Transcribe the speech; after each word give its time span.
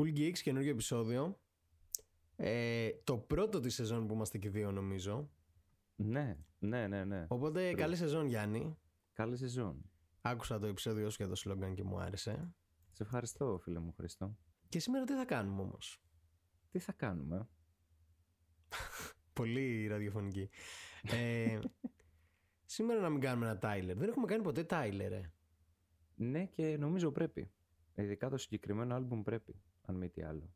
Cool 0.00 0.16
Geeks, 0.18 0.38
καινούργιο 0.38 0.70
επεισόδιο. 0.70 1.40
Ε, 2.36 2.90
το 3.04 3.18
πρώτο 3.18 3.60
της 3.60 3.74
σεζόν 3.74 4.06
που 4.06 4.14
είμαστε 4.14 4.38
και 4.38 4.50
δύο 4.50 4.72
νομίζω. 4.72 5.30
Ναι, 5.96 6.38
ναι, 6.58 6.86
ναι, 6.86 7.04
ναι. 7.04 7.26
Οπότε 7.28 7.74
καλή 7.74 7.96
σεζόν 7.96 8.26
Γιάννη. 8.26 8.78
Καλή 9.12 9.36
σεζόν. 9.36 9.90
Άκουσα 10.20 10.58
το 10.58 10.66
επεισόδιο 10.66 11.10
σου 11.10 11.16
για 11.18 11.28
το 11.28 11.34
σλόγγαν 11.34 11.74
και 11.74 11.84
μου 11.84 11.98
άρεσε. 11.98 12.54
Σε 12.92 13.02
ευχαριστώ 13.02 13.58
φίλε 13.62 13.78
μου 13.78 13.92
Χρήστο. 13.92 14.36
Και 14.68 14.78
σήμερα 14.78 15.04
τι 15.04 15.12
θα 15.14 15.24
κάνουμε 15.24 15.62
όμως; 15.62 16.02
Τι 16.70 16.78
θα 16.78 16.92
κάνουμε; 16.92 17.48
Πολύ 19.32 19.86
ραδιοφωνικοί. 19.86 20.48
ε, 21.02 21.58
σήμερα 22.74 23.00
να 23.00 23.08
μην 23.08 23.20
κάνουμε 23.20 23.46
ένα 23.46 23.58
Tyler. 23.62 23.96
Δεν 23.96 24.08
έχουμε 24.08 24.26
κάνει 24.26 24.42
ποτέ 24.42 24.66
Tyler, 24.68 25.10
ε. 25.10 25.22
Ναι 26.14 26.44
και 26.46 26.76
νομίζω 26.76 27.12
πρέπει. 27.12 27.52
Ειδικά 27.94 28.28
το 28.28 28.36
συγκεκριμένο 28.36 28.94
άλμπουμ 28.94 29.22
πρέπει, 29.22 29.62
αν 29.82 29.96
μη 29.96 30.08
τι 30.08 30.22
άλλο. 30.22 30.50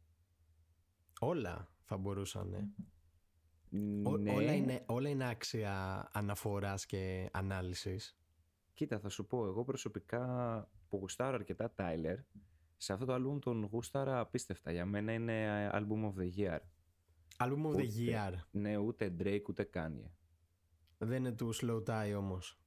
Όλα 1.21 1.69
θα 1.83 1.97
μπορούσαν, 1.97 2.53
ε. 2.53 2.69
Ναι. 3.69 4.33
Όλα, 4.33 4.55
είναι, 4.55 4.83
όλα 4.87 5.09
είναι 5.09 5.29
άξια 5.29 6.09
αναφοράς 6.13 6.87
και 6.87 7.31
ανάλυσης. 7.33 8.19
Κοίτα, 8.73 8.99
θα 8.99 9.09
σου 9.09 9.27
πω, 9.27 9.47
εγώ 9.47 9.65
προσωπικά 9.65 10.25
που 10.89 10.97
γουστάρω 10.97 11.35
αρκετά 11.35 11.75
Tyler, 11.77 12.17
σε 12.77 12.93
αυτό 12.93 13.05
το 13.05 13.13
άλμπουμ 13.13 13.39
τον 13.39 13.65
γούσταρα 13.65 14.21
απίστευτα. 14.21 14.73
Για 14.73 14.87
μένα 14.87 15.13
είναι 15.13 15.71
album 15.73 16.05
of 16.05 16.15
the 16.19 16.31
year. 16.37 16.59
Album 17.37 17.65
of 17.67 17.77
the 17.77 17.89
year. 17.99 18.33
Ναι, 18.51 18.77
ούτε 18.77 19.15
Drake 19.19 19.45
ούτε 19.49 19.71
Kanye. 19.75 20.11
Δεν 20.99 21.17
είναι 21.17 21.33
του 21.33 21.55
Slow 21.55 21.83
Tie 21.83 22.15
όμως. 22.17 22.61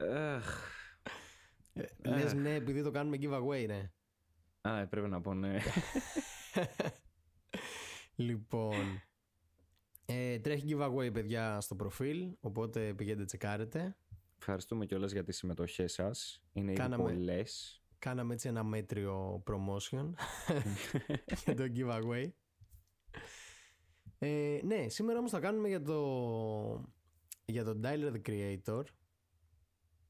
Αχ. 0.00 0.78
Ε, 1.72 1.84
Λες 2.08 2.34
ναι 2.34 2.54
επειδή 2.54 2.82
το 2.82 2.90
κάνουμε 2.90 3.16
giveaway, 3.20 3.66
ναι. 3.66 3.92
Α, 4.60 4.86
πρέπει 4.86 5.08
να 5.08 5.20
πω 5.20 5.34
ναι. 5.34 5.58
Λοιπόν, 8.16 9.02
ε, 10.06 10.38
τρέχει 10.38 10.64
giveaway 10.68 11.12
παιδιά 11.12 11.60
στο 11.60 11.76
προφίλ, 11.76 12.34
οπότε 12.40 12.94
πηγαίνετε 12.94 13.24
τσεκάρετε. 13.24 13.96
Ευχαριστούμε 14.38 14.86
κιόλας 14.86 15.12
για 15.12 15.24
τις 15.24 15.36
συμμετοχές 15.36 15.92
σας. 15.92 16.42
Είναι 16.52 16.70
ήδη 16.70 16.80
Κάναμε- 16.80 17.04
πολλές. 17.12 17.82
Κάναμε 17.98 18.34
έτσι 18.34 18.48
ένα 18.48 18.64
μέτριο 18.64 19.42
promotion 19.46 20.12
για 21.44 21.54
το 21.54 21.64
giveaway. 21.76 22.30
Ε, 24.18 24.60
ναι, 24.64 24.88
σήμερα 24.88 25.18
όμως 25.18 25.30
θα 25.30 25.40
κάνουμε 25.40 25.68
για 25.68 25.82
το 25.82 26.92
για 27.44 27.64
τον 27.64 27.80
Tyler 27.84 28.12
the 28.12 28.20
Creator 28.28 28.82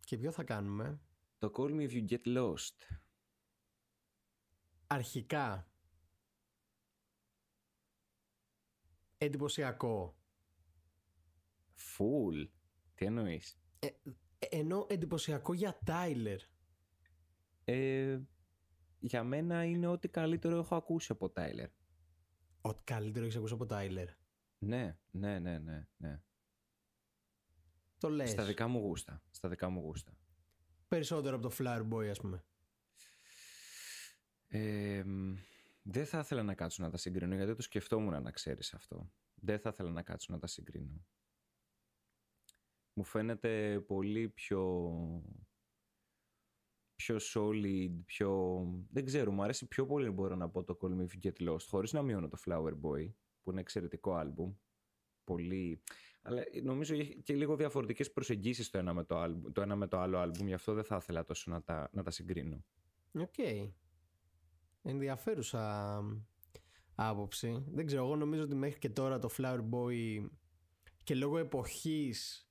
και 0.01 0.17
ποιο 0.17 0.31
θα 0.31 0.45
κάνουμε; 0.45 1.01
Το 1.39 1.51
Call 1.57 1.71
Me 1.71 1.89
If 1.89 1.93
You 1.93 2.09
Get 2.11 2.37
Lost. 2.39 2.77
Αρχικά 4.93 5.71
εντυπωσιακό 9.19 10.17
Full. 11.77 12.49
Τι 12.95 13.05
εννοείς; 13.05 13.59
ε, 13.79 13.89
ενώ 14.39 14.87
εντυπωσιακό 14.89 15.53
για 15.53 15.79
Tyler 15.87 16.39
Ε, 17.65 18.19
για 18.99 19.25
μένα 19.25 19.65
είναι 19.65 19.87
ό,τι 19.87 20.09
καλύτερο 20.09 20.59
έχω 20.59 20.77
ακούσει 20.77 21.13
από 21.13 21.33
Tyler. 21.37 21.69
Ό,τι 22.61 22.83
καλύτερο 22.83 23.25
έχεις 23.25 23.37
ακούσει 23.37 23.55
από 23.55 23.67
Tyler 23.71 24.07
Ναι, 24.59 24.99
ναι, 25.11 25.39
ναι, 25.39 25.59
ναι, 25.59 25.89
ναι. 25.97 26.23
Το 27.99 28.09
λες 28.09 28.31
Στα 28.31 28.45
δικά 28.45 28.69
μου 28.69 28.79
γούστα. 28.79 29.23
Στα 29.31 29.49
δικά 29.49 29.69
μου 29.69 29.81
γούστα. 29.81 30.19
Περισσότερο 30.89 31.37
από 31.37 31.49
το 31.49 31.55
Flower 31.59 31.89
Boy 31.93 32.09
ας 32.09 32.21
πούμε 32.21 32.45
Ε, 34.53 35.03
μ, 35.05 35.35
δεν 35.83 36.07
θα 36.07 36.19
ήθελα 36.19 36.43
να 36.43 36.55
κάτσω 36.55 36.83
να 36.83 36.91
τα 36.91 36.97
συγκρίνω 36.97 37.35
γιατί 37.35 37.55
το 37.55 37.63
σκεφτόμουν 37.63 38.23
να 38.23 38.31
ξέρεις 38.31 38.75
αυτό. 38.75 39.13
Δεν 39.35 39.59
θα 39.59 39.71
ήθελα 39.73 39.91
να 39.91 40.03
κάτσω 40.03 40.33
να 40.33 40.39
τα 40.39 40.47
συγκρίνω. 40.47 41.05
Μου 42.93 43.05
φαίνεται 43.05 43.81
πολύ 43.81 44.29
πιο 44.29 44.93
πιο 46.95 47.17
solid, 47.35 47.91
πιο... 48.05 48.61
Δεν 48.91 49.05
ξέρω, 49.05 49.33
μου 49.33 49.43
αρέσει 49.43 49.69
πιο 49.69 49.87
πολύ 49.87 50.11
μπορώ 50.11 50.37
να 50.37 50.49
πω 50.49 50.65
το 50.65 50.79
Call 50.81 50.87
Me 50.87 51.01
If 51.01 51.25
You 51.25 51.31
Get 51.31 51.49
Lost 51.49 51.67
χωρίς 51.69 51.93
να 51.93 52.03
μειώνω 52.03 52.29
το 52.29 52.39
Flower 52.47 52.73
Boy 52.73 53.13
που 53.43 53.51
είναι 53.51 53.61
εξαιρετικό 53.61 54.15
άλμπουμ. 54.15 54.55
Πολύ... 55.25 55.83
Αλλά 56.23 56.43
νομίζω 56.63 56.95
έχει 56.95 57.23
και 57.23 57.35
λίγο 57.35 57.57
διαφορετικές 57.57 58.13
προσεγγίσεις 58.13 58.71
το 58.71 58.79
ένα 58.79 58.95
με 58.95 59.05
το, 59.05 59.19
άλμπουμ, 59.19 59.53
το, 59.53 59.61
ένα 59.61 59.77
με 59.77 59.87
το 59.87 59.99
άλλο 59.99 60.19
άλμπουμ 60.19 60.47
γι' 60.47 60.55
αυτό 60.55 60.75
δεν 60.75 60.85
θα 60.85 60.97
ήθελα 60.97 61.25
τόσο 61.25 61.51
να 61.51 61.63
τα, 61.63 61.91
να 61.93 62.03
τα 62.03 62.11
συγκρίνω. 62.11 62.65
Οκ. 63.13 63.35
Ενδιαφέρουσα 64.83 66.03
άποψη. 66.95 67.65
Δεν 67.71 67.87
ξέρω, 67.87 68.05
εγώ 68.05 68.17
νομίζω 68.17 68.43
ότι 68.43 68.55
μέχρι 68.55 68.79
και 68.79 68.91
τώρα 68.91 69.19
το 69.19 69.29
Flower 69.37 69.61
Boy 69.71 70.29
και 71.03 71.15
λόγω 71.15 71.39
εποχής 71.39 72.51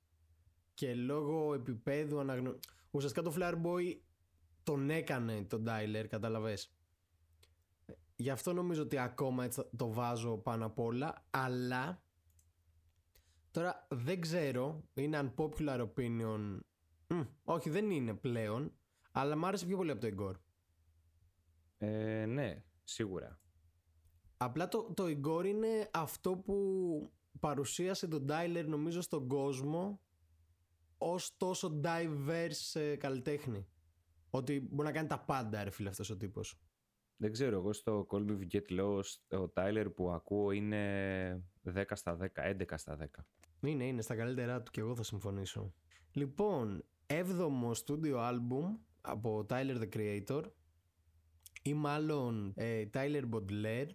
και 0.74 0.94
λόγω 0.94 1.54
επίπεδου 1.54 2.20
αναγνω... 2.20 2.58
Ουσιαστικά 2.90 3.22
το 3.22 3.34
Flower 3.36 3.62
Boy 3.62 3.96
τον 4.62 4.90
έκανε 4.90 5.44
τον 5.44 5.64
Tyler, 5.68 6.06
κατάλαβες. 6.08 6.74
Γι' 8.16 8.30
αυτό 8.30 8.52
νομίζω 8.52 8.82
ότι 8.82 8.98
ακόμα 8.98 9.44
έτσι 9.44 9.62
το 9.76 9.92
βάζω 9.92 10.36
πάνω 10.36 10.66
απ' 10.66 10.78
όλα, 10.78 11.26
αλλά 11.30 12.02
τώρα 13.50 13.86
δεν 13.90 14.20
ξέρω, 14.20 14.84
είναι 14.94 15.32
unpopular 15.36 15.88
opinion. 15.94 16.58
Μμ, 17.06 17.20
όχι, 17.44 17.70
δεν 17.70 17.90
είναι 17.90 18.14
πλέον, 18.14 18.72
αλλά 19.12 19.36
μ' 19.36 19.44
άρεσε 19.44 19.66
πιο 19.66 19.76
πολύ 19.76 19.90
από 19.90 20.00
το 20.00 20.08
Igor. 20.16 20.34
Ε, 21.82 22.26
ναι, 22.26 22.62
σίγουρα. 22.84 23.40
Απλά 24.36 24.68
το, 24.68 24.92
το 24.94 25.04
Igor 25.04 25.44
είναι 25.46 25.90
αυτό 25.92 26.36
που 26.36 27.12
παρουσίασε 27.40 28.08
τον 28.08 28.26
Tyler 28.28 28.64
νομίζω 28.66 29.00
στον 29.00 29.28
κόσμο 29.28 30.00
ως 30.98 31.36
τόσο 31.36 31.80
diverse 31.84 32.80
ε, 32.80 32.96
καλλιτέχνη. 32.96 33.66
Ότι 34.30 34.68
μπορεί 34.70 34.88
να 34.88 34.94
κάνει 34.94 35.08
τα 35.08 35.20
πάντα 35.20 35.64
ρε 35.64 35.70
φίλε 35.70 35.88
αυτός 35.88 36.10
ο 36.10 36.16
τύπος. 36.16 36.60
Δεν 37.16 37.32
ξέρω, 37.32 37.56
εγώ 37.56 37.72
στο 37.72 38.06
Call 38.10 38.26
Me 38.26 38.30
If 38.30 38.38
You 38.38 38.60
Get 38.60 38.80
Lost, 38.80 39.38
ο 39.40 39.52
Tyler 39.54 39.86
που 39.94 40.10
ακούω 40.10 40.50
είναι 40.50 41.42
10 41.74 41.84
στα 41.92 42.16
10, 42.20 42.26
11 42.34 42.62
στα 42.76 42.98
10. 43.00 43.04
Είναι, 43.60 43.84
είναι 43.84 44.02
στα 44.02 44.14
καλύτερά 44.14 44.62
του 44.62 44.70
και 44.70 44.80
εγώ 44.80 44.94
θα 44.94 45.02
συμφωνήσω. 45.02 45.72
Λοιπόν, 46.12 46.84
έβδομο 47.06 47.70
studio 47.86 48.14
album 48.14 48.78
από 49.00 49.46
Tyler 49.48 49.80
the 49.82 49.88
Creator 49.96 50.42
ή 51.70 51.74
μάλλον 51.74 52.52
ε, 52.56 52.84
Tyler 52.92 53.28
Baudelaire 53.30 53.88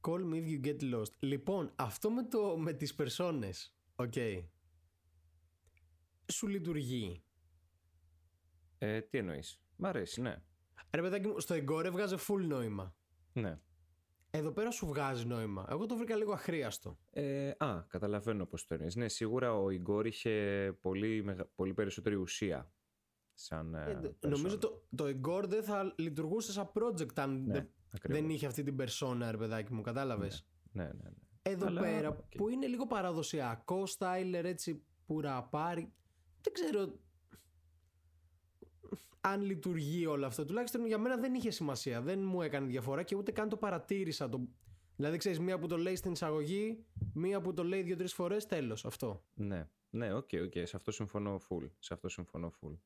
Call 0.00 0.20
me 0.30 0.34
if 0.34 0.46
you 0.46 0.64
get 0.66 0.94
lost. 0.94 1.12
Λοιπόν, 1.18 1.72
αυτό 1.76 2.10
με, 2.10 2.22
το, 2.22 2.56
με 2.58 2.72
τις 2.72 2.94
περσόνες, 2.94 3.76
οκ, 3.96 4.12
σου 6.32 6.46
λειτουργεί. 6.46 7.22
Ε, 8.78 9.00
τι 9.00 9.18
εννοείς. 9.18 9.60
Μ' 9.76 9.86
αρέσει, 9.86 10.20
ναι. 10.20 10.36
Ρε 10.90 11.00
παιδάκι 11.02 11.26
μου, 11.28 11.40
στο 11.40 11.54
Igor 11.54 11.84
έβγαζε 11.84 12.16
full 12.28 12.40
νόημα. 12.46 12.94
Ναι. 13.32 13.58
Εδώ 14.30 14.50
πέρα 14.52 14.70
σου 14.70 14.86
βγάζει 14.86 15.26
νόημα. 15.26 15.66
Εγώ 15.70 15.86
το 15.86 15.96
βρήκα 15.96 16.16
λίγο 16.16 16.32
αχρίαστο. 16.32 16.98
Ε, 17.10 17.52
α, 17.58 17.84
καταλαβαίνω 17.88 18.46
πώς 18.46 18.66
το 18.66 18.74
εννοείς. 18.74 18.96
Ναι, 18.96 19.08
σίγουρα 19.08 19.54
ο 19.54 19.70
Ιγκόρ 19.70 20.06
είχε 20.06 20.76
πολύ, 20.80 21.22
μεγα- 21.24 21.46
πολύ 21.54 21.74
περισσότερη 21.74 22.14
ουσία. 22.14 22.72
Σαν 23.34 23.74
ε, 23.74 23.90
Ε, 23.90 24.00
persona. 24.02 24.28
νομίζω 24.30 24.58
το, 24.58 24.82
το 24.96 25.04
Igor 25.04 25.44
δεν 25.48 25.62
θα 25.62 25.94
λειτουργούσε 25.98 26.52
σαν 26.52 26.70
project 26.74 27.14
αν 27.14 27.44
δεν, 27.46 27.68
ακριβώς. 27.92 28.20
δεν 28.20 28.30
είχε 28.30 28.46
αυτή 28.46 28.62
την 28.62 28.76
persona, 28.80 29.28
ρε 29.30 29.36
παιδάκι 29.36 29.72
μου, 29.72 29.80
κατάλαβες; 29.80 30.46
Ναι, 30.72 30.82
ναι, 30.84 30.90
ναι. 30.92 31.10
Εδώ 31.42 31.66
Αλλά, 31.66 31.80
πέρα 31.80 32.08
οκ. 32.08 32.16
που 32.36 32.48
είναι 32.48 32.66
λίγο 32.66 32.86
παραδοσιακός 32.86 33.82
Tyler 33.98 34.40
έτσι 34.44 34.82
που 35.06 35.20
ραπάρει. 35.20 35.92
Δεν 36.40 36.52
ξέρω 36.52 36.98
αν 39.20 39.40
λειτουργεί 39.42 40.06
όλο 40.06 40.26
αυτό. 40.26 40.44
Τουλάχιστον 40.44 40.86
για 40.86 40.98
μένα 40.98 41.16
δεν 41.16 41.34
είχε 41.34 41.50
σημασία. 41.50 42.00
Δεν 42.02 42.18
μου 42.22 42.42
έκανε 42.42 42.66
διαφορά 42.66 43.02
και 43.02 43.16
ούτε 43.16 43.32
καν 43.32 43.48
το 43.48 43.56
παρατήρησα. 43.56 44.28
Το... 44.28 44.48
Δηλαδή, 44.96 45.16
ξέρεις, 45.16 45.38
μία 45.38 45.58
που 45.58 45.66
το 45.66 45.76
λέει 45.76 45.96
στην 45.96 46.12
εισαγωγή, 46.12 46.84
μία 47.14 47.40
που 47.40 47.52
το 47.54 47.64
λέει 47.64 47.82
δύο-τρεις 47.82 48.14
φορές, 48.14 48.46
τέλος. 48.46 48.84
Αυτό. 48.84 49.24
Ναι, 49.34 49.68
ναι, 49.90 50.14
OK, 50.14 50.28
OK. 50.44 50.52
Σε 50.66 50.76
αυτό 50.76 50.90
συμφωνώ 50.90 51.40
full. 51.48 51.70
Σε 51.78 51.94
αυτό 51.94 52.08
συμφωνώ 52.08 52.52
full. 52.60 52.76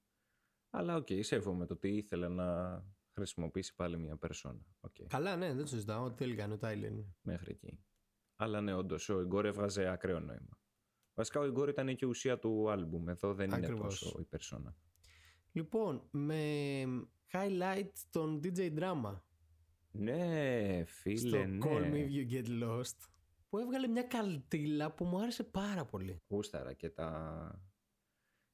Αλλά 0.70 0.96
οκ, 0.96 1.06
σέβομαι 1.20 1.66
το 1.66 1.74
ότι 1.74 1.88
ήθελε 1.88 2.28
να 2.28 2.82
χρησιμοποιήσει 3.12 3.74
πάλι 3.74 3.98
μια 3.98 4.16
περσόνα. 4.16 4.66
Οκ, 4.80 4.94
Καλά, 5.08 5.36
ναι, 5.36 5.46
δεν 5.46 5.56
το 5.56 5.66
συζητάω. 5.66 6.04
Ό,τι 6.04 6.16
θέλει 6.16 6.34
κάνει 6.34 6.52
ο 6.52 6.58
Τάιλερ. 6.58 6.90
είναι. 6.90 7.14
μέχρι 7.22 7.50
εκεί. 7.50 7.78
Αλλά 8.36 8.60
ναι, 8.60 8.74
όντως, 8.74 9.08
ο 9.08 9.20
Ιγκόρ 9.20 9.46
έβγαζε 9.46 9.88
ακραίο 9.88 10.20
νόημα. 10.20 10.58
Βασικά, 11.14 11.40
ο 11.40 11.46
Ιγκόρ 11.46 11.68
ήταν 11.68 11.86
και 11.96 12.04
η 12.04 12.08
ουσία 12.08 12.38
του 12.38 12.70
άλμπουμ. 12.70 13.08
Εδώ 13.08 13.34
δεν 13.34 13.46
είναι 13.46 13.56
Ακριβώς. 13.56 13.98
τόσο 13.98 14.18
η 14.20 14.24
περσόνα. 14.24 14.76
Λοιπόν, 15.52 16.08
με 16.10 16.40
highlight 17.32 17.92
τον 18.10 18.40
DJ 18.44 18.78
Drama 18.78 19.20
Ναι, 19.90 20.84
φίλε, 20.84 21.28
στο 21.38 21.46
ναι. 21.46 21.58
Call 21.62 21.92
Me 21.92 21.94
If 21.94 22.08
You 22.10 22.32
Get 22.32 22.62
Lost 22.62 22.96
που 23.48 23.58
έβγαλε 23.58 23.86
μια 23.86 24.02
καλτήλα 24.02 24.92
που 24.92 25.04
μου 25.04 25.20
άρεσε 25.20 25.44
πάρα 25.44 25.84
πολύ. 25.84 26.22
Γούσταρα 26.28 26.72
και 26.72 26.90
τα, 26.90 27.62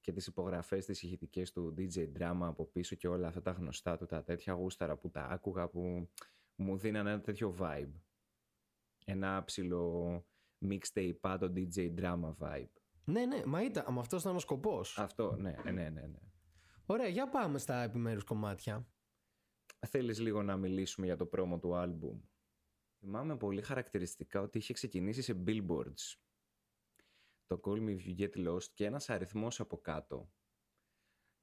και 0.02 0.12
τις 0.12 0.26
υπογραφές 0.26 0.84
τις 0.86 1.02
ηχητικές 1.02 1.52
του 1.52 1.74
DJ 1.78 2.12
Drama 2.18 2.40
από 2.40 2.66
πίσω 2.66 2.96
και 2.96 3.08
όλα 3.08 3.28
αυτά 3.28 3.42
τα 3.42 3.50
γνωστά 3.50 3.96
του, 3.96 4.06
τα 4.06 4.22
τέτοια 4.22 4.52
γούσταρα 4.52 4.96
που 4.96 5.10
τα 5.10 5.24
άκουγα 5.24 5.68
που 5.68 6.08
μου 6.54 6.76
δίνανε 6.78 7.10
ένα 7.10 7.20
τέτοιο 7.20 7.56
vibe. 7.58 7.92
Ένα 9.04 9.44
ψηλό 9.44 10.24
mixtape 10.68 11.16
πάντο 11.20 11.52
DJ 11.56 11.94
Drama 11.98 12.34
vibe. 12.38 12.72
Ναι, 13.04 13.26
ναι, 13.26 13.42
μα 13.46 13.62
ήταν, 13.62 13.86
μα 13.90 14.00
αυτός 14.00 14.22
ήταν 14.22 14.36
ο 14.36 14.38
σκοπός. 14.38 14.98
Αυτό, 14.98 15.36
ναι, 15.36 15.54
ναι, 15.64 15.72
ναι, 15.72 15.88
ναι. 15.90 16.18
Ωραία, 16.86 17.08
για 17.08 17.28
πάμε 17.28 17.58
στα 17.58 17.82
επιμέρους 17.82 18.24
κομμάτια. 18.24 18.86
Θέλεις 19.86 20.20
λίγο 20.20 20.42
να 20.42 20.56
μιλήσουμε 20.56 21.06
για 21.06 21.16
το 21.16 21.26
πρόμο 21.26 21.58
του 21.58 21.74
άλμπουμ; 21.76 22.20
Θυμάμαι 22.98 23.36
πολύ 23.36 23.62
χαρακτηριστικά 23.62 24.40
ότι 24.40 24.58
είχε 24.58 24.72
ξεκινήσει 24.72 25.22
σε 25.22 25.42
billboards. 25.46 26.16
Το 27.46 27.60
Call 27.64 27.78
Me 27.78 27.96
If 27.96 28.06
You 28.06 28.18
Get 28.18 28.48
Lost 28.48 28.64
και 28.74 28.84
ένας 28.84 29.10
αριθμός 29.10 29.60
από 29.60 29.78
κάτω. 29.78 30.32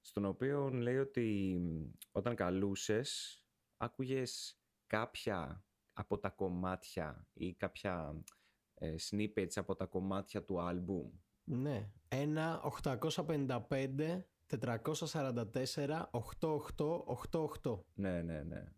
Στον 0.02 0.26
οποίο 0.26 0.70
λέει 0.70 0.98
ότι 0.98 1.60
όταν 2.12 2.36
καλούσες 2.36 3.40
άκουγες 3.78 4.62
κάποια 4.88 5.66
από 5.94 6.20
τα 6.20 6.30
κομμάτια 6.30 7.28
ή 7.34 7.54
κάποια 7.54 8.24
ε, 8.74 8.96
snippets 9.10 9.54
από 9.56 9.76
τα 9.76 9.86
κομμάτια 9.86 10.44
του 10.44 10.62
άλμπουμ. 10.62 11.12
Ναι, 11.44 11.92
ένα 12.08 12.72
855 12.84 14.22
444 14.58 16.06
8888. 16.12 17.84
Ναι, 17.94 18.22
ναι, 18.22 18.44
ναι. 18.44 18.74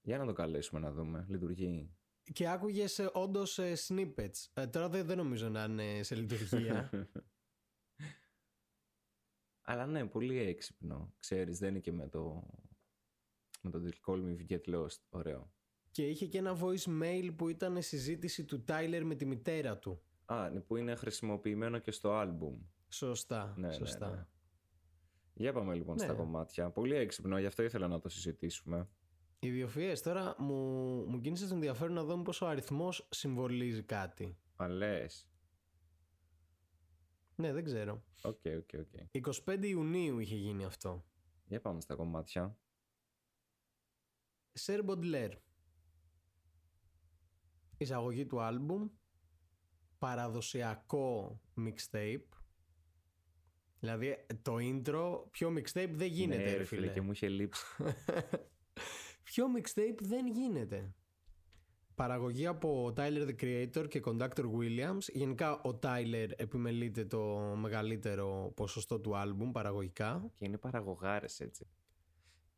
Για 0.00 0.18
να 0.18 0.26
το 0.26 0.32
καλέσουμε 0.32 0.80
να 0.80 0.92
δούμε. 0.92 1.26
Λειτουργεί. 1.28 1.94
Και 2.32 2.48
άκουγες 2.48 3.00
όντως 3.12 3.58
snippets. 3.86 4.46
Ε, 4.54 4.66
τώρα 4.66 4.88
δεν, 4.88 5.06
δεν 5.06 5.16
νομίζω 5.16 5.48
να 5.48 5.64
είναι 5.64 6.02
σε 6.02 6.14
λειτουργία. 6.14 6.90
Αλλά 9.62 9.86
ναι, 9.86 10.06
πολύ 10.06 10.38
έξυπνο. 10.38 11.14
Ξέρεις, 11.18 11.58
δεν 11.58 11.68
είναι 11.70 11.78
και 11.78 11.92
με 11.92 12.08
το... 12.08 12.46
Με 13.60 13.70
το 13.70 13.80
Call 14.06 14.14
Me 14.24 14.36
If 14.36 14.46
You 14.50 14.58
Get 14.58 14.74
Lost. 14.74 14.98
Ωραίο. 15.08 15.52
Και 15.90 16.08
είχε 16.08 16.26
και 16.26 16.38
ένα 16.38 16.58
voicemail 16.60 17.30
που 17.36 17.48
ήταν 17.48 17.82
συζήτηση 17.82 18.44
του 18.44 18.64
Tyler 18.68 19.00
με 19.04 19.14
τη 19.14 19.26
μητέρα 19.26 19.78
του. 19.78 20.02
Α, 20.24 20.50
ναι, 20.50 20.60
που 20.60 20.76
είναι 20.76 20.94
χρησιμοποιημένο 20.94 21.78
και 21.78 21.90
στο 21.90 22.12
άλμπουμ. 22.12 22.60
Σωστά, 22.88 23.54
Ναι, 23.56 23.66
ναι, 23.66 23.72
σωστά. 23.72 24.10
ναι. 24.10 24.26
Για 25.34 25.52
πάμε 25.52 25.74
λοιπόν 25.74 25.96
Ναι. 25.96 26.04
στα 26.04 26.12
κομμάτια. 26.14 26.70
Πολύ 26.70 26.94
έξυπνο, 26.94 27.38
γι' 27.38 27.46
αυτό 27.46 27.62
ήθελα 27.62 27.88
να 27.88 27.98
το 27.98 28.08
συζητήσουμε. 28.08 28.88
Οι 29.42 29.48
ιδιοφυΐες 29.48 29.98
τώρα 30.02 30.34
μου, 30.38 30.54
μου 31.08 31.20
κίνησε 31.20 31.46
το 31.48 31.54
ενδιαφέρον 31.54 31.94
να 31.94 32.04
δούμε 32.04 32.22
πόσο 32.22 32.46
ο 32.46 32.48
αριθμός 32.48 33.08
συμβολίζει 33.10 33.82
κάτι. 33.82 34.36
Α, 34.56 34.68
λες. 34.68 35.28
Ναι, 37.34 37.52
δεν 37.52 37.64
ξέρω. 37.64 38.04
OK, 38.22 38.40
OK, 38.58 38.70
OK. 38.78 39.32
25 39.44 39.58
Ιουνίου 39.62 40.18
είχε 40.18 40.36
γίνει 40.36 40.64
αυτό. 40.64 41.04
Για 41.44 41.60
πάμε 41.60 41.80
στα 41.80 41.94
κομμάτια. 41.94 42.58
Sir 44.52 44.84
Baudelaire. 44.84 45.30
Εισαγωγή 47.76 48.26
του 48.26 48.40
άλμπουμ. 48.40 48.88
Παραδοσιακό 49.98 51.40
mixtape. 51.56 52.28
Δηλαδή 53.80 54.26
το 54.42 54.56
intro, 54.58 55.30
πιο 55.30 55.48
mixtape 55.48 55.90
δεν 55.92 56.08
γίνεται 56.08 56.42
ναι, 56.42 56.50
ρε 56.50 56.56
ρε 56.56 56.64
φίλε. 56.64 56.88
και 56.88 57.00
μου 57.00 57.12
είχε 57.12 57.28
λείψει. 57.28 57.64
Πιο 59.30 59.46
mixtape 59.56 59.98
δεν 60.00 60.26
γίνεται. 60.26 60.94
Παραγωγή 61.94 62.46
από 62.46 62.92
Tyler 62.96 63.28
the 63.28 63.34
Creator 63.40 63.88
και 63.88 64.02
Conductor 64.04 64.44
Williams. 64.58 65.02
Γενικά 65.12 65.60
ο 65.60 65.78
Tyler 65.82 66.28
επιμελείται 66.36 67.04
το 67.04 67.38
μεγαλύτερο 67.56 68.52
ποσοστό 68.56 69.00
του 69.00 69.16
άλμπουμ 69.16 69.50
παραγωγικά. 69.50 70.30
και 70.34 70.44
είναι 70.44 70.58
παραγωγάρες 70.58 71.40
έτσι. 71.40 71.66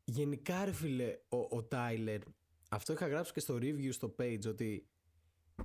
Γενικά 0.04 0.64
ρε 0.64 0.72
φίλε 0.72 1.19
ο, 1.28 1.36
ο 1.36 1.69
Tyler 1.70 2.19
αυτό 2.69 2.92
είχα 2.92 3.06
γράψει 3.06 3.32
και 3.32 3.40
στο 3.40 3.54
review 3.54 3.92
στο 3.92 4.14
page 4.18 4.46
ότι 4.46 4.88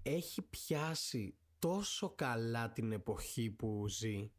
έχει 0.02 0.42
πιάσει 0.42 1.38
τόσο 1.60 2.10
καλά 2.10 2.72
την 2.72 2.92
εποχή 2.92 3.52
που 3.52 3.88
ζει 3.88 4.32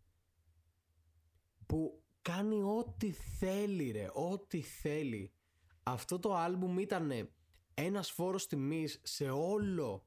που 1.66 2.02
κάνει 2.22 2.62
ό,τι 2.62 3.10
θέλει 3.10 3.90
ρε, 3.90 4.08
ό,τι 4.12 4.60
θέλει. 4.60 5.32
Αυτό 5.92 6.18
το 6.18 6.34
άλμπουμ 6.34 6.78
ήταν 6.78 7.30
ένας 7.74 8.10
φόρος 8.10 8.46
τιμής 8.46 9.00
σε 9.02 9.30
όλο 9.30 10.06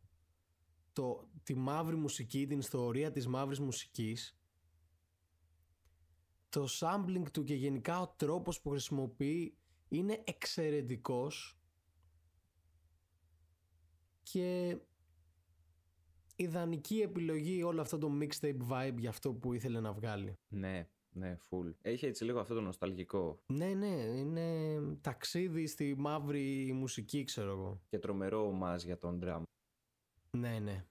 το, 0.93 1.29
τη 1.43 1.55
μαύρη 1.55 1.95
μουσική, 1.95 2.47
την 2.47 2.59
ιστορία 2.59 3.11
της 3.11 3.27
μαύρης 3.27 3.59
μουσικής. 3.59 4.37
Το 6.49 6.67
sampling 6.79 7.23
του 7.33 7.43
και 7.43 7.55
γενικά 7.55 8.01
ο 8.01 8.07
τρόπος 8.07 8.61
που 8.61 8.69
χρησιμοποιεί 8.69 9.57
είναι 9.87 10.23
εξαιρετικός 10.25 11.59
και 14.23 14.77
ιδανική 16.35 16.99
επιλογή 16.99 17.63
όλο 17.63 17.81
αυτό 17.81 17.97
το 17.97 18.11
mixtape 18.21 18.67
vibe 18.69 18.95
για 18.97 19.09
αυτό 19.09 19.33
που 19.33 19.53
ήθελε 19.53 19.79
να 19.79 19.93
βγάλει. 19.93 20.39
Ναι, 20.47 20.89
ναι, 21.13 21.37
full. 21.49 21.73
Έχει 21.81 22.05
έτσι 22.05 22.23
λίγο 22.23 22.39
αυτό 22.39 22.53
το 22.53 22.61
νοσταλγικό 22.61 23.43
Ναι, 23.47 23.73
ναι, 23.73 23.95
είναι 23.95 24.79
ταξίδι 25.01 25.67
στη 25.67 25.95
μαύρη 25.97 26.73
μουσική, 26.73 27.23
ξέρω 27.23 27.51
εγώ. 27.51 27.81
και 27.89 27.99
τρομερό 27.99 28.47
ομάζ 28.47 28.83
για 28.83 28.97
τον 28.97 29.19
drum. 29.23 29.41
Ναι, 30.37 30.59
ναι. 30.59 30.85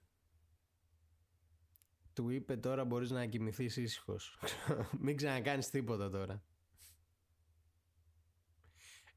Του 2.13 2.29
είπε 2.29 2.57
τώρα 2.57 2.85
μπορείς 2.85 3.09
να 3.09 3.25
κοιμηθείς 3.25 3.77
ήσυχος. 3.77 4.39
Μην 5.01 5.15
ξανακάνεις 5.15 5.69
τίποτα 5.69 6.09
τώρα. 6.09 6.43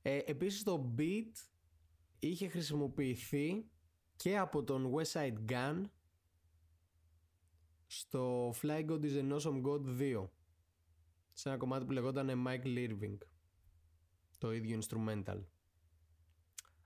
Ε, 0.03 0.19
επίσης 0.25 0.63
το 0.63 0.95
beat 0.99 1.33
είχε 2.19 2.49
χρησιμοποιηθεί 2.49 3.69
και 4.17 4.39
από 4.39 4.65
τον 4.65 4.93
West 4.95 5.13
Side 5.13 5.51
Gun 5.53 5.83
στο 7.87 8.51
Fly 8.63 8.87
God 8.89 9.03
is 9.03 9.17
an 9.23 9.39
Awesome 9.39 9.63
God 9.63 9.99
2 10.01 10.29
σε 11.37 11.49
ένα 11.49 11.59
κομμάτι 11.59 11.85
που 11.85 11.93
λεγόταν 11.93 12.45
Michael 12.47 12.89
Irving 12.89 13.19
το 14.39 14.53
ίδιο 14.53 14.79
instrumental. 14.83 15.45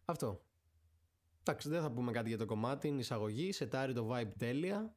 Αυτό. 0.05 0.47
Εντάξει 1.41 1.69
δεν 1.69 1.81
θα 1.81 1.93
πούμε 1.93 2.13
κάτι 2.13 2.29
για 2.29 2.39
το 2.39 2.45
κομμάτι. 2.45 2.89
Είναι 2.89 3.01
εισαγωγή, 3.01 3.53
σετάρει 3.53 3.93
το 3.93 4.11
vibe 4.13 4.33
τέλεια. 4.39 4.97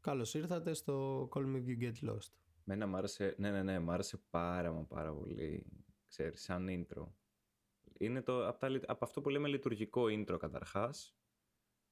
Καλώς 0.00 0.34
ήρθατε 0.34 0.74
στο 0.74 1.28
Call 1.32 1.44
Me 1.44 1.56
If 1.56 1.66
You 1.66 1.82
Get 1.82 2.10
Lost. 2.10 2.32
Μένα 2.64 2.86
μ' 2.86 2.96
άρεσε, 2.96 3.34
ναι, 3.38 3.50
ναι, 3.50 3.62
ναι, 3.62 3.78
μ' 3.78 3.90
άρεσε 3.90 4.16
πάρα 4.30 4.72
μα 4.72 4.84
πάρα 4.84 5.14
πολύ, 5.14 5.66
ξέρεις, 6.08 6.42
σαν 6.42 6.66
intro. 6.68 7.06
Είναι 7.98 8.22
το, 8.22 8.48
από, 8.48 8.58
τα, 8.58 8.68
λει- 8.68 8.84
από 8.86 9.04
αυτό 9.04 9.20
που 9.20 9.28
λέμε 9.28 9.48
λειτουργικό 9.48 10.04
intro 10.04 10.36
καταρχάς, 10.38 11.16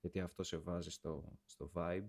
γιατί 0.00 0.20
αυτό 0.20 0.42
σε 0.42 0.56
βάζει 0.56 0.90
στο, 0.90 1.38
στο 1.44 1.70
vibe 1.74 2.08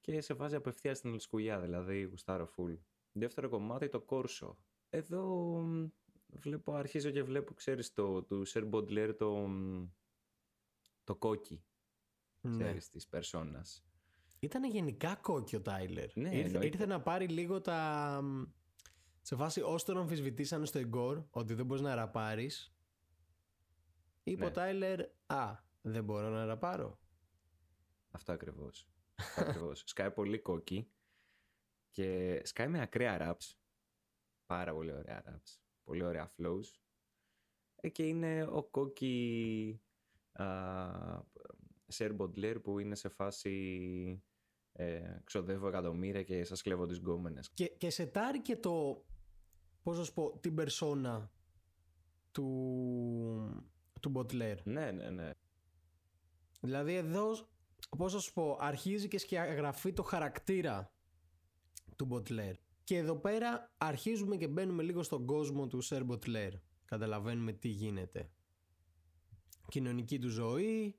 και 0.00 0.20
σε 0.20 0.34
βάζει 0.34 0.54
απευθείας 0.54 0.98
στην 0.98 1.12
ολσκουλιά, 1.12 1.60
δηλαδή 1.60 2.02
γουστάρω 2.02 2.48
full. 2.56 2.78
Δεύτερο 3.18 3.48
κομμάτι, 3.48 3.88
το 3.88 4.00
κόρσο. 4.00 4.58
Εδώ 4.90 5.24
μ, 5.60 5.86
βλέπω, 6.26 6.72
αρχίζω 6.74 7.10
και 7.10 7.22
βλέπω, 7.22 7.54
ξέρεις, 7.54 7.92
το, 7.92 8.22
του 8.22 8.46
Sir 8.48 8.70
Baudelaire 8.70 9.14
το, 9.18 9.34
μ, 9.34 9.86
το 11.04 11.16
κόκκι, 11.16 11.64
ναι. 12.40 12.50
ξέρεις, 12.50 12.88
της 12.88 13.06
περσόνας. 13.06 13.84
Ήταν 14.38 14.64
γενικά 14.64 15.16
κόκκι 15.16 15.56
ο 15.56 15.62
Τάιλερ. 15.62 16.16
Ναι, 16.16 16.28
ήρθε, 16.28 16.40
εννοείται. 16.46 16.66
ήρθε 16.66 16.86
να 16.86 17.00
πάρει 17.02 17.28
λίγο 17.28 17.60
τα. 17.60 18.20
μ, 18.22 18.42
Σε 19.22 19.36
φάση 19.36 19.60
όσο 19.60 19.84
τον 19.86 19.98
αμφισβητήσανε 19.98 20.66
στο 20.66 20.78
Εγκόρ 20.78 21.24
ότι 21.30 21.54
δεν 21.54 21.66
μπορείς 21.66 21.82
να 21.82 21.94
ραπάρεις. 21.94 22.74
Είπε 24.22 24.40
Ναι. 24.40 24.46
ο 24.46 24.50
Τάιλερ, 24.50 25.00
Α, 25.26 25.56
δεν 25.80 26.04
μπορώ 26.04 26.28
να 26.28 26.44
ραπάρω. 26.44 26.98
Αυτό 28.10 28.32
ακριβώς. 28.32 28.88
Αυτό 29.14 29.40
ακριβώς. 29.40 29.82
σκάει 29.86 30.10
πολύ 30.10 30.38
κόκκι 30.38 30.90
και 31.96 32.40
σκάει 32.44 32.68
με 32.68 32.80
ακραία 32.80 33.18
raps. 33.20 33.54
Πάρα 34.46 34.72
πολύ 34.72 34.92
ωραία 34.92 35.22
raps. 35.28 35.58
Πολύ 35.84 36.04
ωραία 36.04 36.32
flows. 36.36 36.64
Ε, 37.76 37.88
και 37.88 38.02
είναι 38.02 38.46
ο 38.50 38.62
κόκκι 38.62 39.80
Σερ 41.86 42.14
Μποντλέρ 42.14 42.60
που 42.60 42.78
είναι 42.78 42.94
σε 42.94 43.08
φάση 43.08 44.22
ε, 44.72 45.18
ξοδεύω 45.24 45.68
εκατομμύρια 45.68 46.22
και 46.22 46.44
σας 46.44 46.62
κλέβω 46.62 46.86
τις 46.86 46.98
γκόμενες. 46.98 47.50
Και, 47.54 47.68
και 47.68 47.90
σετάρει 47.90 48.42
και 48.42 48.56
το. 48.56 49.04
Πώς 49.82 49.98
να 49.98 50.04
σου 50.04 50.12
πω, 50.12 50.38
την 50.38 50.54
περσόνα 50.54 51.30
του. 52.30 53.66
του 54.00 54.08
Μποτλέρ. 54.08 54.66
Ναι, 54.66 54.90
ναι, 54.90 55.10
ναι. 55.10 55.30
Δηλαδή 56.60 56.94
εδώ, 56.94 57.30
πώς 57.96 58.14
να 58.14 58.20
σου 58.20 58.32
πω, 58.32 58.56
αρχίζει 58.60 59.08
και 59.08 59.18
σκιαγραφεί 59.18 59.92
το 59.92 60.02
χαρακτήρα 60.02 60.95
του 61.96 62.04
Μποτλέρ. 62.04 62.54
Και 62.84 62.96
εδώ 62.96 63.16
πέρα 63.16 63.74
αρχίζουμε 63.78 64.36
και 64.36 64.48
μπαίνουμε 64.48 64.82
λίγο 64.82 65.02
στον 65.02 65.26
κόσμο 65.26 65.66
του 65.66 65.80
Σερ 65.80 66.04
Μποτλέρ. 66.04 66.52
Καταλαβαίνουμε 66.84 67.52
τι 67.52 67.68
γίνεται. 67.68 68.30
Κοινωνική 69.68 70.18
του 70.18 70.28
ζωή, 70.28 70.98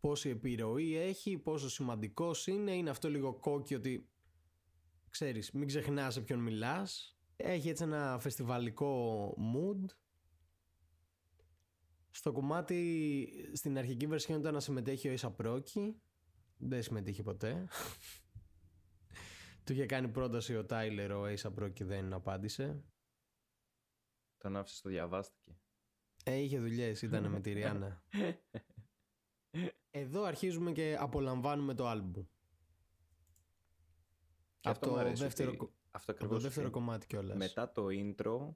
πόση 0.00 0.28
επιρροή 0.28 0.96
έχει, 0.96 1.38
πόσο 1.38 1.70
σημαντικός 1.70 2.46
είναι. 2.46 2.72
Είναι 2.72 2.90
αυτό 2.90 3.08
λίγο 3.08 3.34
κόκκι 3.34 3.74
ότι 3.74 4.08
ξέρεις, 5.10 5.50
μην 5.50 5.66
ξεχνάς 5.66 6.14
σε 6.14 6.20
ποιον 6.20 6.38
μιλάς. 6.38 7.18
Έχει 7.36 7.68
έτσι 7.68 7.82
ένα 7.82 8.18
φεστιβαλικό 8.20 9.30
mood. 9.54 9.84
Στο 12.10 12.32
κομμάτι, 12.32 13.28
στην 13.52 13.78
αρχική 13.78 14.06
βερσιόν 14.06 14.38
ήταν 14.38 14.52
να 14.52 14.60
συμμετέχει 14.60 15.08
ο 15.08 15.12
Ίσα 15.12 15.30
Πρόκη. 15.30 16.00
Δεν 16.56 16.82
συμμετείχε 16.82 17.22
ποτέ. 17.22 17.68
Του 19.66 19.72
είχε 19.72 19.86
κάνει 19.86 20.08
πρόταση 20.08 20.56
ο 20.56 20.64
Τάιλερ, 20.66 21.12
ο 21.12 21.28
Ίσα 21.28 21.52
Πρόκη 21.52 21.84
δεν 21.84 22.12
απάντησε. 22.12 22.84
Τον 24.38 24.56
άφησε 24.56 24.82
το 24.82 24.88
διαβάστηκε. 24.88 25.58
Ε, 26.24 26.34
είχε 26.34 26.58
δουλειές, 26.58 27.02
ήταν 27.02 27.26
με 27.30 27.40
τη 27.40 27.52
Ριάννα. 27.52 28.02
Εδώ 29.90 30.22
αρχίζουμε 30.22 30.72
και 30.72 30.96
απολαμβάνουμε 31.00 31.74
το 31.74 31.86
άλμπουμ. 31.86 32.26
Και 34.60 34.68
αυτό, 34.68 34.86
το 34.86 34.92
μου 34.92 34.98
αρέσει 34.98 35.22
δεύτερο 35.22 35.48
ότι- 35.48 35.58
κο- 35.58 35.74
αυτό 35.90 36.10
Από 36.12 36.20
το 36.20 36.26
ακριβώς 36.26 36.42
δεύτερο 36.42 36.66
ότι 36.66 36.74
κομμάτι 36.74 37.06
κιόλας. 37.06 37.36
Μετά 37.36 37.72
το 37.72 37.86
intro 37.90 38.54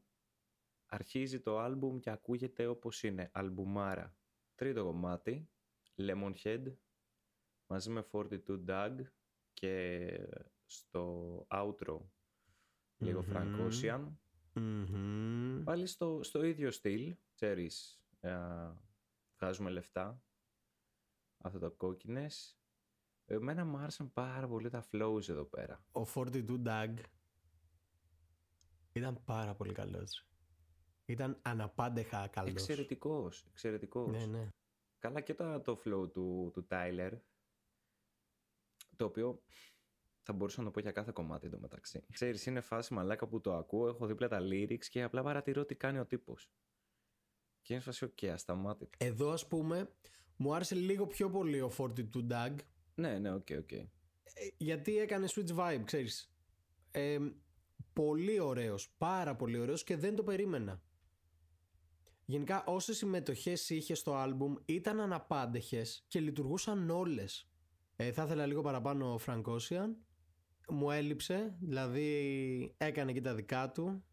αρχίζει 0.87 1.41
το 1.41 1.59
άλμπουμ 1.59 1.99
και 1.99 2.11
ακούγεται 2.11 2.67
όπως 2.67 3.03
είναι. 3.03 3.31
Αλμπουμάρα. 3.33 4.17
Τρίτο 4.55 4.85
κομμάτι. 4.85 5.51
Lemonhead. 5.97 6.73
Μαζί 7.67 7.91
με 7.91 8.03
42 8.13 8.65
Doug. 8.67 8.97
Και 9.53 10.09
στο 10.71 11.47
outro 11.51 11.99
λίγο 12.99 13.23
Μμμ. 13.23 13.33
Frank 13.33 13.71
Ocean. 13.71 14.09
Πάλι 15.65 15.87
στο, 15.87 16.23
στο 16.23 16.45
ίδιο 16.45 16.71
στυλ. 16.71 17.17
Ξέρεις, 17.35 18.03
ε, 18.21 18.39
βγάζουμε 19.39 19.71
λεφτά. 19.71 20.23
Αυτό 21.39 21.59
το 21.59 21.71
κόκκινες. 21.71 22.59
Εμένα 23.25 23.65
μου 23.65 23.77
άρεσαν 23.77 24.13
πάρα 24.13 24.49
πολύ 24.49 24.69
τα 24.71 24.87
flows 24.93 25.29
εδώ 25.29 25.45
πέρα. 25.45 25.85
Ο 25.93 26.03
42 26.15 26.63
Doug 26.65 26.95
ήταν 28.93 29.25
πάρα 29.25 29.55
πολύ 29.55 29.73
καλός. 29.73 30.29
Ήταν 31.05 31.39
αναπάντεχα 31.43 32.29
καλός. 32.29 32.51
Εξαιρετικός, 32.51 33.47
εξαιρετικός. 33.47 34.11
Ναι, 34.11 34.27
ναι. 34.27 34.49
Καλά 34.99 35.21
και 35.21 35.35
το, 35.35 35.61
το 35.61 35.81
flow 35.85 36.13
του, 36.13 36.51
του 36.53 36.67
Tyler, 36.71 37.13
το 38.97 39.05
οποίο 39.05 39.43
θα 40.31 40.37
μπορούσα 40.37 40.59
να 40.59 40.65
το 40.65 40.71
πω 40.71 40.81
για 40.81 40.91
κάθε 40.93 41.11
κομμάτι 41.15 41.47
εντωμεταξύ. 41.47 42.05
Ξέρεις, 42.13 42.47
είναι 42.47 42.61
φάση 42.61 42.95
μαλάκα 42.95 43.27
που 43.27 43.41
το 43.41 43.55
ακούω, 43.55 43.89
έχω 43.89 44.07
δίπλα 44.07 44.29
τα 44.29 44.39
lyrics 44.41 44.85
και 44.85 45.03
απλά 45.03 45.23
παρατηρώ 45.23 45.65
τι 45.65 45.75
κάνει 45.75 45.99
ο 45.99 46.07
τύπος. 46.07 46.51
Και 47.63 47.73
είναι 47.73 47.83
φάση, 47.83 48.05
οκ, 48.05 48.23
ασταμάτητα. 48.33 48.97
Εδώ 49.07 49.31
ας 49.31 49.47
πούμε 49.47 49.91
μου 50.37 50.55
άρεσε 50.55 50.75
λίγο 50.75 51.07
πιο 51.07 51.31
πολύ 51.31 51.61
ο 51.61 51.71
42 51.77 52.27
Dugg 52.31 52.55
Ναι, 52.95 53.19
ναι, 53.19 53.33
OK, 53.33 53.47
OK. 53.59 53.73
ε, 53.73 53.89
γιατί 54.57 54.99
έκανε 54.99 55.27
switch 55.31 55.57
vibe, 55.57 55.83
ξέρεις. 55.85 56.33
Ε, 56.91 57.19
πολύ 57.93 58.41
ωραίος, 58.41 58.95
πάρα 58.99 59.37
πολύ 59.37 59.59
ωραίος 59.59 59.85
και 59.85 59.97
δεν 59.97 60.15
το 60.15 60.23
περίμενα. 60.23 60.83
Γενικά 62.25 62.65
όσες 62.65 62.97
συμμετοχές 62.97 63.71
είχε 63.71 63.95
στο 63.95 64.15
άλμπουμ 64.15 64.55
ήταν 64.65 65.01
αναπάντεχες 65.01 66.05
και 66.09 66.21
λειτουργούσαν 66.21 66.91
όλες. 66.91 67.51
Ε, 67.97 68.13
θα 68.13 68.23
ήθελα 68.23 68.47
λίγο 68.47 68.63
παραπάνω 68.63 69.15
ο 69.15 69.19
Frank 69.27 69.43
Ocean. 69.43 69.89
Μου 70.71 70.91
έλειψε, 70.91 71.57
δηλαδή 71.61 72.75
έκανε 72.77 73.13
και 73.13 73.21
τα 73.21 73.35
δικά 73.35 73.73
του. 73.73 74.05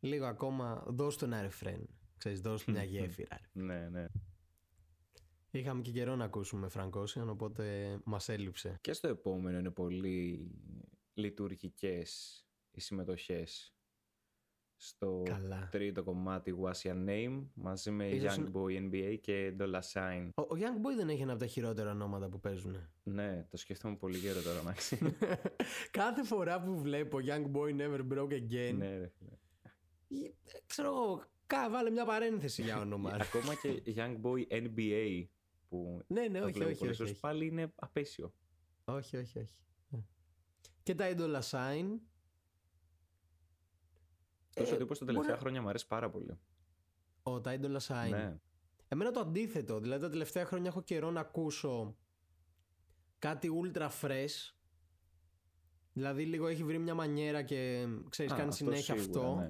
Λίγο 0.00 0.26
ακόμα, 0.26 0.84
δώσ' 0.86 1.16
του 1.16 1.24
ένα 1.24 1.42
ρεφρέν. 1.42 1.88
Ξέρεις, 2.18 2.40
δώσ' 2.40 2.64
του 2.64 2.70
μια 2.70 2.84
γέφυρα. 2.84 3.40
ρε. 3.54 3.62
Ναι, 3.62 3.88
ναι. 3.88 4.06
Είχαμε 5.50 5.82
και 5.82 5.90
καιρό 5.90 6.16
να 6.16 6.24
ακούσουμε 6.24 6.68
Frank 6.74 6.90
Ocean, 6.90 7.26
οπότε 7.28 7.98
μας 8.04 8.28
έλειψε. 8.28 8.78
Και 8.80 8.92
στο 8.92 9.08
επόμενο 9.08 9.58
είναι 9.58 9.70
πολύ 9.70 10.50
λειτουργικές 11.14 12.40
οι 12.70 12.80
συμμετοχές. 12.80 13.75
Στο 14.78 15.22
Καλά. 15.24 15.68
τρίτο 15.70 16.02
κομμάτι 16.02 16.54
What's 16.62 16.80
Your 16.90 17.06
Name 17.08 17.42
μαζί 17.54 17.90
με 17.90 18.08
Ίσως 18.08 18.34
Young 18.34 18.38
είναι- 18.38 18.50
Boy 18.54 18.92
NBA 18.92 19.18
και 19.20 19.54
Dollar 19.58 19.80
Sign. 19.92 20.28
Ο, 20.34 20.42
ο 20.42 20.48
Young 20.58 20.86
Boy 20.86 20.96
δεν 20.96 21.08
έχει 21.08 21.22
ένα 21.22 21.30
από 21.32 21.40
τα 21.40 21.46
χειρότερα 21.46 21.90
ονόματα 21.90 22.28
που 22.28 22.40
παίζουν. 22.40 22.76
Ναι, 23.02 23.46
το 23.50 23.56
σκέφτομαι 23.56 23.96
πολύ 23.96 24.18
καιρό 24.18 24.42
τώρα 24.42 24.62
να 24.62 24.72
ξέρει. 24.72 25.16
Κάθε 25.90 26.22
φορά 26.24 26.62
που 26.62 26.78
βλέπω 26.78 27.18
Young 27.26 27.50
Boy 27.52 27.76
Never 27.80 28.00
Broke 28.12 28.32
Again, 28.32 28.74
ναι, 28.76 28.98
ρε 28.98 29.08
φίλε. 29.18 30.24
ε, 30.26 30.30
ξέρω 30.66 30.88
εγώ, 30.88 31.22
κα, 31.46 31.70
βάλε 31.70 31.90
μια 31.90 32.04
παρένθεση 32.04 32.62
για 32.62 32.78
όνομα. 32.80 33.16
ρε. 33.16 33.22
Ακόμα 33.34 33.54
και 33.54 33.82
Young 33.96 34.20
Boy 34.22 34.46
NBA 34.52 35.26
που 35.68 36.02
ναι, 36.06 36.20
ναι, 36.28 36.38
το 36.38 36.44
όχι, 36.44 36.52
βλέπω 36.52 36.70
όχι, 36.70 36.78
πολλές 36.78 36.80
όχι, 36.80 36.96
φορές, 36.96 37.10
όχι. 37.12 37.20
πάλι 37.20 37.46
είναι 37.46 37.72
απέσιο. 37.74 38.32
όχι, 38.84 39.16
όχι, 39.16 39.38
όχι. 39.38 39.54
Ε. 39.90 39.96
Και 40.82 40.94
τα 40.94 41.10
Idola 41.16 41.40
Sign. 41.50 41.86
Τόσο 44.56 44.74
Ε, 44.74 44.78
τύπος 44.78 44.98
τα 44.98 45.04
μπορεί 45.04 45.16
τελευταία 45.16 45.34
να- 45.34 45.40
χρόνια 45.40 45.62
μου 45.62 45.68
αρέσει 45.68 45.86
πάρα 45.86 46.10
πολύ. 46.10 46.38
Ο, 47.22 47.40
τα 47.40 47.56
Idola 47.60 47.78
Sign. 47.86 48.08
Ναι. 48.10 48.36
Εμένα 48.88 49.10
το 49.10 49.20
αντίθετο. 49.20 49.80
Δηλαδή 49.80 50.02
τα 50.02 50.10
τελευταία 50.10 50.44
χρόνια 50.44 50.68
έχω 50.68 50.82
καιρό 50.82 51.10
να 51.10 51.20
ακούσω 51.20 51.96
κάτι 53.18 53.48
ultra 53.62 53.88
fresh. 54.00 54.52
Δηλαδή 55.92 56.24
λίγο 56.26 56.46
έχει 56.46 56.64
βρει 56.64 56.78
μια 56.78 56.94
μανιέρα 56.94 57.42
και 57.42 57.86
ξέρεις 58.08 58.32
Α, 58.32 58.36
κάνει 58.36 58.48
αυτό 58.48 58.64
συνέχεια 58.64 58.98
σίγουρα, 58.98 59.20
αυτό. 59.20 59.34
ναι. 59.40 59.48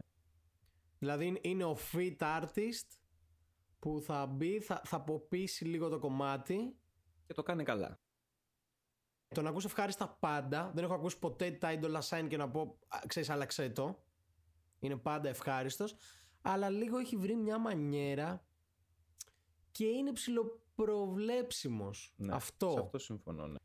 Δηλαδή 0.99 1.27
είναι- 1.27 1.41
είναι 1.43 1.65
ο 1.65 1.77
fit 1.93 2.17
artist 2.19 2.87
που 3.79 4.01
θα 4.01 4.27
μπει, 4.27 4.61
θα, 4.61 4.81
θα 4.85 4.97
αποποιήσει 4.97 5.65
λίγο 5.65 5.89
το 5.89 5.99
κομμάτι. 5.99 6.77
Και 7.27 7.35
το 7.35 7.43
κάνει 7.43 7.63
καλά. 7.65 8.01
Τον 9.29 9.47
ακούς 9.47 9.65
ευχάριστα 9.65 10.09
πάντα. 10.21 10.71
Δεν 10.75 10.85
έχω 10.85 10.95
ακούσει 10.95 11.19
ποτέ 11.19 11.51
τα 11.51 11.79
Idola 11.81 12.01
Sign 12.01 12.27
και 12.29 12.37
να 12.37 12.51
πω, 12.51 12.79
«Α, 12.89 12.99
ξέρεις, 13.07 13.31
άλλαξέ 13.31 13.71
το. 13.71 14.05
Είναι 14.87 14.97
πάντα 14.97 15.29
ευχάριστος. 15.29 15.95
Αλλά 16.43 16.71
λίγο 16.71 16.99
έχει 16.99 17.17
βρει 17.17 17.37
μια 17.37 17.59
μανιέρα 17.59 18.47
και 19.71 19.85
είναι 19.85 20.13
ψηλοπροβλέψιμος. 20.13 22.15
Ναι, 22.17 22.35
αυτό. 22.35 22.71
Σε 22.71 22.81
αυτό 22.81 22.99
συμφωνώ, 22.99 23.47
ναι. 23.47 23.57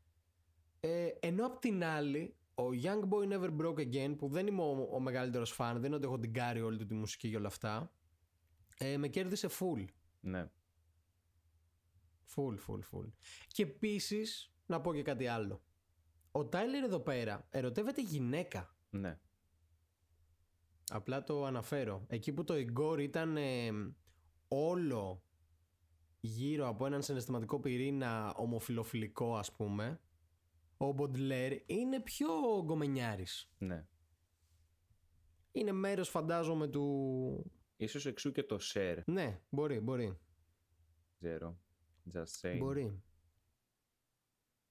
Ε, 0.80 1.06
ενώ 1.20 1.46
απ' 1.46 1.58
την 1.58 1.84
άλλη, 1.84 2.36
ο 2.54 2.64
Young 2.82 3.08
Boy 3.08 3.28
Never 3.32 3.56
Broke 3.60 3.78
Again, 3.78 4.14
που 4.18 4.28
δεν 4.28 4.46
είμαι 4.46 4.62
ο, 4.62 4.88
ο 4.92 5.00
μεγαλύτερος 5.00 5.50
φαν, 5.50 5.74
δεν 5.74 5.84
είναι 5.84 5.94
ότι 5.94 6.04
έχω 6.04 6.18
την 6.18 6.32
κάρει 6.32 6.60
όλη 6.60 6.78
του 6.78 6.86
τη 6.86 6.94
μουσική 6.94 7.30
και 7.30 7.36
όλα 7.36 7.46
αυτά, 7.46 7.92
ε, 8.78 8.96
με 8.96 9.08
κέρδισε 9.08 9.48
full. 9.58 9.84
ναι. 10.20 10.50
Full, 12.36 12.54
full, 12.66 12.80
full. 12.92 13.08
Και 13.46 13.62
επίσης, 13.62 14.52
να 14.66 14.80
πω 14.80 14.94
και 14.94 15.02
κάτι 15.02 15.26
άλλο. 15.26 15.62
Ο 16.30 16.46
Τάιλερ 16.46 16.84
εδώ 16.84 17.00
πέρα 17.00 17.46
ερωτεύεται 17.50 18.00
γυναίκα. 18.00 18.76
Ναι. 18.90 19.20
Απλά 20.94 21.22
το 21.22 21.44
αναφέρω. 21.44 22.04
Εκεί 22.08 22.32
που 22.32 22.44
το 22.44 22.56
Ιγκόρ 22.56 23.00
ήταν 23.00 23.36
ε, 23.36 23.70
όλο 24.48 25.22
γύρω 26.20 26.68
από 26.68 26.86
έναν 26.86 27.02
συναισθηματικό 27.02 27.60
πυρήνα 27.60 28.34
ομοφιλοφιλικό 28.34 29.36
ας 29.36 29.52
πούμε, 29.52 30.00
ο 30.76 30.92
Μποντλέρ 30.92 31.52
είναι 31.70 32.00
πιο 32.00 32.28
γκομενιάρης. 32.64 33.52
ναι. 33.58 33.86
Είναι 35.54 35.72
μέρος 35.72 36.08
φαντάζομαι 36.08 36.68
του... 36.68 37.52
Ίσως 37.76 38.06
εξού 38.06 38.32
και 38.32 38.42
το 38.42 38.58
share, 38.74 38.98
Ναι, 39.06 39.40
μπορεί, 39.50 39.80
μπορεί. 39.80 40.18
ξέρω. 41.18 41.58
Just 42.12 42.40
saying. 42.40 42.58
Μπορεί. 42.58 43.02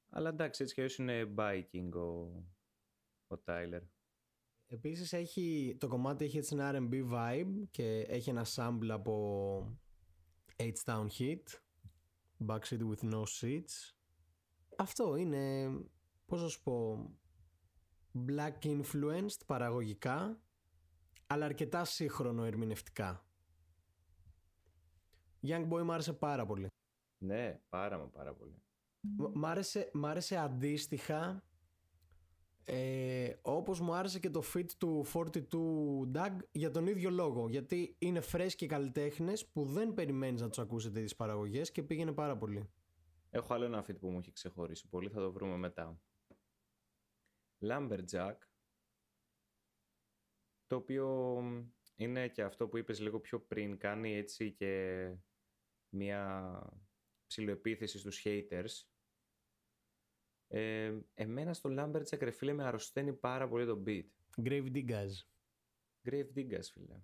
Αλλά 0.10 0.30
εντάξει, 0.30 0.62
έτσι 0.64 0.74
κι 0.76 0.82
αλλιώς 0.82 0.98
είναι 0.98 1.34
biking 1.38 1.90
ο, 1.94 2.00
ο 3.36 3.42
Tyler. 3.46 3.82
Επίσης 4.74 5.14
έχει, 5.14 5.76
το 5.80 5.88
κομμάτι 5.88 6.26
έχει 6.26 6.38
έτσι 6.38 6.56
ένα 6.56 6.72
R&B 6.74 7.12
vibe 7.12 7.64
και 7.72 8.00
έχει 8.00 8.30
ένα 8.30 8.46
sample 8.56 8.90
από 8.90 9.78
H-Town 10.56 11.08
Hit 11.18 11.44
Backseat 12.48 12.80
with 12.80 13.14
no 13.14 13.24
seats 13.24 13.96
Αυτό 14.78 15.16
είναι, 15.16 15.70
πώς 16.26 16.42
να 16.42 16.48
σου 16.48 16.62
πω, 16.64 17.06
black 18.28 18.60
influenced 18.62 19.46
παραγωγικά 19.46 20.42
αλλά 21.28 21.46
αρκετά 21.46 21.86
σύγχρονο 21.86 22.44
ερμηνευτικά. 22.44 23.26
Young 25.42 25.70
Boy 25.70 25.82
μου 25.84 25.92
άρεσε 25.92 26.14
πάρα 26.14 26.46
πολύ. 26.46 26.68
Ναι, 27.18 27.60
πάρα 27.70 27.98
μα 27.98 28.08
πάρα 28.08 28.34
πολύ. 28.34 28.64
Μ' 29.00 29.40
μ' 29.40 29.46
άρεσε, 29.46 29.92
μ' 29.94 30.06
άρεσε 30.06 30.38
αντίστοιχα 30.38 31.44
ε, 32.66 33.34
όπως 33.42 33.80
μου 33.80 33.94
άρεσε 33.94 34.20
και 34.20 34.30
το 34.30 34.44
fit 34.54 34.66
του 34.78 35.06
42 35.14 35.32
Doug 36.14 36.38
για 36.52 36.72
τον 36.72 36.88
ίδιο 36.88 37.10
λόγο. 37.10 37.50
Γιατί 37.50 37.96
είναι 38.00 38.22
φρέσκοι 38.22 38.66
καλλιτέχνες 38.66 39.48
που 39.48 39.66
δεν 39.66 39.94
περιμένεις 39.94 40.42
να 40.42 40.48
τους 40.48 40.60
ακούσετε 40.60 41.02
τις 41.02 41.16
παραγωγές 41.16 41.72
και 41.72 41.84
πήγαινε 41.84 42.12
πάρα 42.12 42.38
πολύ. 42.38 42.70
Έχω 43.30 43.54
άλλο 43.54 43.66
ένα 43.66 43.86
feat 43.88 44.00
που 44.00 44.10
μου 44.10 44.18
έχει 44.18 44.32
ξεχωρίσει 44.32 44.88
πολύ, 44.88 45.10
θα 45.10 45.20
το 45.20 45.32
βρούμε 45.32 45.58
μετά. 45.58 46.02
Lumberjack, 47.60 48.36
το 50.68 50.76
οποίο 50.76 51.38
είναι 51.96 52.28
και 52.28 52.44
αυτό 52.44 52.68
που 52.68 52.78
είπες 52.78 53.00
λίγο 53.00 53.20
πιο 53.20 53.40
πριν, 53.40 53.78
κάνει 53.78 54.16
έτσι 54.16 54.52
και 54.52 55.04
μια 55.90 56.54
ψηλοεπίθεση 57.26 58.00
στους 58.00 58.22
haters 58.26 58.91
Ε, 60.54 60.94
εμένα 61.14 61.54
στο 61.54 61.70
Lumberjack 61.78 62.20
ρε 62.20 62.32
φίλε 62.32 62.54
με 62.54 62.64
αρρωσταίνει 62.64 63.14
πάρα 63.14 63.48
πολύ 63.48 63.66
το 63.66 63.84
beat. 63.86 64.06
Grave 64.44 64.72
Diggers. 64.74 65.26
Grave 66.04 66.28
Diggers 66.36 66.68
φίλε. 66.74 67.02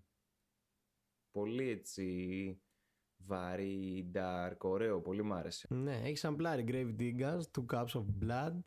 Πολύ 1.31 1.69
έτσι 1.69 2.61
βαρύ, 3.17 4.11
dark, 4.13 4.57
ωραίο, 4.61 5.01
πολύ 5.01 5.23
μ' 5.23 5.33
άρεσε. 5.33 5.67
Ναι, 5.69 6.01
έχεις 6.03 6.19
σαμπλάρει 6.19 6.63
Grave 6.67 6.95
Diggers, 6.99 7.41
Two 7.51 7.65
Cups 7.73 7.87
of 7.87 8.05
Blood. 8.23 8.61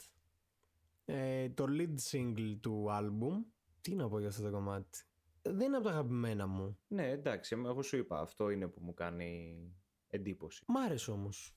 Ε, 1.05 1.49
το 1.49 1.65
lead 1.69 1.95
single 2.11 2.57
του 2.61 2.87
album. 2.91 3.45
Τι 3.81 3.95
να 3.95 4.09
πω 4.09 4.19
για 4.19 4.29
αυτό 4.29 4.43
το 4.43 4.51
κομμάτι. 4.51 5.05
Δεν 5.43 5.61
είναι 5.61 5.77
από 5.77 5.85
τα 5.85 5.91
αγαπημένα 5.91 6.47
μου. 6.47 6.79
Ναι, 6.89 7.11
εντάξει, 7.11 7.57
εγώ 7.65 7.83
σου 7.83 7.97
είπα, 7.97 8.21
αυτό 8.21 8.51
είναι 8.51 8.69
που 8.69 8.81
μου 8.83 8.95
κάνει 8.95 9.61
εντύπωση. 10.09 10.65
Μ' 10.67 10.77
άρεσε 10.77 11.11
όμως. 11.11 11.55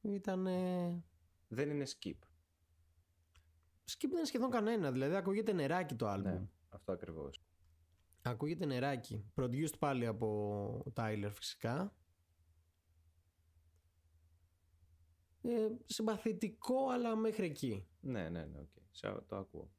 Ήταν. 0.00 0.46
Δεν 1.54 1.70
είναι 1.70 1.86
skip. 1.86 2.18
Skip 3.90 4.08
δεν 4.08 4.16
είναι 4.16 4.24
σχεδόν 4.24 4.50
κανένα. 4.50 4.92
Δηλαδή 4.92 5.14
ακούγεται 5.14 5.52
νεράκι 5.52 5.94
το 5.94 6.12
album. 6.12 6.22
Ναι, 6.22 6.48
αυτό 6.68 6.92
ακριβώς. 6.92 7.42
Ακούγεται 8.22 8.66
νεράκι. 8.66 9.24
Produced 9.34 9.78
πάλι 9.78 10.06
από 10.06 10.92
Tyler 10.94 11.30
φυσικά. 11.32 11.96
Ε, 15.42 15.68
συμπαθητικό 15.84 16.88
αλλά 16.88 17.16
μέχρι 17.16 17.46
εκεί. 17.46 17.88
Ναι, 18.00 18.28
ναι, 18.28 18.44
ναι, 18.44 18.60
okay. 18.60 19.20
το 19.26 19.36
ακούω. 19.36 19.70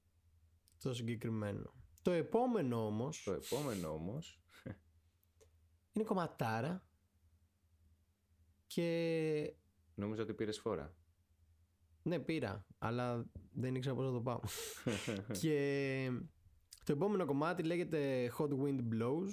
Το 0.77 0.93
συγκεκριμένο. 0.93 1.73
Το 2.01 2.11
επόμενο 2.11 2.85
όμως... 2.85 3.23
Το 3.23 3.33
επόμενο 3.33 3.93
όμως... 3.93 4.41
είναι 5.93 6.05
κομματάρα 6.05 6.87
και... 8.67 9.55
Νομίζω 9.95 10.23
ότι 10.23 10.33
πήρες 10.33 10.59
φορά. 10.59 10.95
Ναι, 12.03 12.19
πήρα, 12.19 12.65
αλλά 12.77 13.25
δεν 13.51 13.75
ήξερα 13.75 13.95
πώς 13.95 14.05
θα 14.05 14.11
το 14.11 14.21
πάω. 14.21 14.39
και 15.41 16.09
το 16.83 16.91
επόμενο 16.91 17.25
κομμάτι 17.25 17.63
λέγεται 17.63 18.31
Hot 18.37 18.49
Wind 18.49 18.79
Blows 18.93 19.29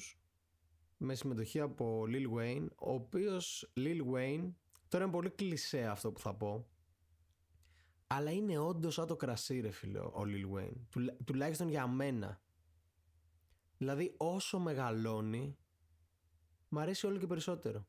με 0.97 1.15
συμμετοχή 1.15 1.61
από 1.61 2.05
Lil 2.09 2.39
Wayne, 2.39 2.67
ο 2.79 2.93
οποίος 2.93 3.73
Lil 3.77 4.01
Wayne, 4.15 4.53
τώρα 4.89 5.05
είναι 5.05 5.13
πολύ 5.13 5.31
κλισέ 5.31 5.87
αυτό 5.87 6.13
που 6.13 6.21
θα 6.21 6.35
πω, 6.35 6.69
αλλά 8.07 8.31
είναι 8.31 8.59
όντως 8.59 8.95
σαν 8.95 9.07
το 9.07 9.17
κρασί 9.17 9.61
ρε 9.61 9.71
φίλε 9.71 9.99
ο 9.99 10.23
Lil 10.27 10.59
Wayne, 10.59 11.07
τουλάχιστον 11.25 11.69
για 11.69 11.87
μένα. 11.87 12.43
Δηλαδή 13.79 14.15
όσο 14.17 14.59
μεγαλώνει, 14.59 15.57
μ' 16.69 16.79
αρέσει 16.79 17.07
όλο 17.07 17.19
και 17.19 17.27
περισσότερο. 17.27 17.87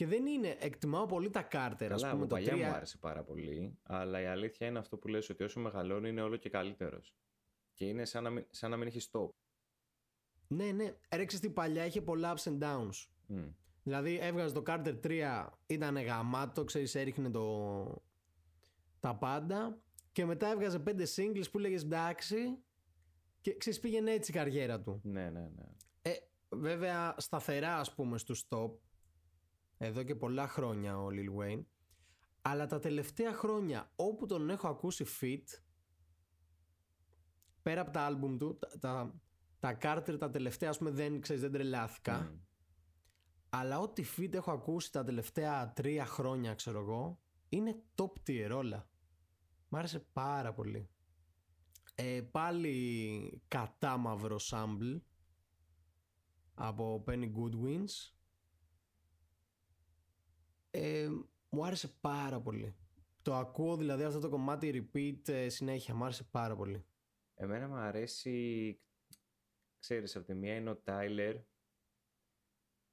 Και 0.00 0.06
δεν 0.06 0.26
είναι, 0.26 0.56
εκτιμάω 0.60 1.06
πολύ 1.06 1.30
τα 1.30 1.42
κάρτερα. 1.42 1.94
Καλά, 1.94 2.10
πούμε, 2.12 2.26
το 2.26 2.34
παλιά 2.34 2.56
μου 2.56 2.64
άρεσε 2.64 2.98
πάρα 2.98 3.22
πολύ, 3.22 3.78
αλλά 3.82 4.20
η 4.20 4.26
αλήθεια 4.26 4.66
είναι 4.66 4.78
αυτό 4.78 4.96
που 4.96 5.08
λες 5.08 5.28
ότι 5.28 5.42
όσο 5.42 5.60
μεγαλώνει 5.60 6.08
είναι 6.08 6.22
όλο 6.22 6.36
και 6.36 6.48
καλύτερος. 6.48 7.14
Και 7.74 7.84
είναι 7.84 8.04
σαν 8.04 8.22
να 8.22 8.30
μην, 8.30 8.46
σαν 8.50 8.70
να 8.70 8.76
μην 8.76 8.86
έχει 8.86 9.08
stop. 9.12 9.28
Ναι, 10.46 10.72
ναι. 10.72 10.96
Έρεξε 11.08 11.40
την 11.40 11.52
παλιά 11.52 11.86
είχε 11.86 12.00
πολλά 12.00 12.36
ups 12.36 12.50
and 12.50 12.58
downs. 12.58 13.06
Mm. 13.28 13.54
Δηλαδή 13.82 14.18
έβγαζε 14.20 14.54
το 14.54 14.62
Carter 14.66 15.00
3, 15.04 15.46
ήταν 15.66 15.96
γαμάτο, 15.96 16.64
ξέρεις, 16.64 16.94
έριχνε 16.94 17.30
το... 17.30 18.02
τα 19.00 19.14
πάντα. 19.14 19.82
Και 20.12 20.24
μετά 20.24 20.50
έβγαζε 20.50 20.78
πέντε 20.78 21.06
singles 21.16 21.50
που 21.50 21.58
λέγες 21.58 21.82
εντάξει. 21.82 22.58
Και 23.40 23.56
ξέρεις, 23.56 23.80
πήγαινε 23.80 24.10
έτσι 24.10 24.30
η 24.30 24.34
καριέρα 24.34 24.80
του. 24.80 25.00
Ναι, 25.02 25.30
ναι, 25.30 25.50
ναι. 25.56 25.64
Ε, 26.02 26.12
βέβαια, 26.48 27.14
σταθερά 27.18 27.78
ας 27.78 27.94
πούμε 27.94 28.18
στο 28.18 28.34
stop. 28.48 28.89
Εδώ 29.82 30.02
και 30.02 30.14
πολλά 30.14 30.48
χρόνια 30.48 30.98
ο 30.98 31.08
Lil 31.10 31.40
Wayne. 31.40 31.64
Αλλά 32.42 32.66
τα 32.66 32.78
τελευταία 32.78 33.32
χρόνια 33.32 33.92
όπου 33.96 34.26
τον 34.26 34.50
έχω 34.50 34.68
ακούσει 34.68 35.04
fit 35.20 35.60
πέρα 37.62 37.80
από 37.80 37.90
τα 37.90 38.00
άλμπουμ 38.00 38.36
του, 38.36 38.58
τα, 38.58 38.78
τα, 38.78 39.20
τα 39.58 39.78
Carter 39.82 40.16
τα 40.18 40.30
τελευταία, 40.30 40.68
ας 40.68 40.78
πούμε, 40.78 40.90
δεν, 40.90 41.20
ξέρεις, 41.20 41.42
δεν 41.42 41.52
τρελάθηκα. 41.52 42.40
Αλλά 43.48 43.78
ό,τι 43.78 44.04
feed 44.16 44.32
έχω 44.32 44.50
ακούσει 44.50 44.92
τα 44.92 45.04
τελευταία 45.04 45.72
τρία 45.72 46.06
χρόνια, 46.06 46.54
ξέρω 46.54 46.80
εγώ, 46.80 47.20
είναι 47.48 47.82
top 47.94 48.12
tier 48.26 48.50
όλα. 48.54 48.88
Μ' 49.68 49.76
άρεσε 49.76 49.98
πάρα 50.12 50.52
πολύ. 50.52 50.90
Ε, 51.94 52.20
πάλι 52.30 53.42
κατά 53.48 53.96
μαύρο 53.96 54.36
sample 54.50 55.00
από 56.54 57.04
Penny 57.06 57.32
Goodwins. 57.32 58.12
Ε, 60.70 61.08
μου 61.50 61.64
άρεσε 61.64 61.88
πάρα 62.00 62.40
πολύ. 62.40 62.76
Το 63.22 63.34
ακούω 63.34 63.76
δηλαδή 63.76 64.02
αυτό 64.02 64.18
το 64.18 64.28
κομμάτι 64.28 64.90
repeat 64.92 65.28
ε, 65.28 65.48
συνέχεια. 65.48 65.94
Μου 65.94 66.04
άρεσε 66.04 66.24
πάρα 66.24 66.56
πολύ. 66.56 66.84
Εμένα 67.34 67.68
μου 67.68 67.74
αρέσει, 67.74 68.80
ξέρεις, 69.78 70.16
από 70.16 70.26
τη 70.26 70.34
μία 70.34 70.54
είναι 70.54 70.70
ο 70.70 70.76
Τάιλερ, 70.76 71.36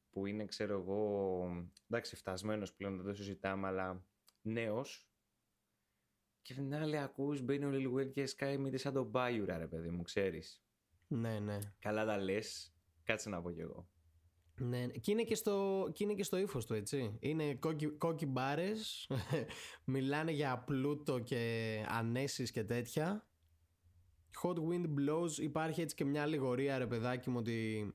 που 0.10 0.26
είναι, 0.26 0.46
ξέρω 0.46 0.80
εγώ, 0.80 1.72
εντάξει, 1.90 2.16
φτασμένος 2.16 2.74
πλέον, 2.74 2.96
δεν 2.96 3.06
το 3.06 3.14
συζητάμε, 3.14 3.68
αλλά 3.68 4.06
νέος. 4.42 5.10
Και 6.42 6.54
την 6.54 6.76
άλλη 6.76 6.98
ακούς, 6.98 7.42
μπαίνει 7.42 7.66
ο 7.66 8.00
Lil 8.00 8.12
και 8.12 8.26
σκάει 8.26 8.58
μύτη 8.58 8.78
σαν 8.78 8.94
τον 8.94 9.06
Μπάιουρα, 9.06 9.58
ρε 9.58 9.68
παιδί 9.68 9.90
μου, 9.90 10.02
ξέρεις. 10.02 10.64
Ναι, 11.08 11.40
ναι. 11.40 11.60
Καλά 11.80 12.06
τα 12.06 12.18
λες, 12.18 12.76
κάτσε 13.04 13.30
να 13.30 13.42
πω 13.42 13.52
κι 13.52 13.60
εγώ. 13.60 13.90
Ναι, 14.60 14.88
και 14.88 15.12
είναι 15.12 15.24
και 15.24 15.36
στο, 15.36 15.88
και 15.94 16.04
είναι 16.04 16.14
και 16.14 16.24
στο 16.24 16.38
ύφος 16.38 16.66
του, 16.66 16.74
έτσι. 16.74 17.18
Είναι 17.20 17.56
κόκκι, 17.56 17.88
κόκκι 17.88 18.26
μπάρες, 18.26 19.10
μιλάνε 19.86 20.32
για 20.32 20.58
πλούτο 20.58 21.20
και 21.20 21.86
ανέσεις 21.90 22.52
και 22.52 22.64
τέτοια. 22.64 23.28
Hot 24.44 24.56
Wind 24.56 24.86
Blows. 24.86 25.38
Υπάρχει 25.38 25.82
έτσι 25.82 25.96
και 25.96 26.06
μια 26.06 26.22
αλληγορία 26.22 26.78
ρε 26.78 26.88
παιδάκι 26.88 27.30
μου 27.30 27.38
ότι 27.40 27.94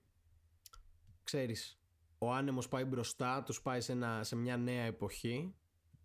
ξέρεις 1.22 1.80
ο 2.18 2.32
άνεμος 2.32 2.68
πάει 2.68 2.84
μπροστά 2.84 3.42
τους 3.42 3.62
πάει 3.62 3.80
σε, 3.80 3.92
ένα, 3.92 4.24
σε 4.24 4.36
μια 4.36 4.56
νέα 4.56 4.84
εποχή. 4.84 5.54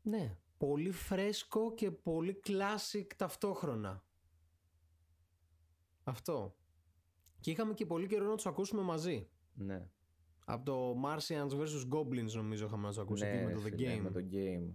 Ναι. 0.01 0.37
Πολύ 0.57 0.91
φρέσκο 0.91 1.73
και 1.73 1.91
πολύ 1.91 2.39
classic 2.47 3.07
ταυτόχρονα. 3.15 4.03
Αυτό. 6.03 6.55
Και 7.39 7.51
είχαμε 7.51 7.73
και 7.73 7.85
πολύ 7.85 8.07
καιρό 8.07 8.25
να 8.29 8.35
τους 8.35 8.45
ακούσουμε 8.45 8.81
μαζί. 8.81 9.29
Ναι 9.53 9.87
από 10.49 10.65
το 10.65 11.01
Martians 11.05 11.49
vs. 11.49 11.93
Goblins 11.93 12.31
νομίζω 12.33 12.65
είχαμε 12.65 12.81
να 12.81 12.87
τους 12.87 12.97
ακούσουμε 12.97 13.33
ναι, 13.33 13.45
με 13.45 13.53
το 13.53 13.61
The 13.65 13.79
Game 13.79 13.99
με 14.01 14.11
το 14.11 14.25
Game 14.31 14.73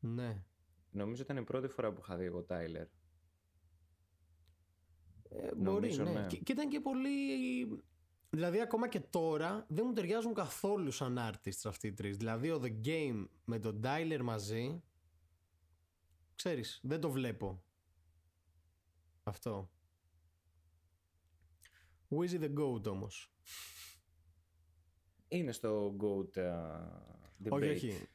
ναι 0.00 0.42
Νομίζω 0.90 1.22
ήταν 1.22 1.36
η 1.36 1.44
πρώτη 1.44 1.68
φορά 1.68 1.92
που 1.92 2.00
είχα 2.02 2.16
δει 2.16 2.24
εγώ 2.24 2.46
Tyler 2.48 2.86
ε, 5.28 5.54
μπορεί, 5.54 5.96
ναι. 5.96 6.10
ναι. 6.10 6.26
Και, 6.26 6.36
και, 6.36 6.52
ήταν 6.52 6.68
και 6.68 6.80
πολύ. 6.80 7.08
Δηλαδή, 8.30 8.60
ακόμα 8.60 8.88
και 8.88 9.00
τώρα 9.00 9.66
δεν 9.68 9.84
μου 9.86 9.92
ταιριάζουν 9.92 10.34
καθόλου 10.34 10.90
σαν 10.90 11.18
artists 11.18 11.62
αυτοί 11.64 11.86
οι 11.86 11.92
τρεις. 11.92 12.16
Δηλαδή, 12.16 12.50
ο 12.50 12.60
The 12.64 12.86
Game 12.86 13.26
με 13.44 13.58
τον 13.58 13.80
Tyler 13.84 14.20
μαζί. 14.22 14.82
Ξέρεις, 16.34 16.80
δεν 16.82 17.00
το 17.00 17.10
βλέπω. 17.10 17.62
Αυτό. 19.22 19.70
Wizzy 22.08 22.40
the 22.40 22.54
Goat 22.58 22.86
όμως; 22.86 23.32
Είναι 25.28 25.52
στο 25.52 25.96
Goat 26.00 26.38
uh, 26.38 26.44
debate. 27.44 27.50
Όχι, 27.50 27.68
όχι. 27.68 28.08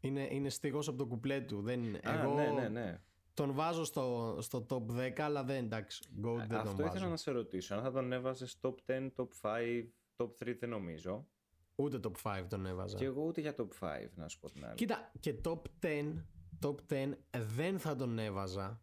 Είναι, 0.00 0.28
είναι 0.30 0.48
στιγός 0.48 0.88
από 0.88 0.98
το 0.98 1.06
κουπλέ 1.06 1.40
του. 1.40 1.62
Δεν, 1.62 1.96
Α, 1.96 2.20
εγώ, 2.20 2.34
ναι, 2.34 2.46
ναι, 2.46 2.68
ναι. 2.68 3.00
Τον 3.34 3.52
βάζω 3.52 3.84
στο, 3.84 4.36
στο 4.40 4.66
top 4.68 4.96
10, 4.96 5.20
αλλά 5.20 5.44
δεν 5.44 5.64
εντάξει. 5.64 6.02
Goat 6.24 6.46
δεν 6.48 6.58
Αυτό 6.58 6.76
τον 6.76 6.86
ήθελα 6.86 7.08
να 7.08 7.16
σε 7.16 7.30
ρωτήσω. 7.30 7.74
Αν 7.74 7.82
θα 7.82 7.92
τον 7.92 8.12
έβαζες 8.12 8.56
top 8.60 8.74
10, 8.86 9.08
top 9.16 9.28
5, 9.40 9.86
top 10.16 10.30
3 10.44 10.56
δεν 10.58 10.68
νομίζω. 10.68 11.26
Ούτε 11.74 12.00
top 12.02 12.40
5 12.40 12.44
τον 12.48 12.66
έβαζα. 12.66 12.96
Και 12.96 13.04
εγώ 13.04 13.22
ούτε 13.22 13.40
για 13.40 13.54
top 13.58 13.68
5, 13.80 14.08
να 14.14 14.28
σου 14.28 14.38
πω 14.38 14.50
την 14.50 14.64
άλλη. 14.64 14.74
Κοίτα, 14.74 15.12
και 15.20 15.34
top 15.44 15.60
10, 15.82 16.14
top 16.60 16.74
10 16.88 17.12
δεν 17.56 17.78
θα 17.78 17.96
τον 17.96 18.18
έβαζα. 18.18 18.82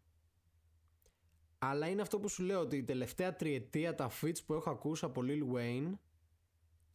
Αλλά 1.58 1.88
είναι 1.88 2.02
αυτό 2.02 2.20
που 2.20 2.28
σου 2.28 2.42
λέω 2.42 2.60
ότι 2.60 2.76
η 2.76 2.84
τελευταία 2.84 3.36
τριετία 3.36 3.94
τα 3.94 4.10
fits 4.20 4.44
που 4.46 4.54
έχω 4.54 4.70
ακούσει 4.70 5.04
από 5.04 5.22
Lil 5.24 5.56
Wayne 5.56 5.92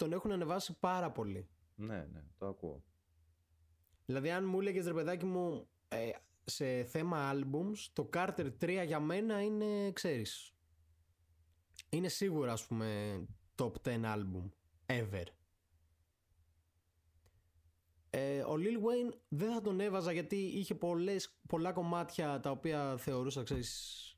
τον 0.04 0.14
έχουν 0.14 0.32
ανεβάσει 0.32 0.78
πάρα 0.80 1.12
πολύ. 1.12 1.50
Ναι, 1.76 2.08
ναι, 2.12 2.24
το 2.38 2.48
ακούω. 2.48 2.84
Δηλαδή 4.06 4.32
αν 4.32 4.46
μου 4.46 4.60
έλεγες 4.60 4.86
ρε 4.86 4.94
παιδάκι 4.94 5.26
μου 5.26 5.68
ε, 5.88 6.10
σε 6.44 6.84
θέμα 6.84 7.32
albums 7.34 7.78
το 7.94 8.10
Carter 8.14 8.52
3 8.62 8.84
για 8.86 9.00
μένα 9.00 9.42
είναι 9.42 9.92
ξέρεις 9.92 10.54
είναι 11.90 12.08
σίγουρα 12.08 12.52
ας 12.52 12.66
πούμε 12.66 13.20
top 13.56 13.72
10 13.84 14.02
album 14.02 14.50
ever 14.86 15.24
ε, 18.10 18.42
ο 18.42 18.54
Lil 18.58 18.78
Wayne 18.78 19.18
δεν 19.28 19.54
θα 19.54 19.62
τον 19.62 19.80
έβαζα 19.80 20.12
γιατί 20.12 20.36
είχε 20.36 20.76
πολλές, 20.76 21.40
πολλά 21.48 21.72
κομμάτια 21.72 22.40
τα 22.40 22.52
οποία 22.52 22.98
θεωρούσα 22.98 23.44
ξέρεις 23.44 24.18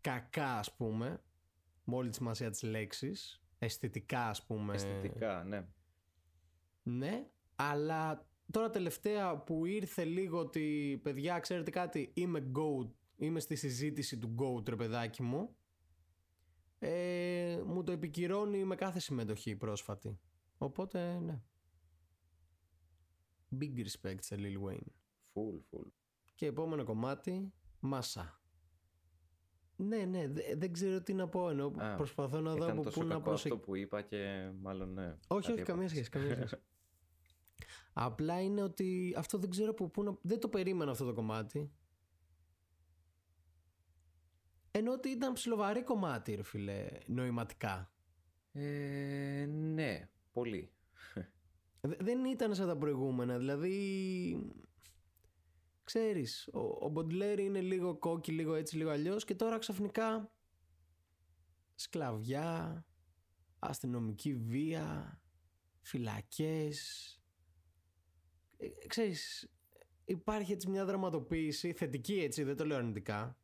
κακά 0.00 0.58
ας 0.58 0.74
πούμε 0.76 1.20
με 1.84 1.94
όλη 1.94 2.08
τη 2.08 2.16
σημασία 2.16 2.50
της 2.50 2.62
λέξης 2.62 3.45
αισθητικά 3.58 4.28
ας 4.28 4.46
πούμε 4.46 4.74
αισθητικά 4.74 5.44
ναι 5.44 5.66
ναι 6.82 7.30
αλλά 7.56 8.28
τώρα 8.50 8.70
τελευταία 8.70 9.38
που 9.38 9.66
ήρθε 9.66 10.04
λίγο 10.04 10.38
ότι 10.38 11.00
παιδιά 11.02 11.38
ξέρετε 11.38 11.70
κάτι 11.70 12.10
είμαι 12.14 12.50
GOAT, 12.54 12.90
είμαι 13.16 13.40
στη 13.40 13.56
συζήτηση 13.56 14.18
του 14.18 14.34
GOAT 14.38 14.68
ρε 14.68 14.76
παιδάκι 14.76 15.22
μου 15.22 15.56
ε, 16.78 17.62
μου 17.66 17.82
το 17.82 17.92
επικυρώνει 17.92 18.64
με 18.64 18.74
κάθε 18.74 19.00
συμμετοχή 19.00 19.56
πρόσφατη. 19.56 20.20
Οπότε, 20.58 21.18
ναι. 21.18 21.42
Big 23.60 23.78
respect 23.78 24.18
σε 24.18 24.36
Lil 24.38 24.62
Wayne. 24.62 24.90
Full, 25.34 25.60
full. 25.70 25.90
Και 26.34 26.46
επόμενο 26.46 26.84
κομμάτι, 26.84 27.52
Μάσα. 27.80 28.40
Ναι, 29.76 30.04
ναι, 30.04 30.26
δεν 30.56 30.72
ξέρω 30.72 31.02
τι 31.02 31.14
να 31.14 31.28
πω. 31.28 31.50
Ενώ 31.50 31.72
Α, 31.76 31.94
προσπαθώ 31.96 32.40
να 32.40 32.54
δω 32.54 32.70
από 32.70 32.82
πού 32.82 33.04
να 33.04 33.20
προσεγγίσω. 33.20 33.54
αυτό 33.54 33.58
που 33.58 33.76
είπα 33.76 34.02
και 34.02 34.50
μάλλον 34.60 34.92
ναι. 34.92 35.16
Όχι, 35.28 35.52
όχι, 35.52 35.62
καμία 35.62 35.88
σχέση. 35.88 36.10
Καμία 36.10 36.34
σχέση. 36.34 36.56
Απλά 37.92 38.42
είναι 38.42 38.62
ότι 38.62 39.14
αυτό 39.16 39.38
δεν 39.38 39.50
ξέρω 39.50 39.70
από 39.70 39.88
πού 39.88 40.02
να. 40.02 40.16
Δεν 40.22 40.40
το 40.40 40.48
περίμενα 40.48 40.90
αυτό 40.90 41.04
το 41.04 41.12
κομμάτι. 41.12 41.70
Ενώ 44.70 44.92
ότι 44.92 45.08
ήταν 45.08 45.32
ψιλοβαρύ 45.32 45.82
κομμάτι, 45.82 46.34
ρε 46.34 46.42
φίλε, 46.42 46.86
νοηματικά. 47.06 47.90
Ε, 48.52 49.46
ναι, 49.48 50.08
πολύ. 50.32 50.70
Δεν 51.80 52.24
ήταν 52.24 52.54
σαν 52.54 52.66
τα 52.66 52.76
προηγούμενα, 52.76 53.38
δηλαδή... 53.38 54.52
Ξέρεις, 55.86 56.48
ο, 56.52 56.60
ο 56.60 56.88
Μποντλέρ 56.88 57.38
είναι 57.38 57.60
λίγο 57.60 57.98
κόκκι, 57.98 58.32
λίγο 58.32 58.54
έτσι, 58.54 58.76
λίγο 58.76 58.90
αλλιώς 58.90 59.24
και 59.24 59.34
τώρα 59.34 59.58
ξαφνικά 59.58 60.32
σκλαβιά, 61.74 62.84
αστυνομική 63.58 64.34
βία, 64.34 65.20
φυλακές. 65.80 67.10
Ε, 68.56 68.68
ξέρεις, 68.86 69.50
υπάρχει 70.04 70.52
έτσι 70.52 70.70
μια 70.70 70.84
δραματοποίηση, 70.84 71.72
θετική 71.72 72.14
έτσι, 72.14 72.42
δεν 72.42 72.56
το 72.56 72.66
λέω 72.66 72.76
αρνητικά, 72.76 73.38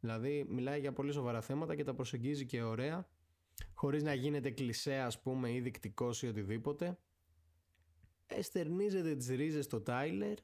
Δηλαδή 0.00 0.44
μιλάει 0.48 0.80
για 0.80 0.92
πολύ 0.92 1.12
σοβαρά 1.12 1.40
θέματα 1.40 1.74
και 1.74 1.84
τα 1.84 1.94
προσεγγίζει 1.94 2.46
και 2.46 2.62
ωραία 2.62 3.08
χωρίς 3.74 4.02
να 4.02 4.14
γίνεται 4.14 4.50
κλισέ 4.50 4.94
ας 4.94 5.20
πούμε 5.20 5.52
ή 5.52 5.60
δεικτικός 5.60 6.22
ή 6.22 6.26
οτιδήποτε. 6.26 6.98
Εστερνίζεται 8.26 9.16
τις 9.16 9.28
ρίζες 9.28 9.64
στο 9.64 9.80
Τάιλερ. 9.80 10.38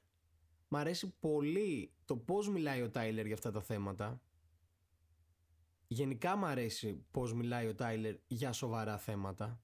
Μ' 0.73 0.77
αρέσει 0.77 1.15
πολύ 1.21 1.95
το 2.05 2.17
πώς 2.17 2.49
μιλάει 2.49 2.83
ο 2.83 2.91
Τάιλερ 2.91 3.27
για 3.27 3.35
αυτά 3.35 3.51
τα 3.51 3.61
θέματα. 3.61 4.23
Γενικά 5.87 6.37
μ' 6.37 6.45
αρέσει 6.45 7.07
πώς 7.11 7.33
μιλάει 7.35 7.67
ο 7.67 7.75
Τάιλερ 7.75 8.15
για 8.27 8.53
σοβαρά 8.53 8.99
θέματα. 8.99 9.63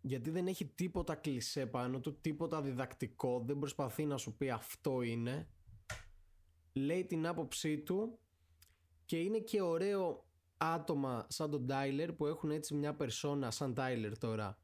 Γιατί 0.00 0.30
δεν 0.30 0.46
έχει 0.46 0.66
τίποτα 0.66 1.14
κλισέ 1.14 1.66
πάνω 1.66 2.00
του, 2.00 2.20
τίποτα 2.20 2.62
διδακτικό, 2.62 3.44
δεν 3.46 3.58
προσπαθεί 3.58 4.04
να 4.04 4.16
σου 4.16 4.36
πει 4.36 4.50
αυτό 4.50 5.02
είναι. 5.02 5.48
Λέει 6.72 7.06
την 7.06 7.26
άποψή 7.26 7.78
του 7.78 8.18
και 9.04 9.20
είναι 9.20 9.38
και 9.38 9.62
ωραίο 9.62 10.26
άτομα 10.56 11.26
σαν 11.28 11.50
τον 11.50 11.66
Τάιλερ 11.66 12.12
που 12.12 12.26
έχουν 12.26 12.50
έτσι 12.50 12.74
μια 12.74 12.94
περσόνα 12.94 13.50
σαν 13.50 13.74
Τάιλερ 13.74 14.18
τώρα 14.18 14.58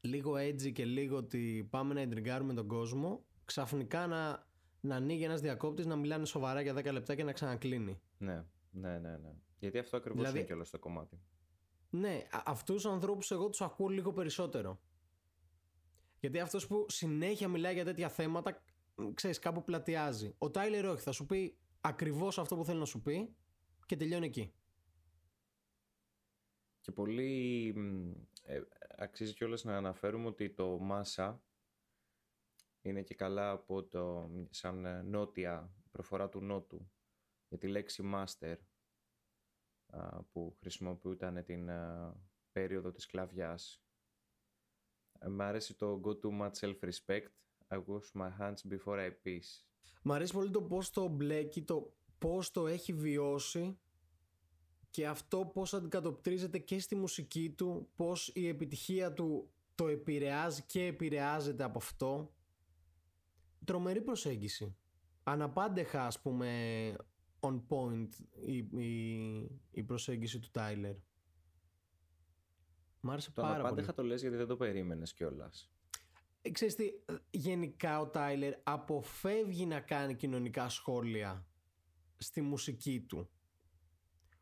λίγο 0.00 0.34
edgy 0.34 0.72
και 0.72 0.84
λίγο 0.84 1.16
ότι 1.16 1.66
πάμε 1.70 1.94
να 1.94 2.00
εντριγκάρουμε 2.00 2.54
τον 2.54 2.66
κόσμο 2.66 3.24
ξαφνικά 3.46 4.06
να, 4.06 4.46
να 4.80 4.96
ανοίγει 4.96 5.24
ένας 5.24 5.40
διακόπτης 5.40 5.86
να 5.86 5.96
μιλάνε 5.96 6.24
σοβαρά 6.24 6.60
για 6.60 6.74
10 6.74 6.92
λεπτά 6.92 7.14
και 7.14 7.24
να 7.24 7.32
ξανακλίνει. 7.32 8.00
Ναι, 8.18 8.44
ναι, 8.70 8.98
ναι, 8.98 9.16
ναι. 9.16 9.34
Γιατί 9.58 9.78
αυτό 9.78 9.96
ακριβώς 9.96 10.18
δηλαδή, 10.18 10.38
είναι 10.38 10.46
και 10.46 10.52
όλο 10.52 10.64
στο 10.64 10.78
κομμάτι. 10.78 11.20
Ναι, 11.90 12.22
αυτούς 12.44 12.82
τους 12.82 12.92
ανθρώπους 12.92 13.30
εγώ 13.30 13.48
τους 13.48 13.60
ακούω 13.60 13.88
λίγο 13.88 14.12
περισσότερο. 14.12 14.80
Γιατί 16.20 16.40
αυτός 16.40 16.66
που 16.66 16.86
συνέχεια 16.88 17.48
μιλάει 17.48 17.74
για 17.74 17.84
τέτοια 17.84 18.08
θέματα 18.08 18.62
ξέρεις 19.14 19.38
κάπου 19.38 19.64
πλατιάζει. 19.64 20.34
Ο 20.38 20.50
Τάιλερ 20.50 20.86
όχι, 20.86 21.02
θα 21.02 21.12
σου 21.12 21.26
πει 21.26 21.58
ακριβώς 21.80 22.38
αυτό 22.38 22.56
που 22.56 22.64
θέλει 22.64 22.78
να 22.78 22.84
σου 22.84 23.02
πει 23.02 23.34
και 23.86 23.96
τελειώνει 23.96 24.26
εκεί. 24.26 24.52
Και 26.80 26.92
πολύ 26.92 27.74
ε, 28.42 28.60
αξίζει 28.96 29.34
κιόλας 29.34 29.64
να 29.64 29.76
αναφέρουμε 29.76 30.26
ότι 30.26 30.50
το 30.50 30.78
Μάσα 30.78 31.42
είναι 32.88 33.02
και 33.02 33.14
καλά 33.14 33.50
από 33.50 33.82
το 33.82 34.30
σαν 34.50 34.84
ε, 34.84 35.02
νότια 35.02 35.74
προφορά 35.90 36.28
του 36.28 36.40
νότου 36.40 36.90
για 37.48 37.58
τη 37.58 37.68
λέξη 37.68 38.10
master 38.14 38.56
που 40.32 40.56
χρησιμοποιούταν 40.58 41.44
την 41.44 41.70
περίοδο 42.52 42.92
της 42.92 43.02
σκλαβιάς. 43.02 43.82
Ε, 45.18 45.28
μ' 45.28 45.40
αρέσει 45.40 45.74
το 45.74 46.00
go 46.04 46.10
too 46.10 46.40
much 46.40 46.52
self-respect. 46.60 47.28
I 47.68 47.76
wash 47.76 48.12
my 48.14 48.30
hands 48.40 48.62
before 48.68 48.98
I 48.98 49.10
peace. 49.24 49.64
Μ' 50.02 50.12
αρέσει 50.12 50.32
πολύ 50.32 50.50
το 50.50 50.62
πώς 50.62 50.90
το 50.90 51.08
μπλέκει, 51.08 51.62
το 51.62 51.96
πώς 52.18 52.50
το 52.50 52.66
έχει 52.66 52.92
βιώσει 52.92 53.78
και 54.90 55.06
αυτό 55.06 55.46
πώς 55.46 55.74
αντικατοπτρίζεται 55.74 56.58
και 56.58 56.78
στη 56.78 56.94
μουσική 56.96 57.50
του, 57.50 57.88
πώς 57.96 58.30
η 58.34 58.48
επιτυχία 58.48 59.12
του 59.12 59.50
το 59.74 59.88
επηρεάζει 59.88 60.62
και 60.62 60.86
επηρεάζεται 60.86 61.64
από 61.64 61.78
αυτό. 61.78 62.35
Τρομερή 63.64 64.00
προσέγγιση. 64.02 64.76
Αναπάντεχα 65.22 66.06
ας 66.06 66.20
πούμε 66.20 66.96
on 67.40 67.62
point 67.68 68.08
η, 68.46 68.56
η, 68.56 69.50
η 69.70 69.82
προσέγγιση 69.82 70.38
του 70.38 70.48
Τάιλερ. 70.50 70.94
Μ' 73.00 73.10
άρεσε 73.10 73.30
το 73.30 73.40
πάρα 73.40 73.54
πολύ. 73.54 73.60
Αναπάντεχα 73.66 73.94
το 73.94 74.02
λες 74.02 74.20
γιατί 74.20 74.36
δεν 74.36 74.46
το 74.46 74.56
περίμενες 74.56 75.12
κιόλας. 75.12 75.70
Ε, 76.42 76.50
ξέρεις 76.50 76.74
τι, 76.74 76.90
γενικά 77.30 78.00
ο 78.00 78.08
Τάιλερ 78.08 78.54
αποφεύγει 78.62 79.66
να 79.66 79.80
κάνει 79.80 80.14
κοινωνικά 80.14 80.68
σχόλια 80.68 81.46
στη 82.16 82.40
μουσική 82.40 83.00
του. 83.00 83.30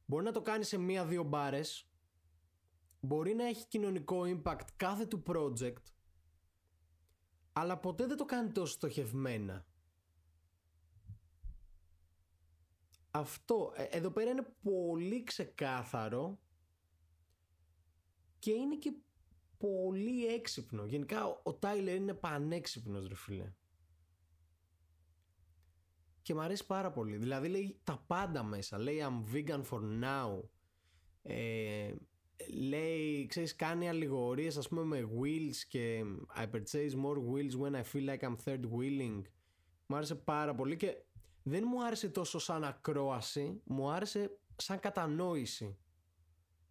Μπορεί 0.07 0.25
να 0.25 0.33
το 0.33 0.43
κάνει 0.43 0.65
σε 0.65 0.79
μία-δύο 0.79 1.23
μπάρες. 1.23 1.89
Μπορεί 3.01 3.35
να 3.35 3.47
έχει 3.47 3.67
κοινωνικό 3.67 4.23
impact 4.25 4.69
κάθε 4.77 5.07
του 5.07 5.23
project. 5.27 5.83
Αλλά 7.57 7.79
ποτέ 7.79 8.07
δεν 8.07 8.17
το 8.17 8.25
κάνει 8.25 8.51
τόσο 8.51 8.73
στοχευμένα. 8.73 9.67
Αυτό, 13.11 13.73
ε, 13.77 13.83
εδώ 13.83 14.11
πέρα 14.11 14.31
είναι 14.31 14.55
πολύ 14.63 15.23
ξεκάθαρο 15.23 16.41
και 18.39 18.51
είναι 18.51 18.77
και 18.77 18.93
πολύ 19.59 20.27
έξυπνο. 20.27 20.87
Γενικά 20.87 21.27
ο 21.43 21.55
Τάιλερ 21.55 21.95
είναι 21.95 22.15
πανέξυπνος 22.15 23.09
ρε 23.09 23.15
φίλε. 23.15 23.53
Και 26.23 26.35
μου 26.35 26.41
αρέσει 26.41 26.67
πάρα 26.67 26.91
πολύ. 26.91 27.17
Δηλαδή 27.17 27.49
λέει 27.49 27.81
τα 27.85 28.05
πάντα 28.07 28.43
μέσα. 28.43 28.79
Λέει 28.79 28.99
I'm 29.03 29.35
vegan 29.35 29.63
for 29.71 30.03
now. 30.03 30.41
Ε, 31.23 31.95
λέει, 32.55 33.27
ξέρεις, 33.27 33.57
κάνει 33.57 33.89
αλληγορίες 33.89 34.57
ας 34.57 34.69
πούμε 34.69 34.83
με 34.83 35.09
wheels 35.21 35.57
και 35.69 36.05
I 36.37 36.43
purchase 36.43 36.93
more 37.05 37.19
wheels 37.19 37.61
when 37.61 37.75
I 37.75 37.83
feel 37.93 38.09
like 38.09 38.21
I'm 38.21 38.37
third 38.45 38.61
wheeling. 38.61 39.23
Μου 39.87 39.97
άρεσε 39.97 40.15
πάρα 40.15 40.55
πολύ 40.55 40.77
και 40.77 40.97
δεν 41.43 41.65
μου 41.67 41.85
άρεσε 41.85 42.09
τόσο 42.09 42.39
σαν 42.39 42.65
ακρόαση, 42.65 43.61
μου 43.65 43.91
άρεσε 43.91 44.39
σαν 44.57 44.81
κατανόηση. 44.81 45.77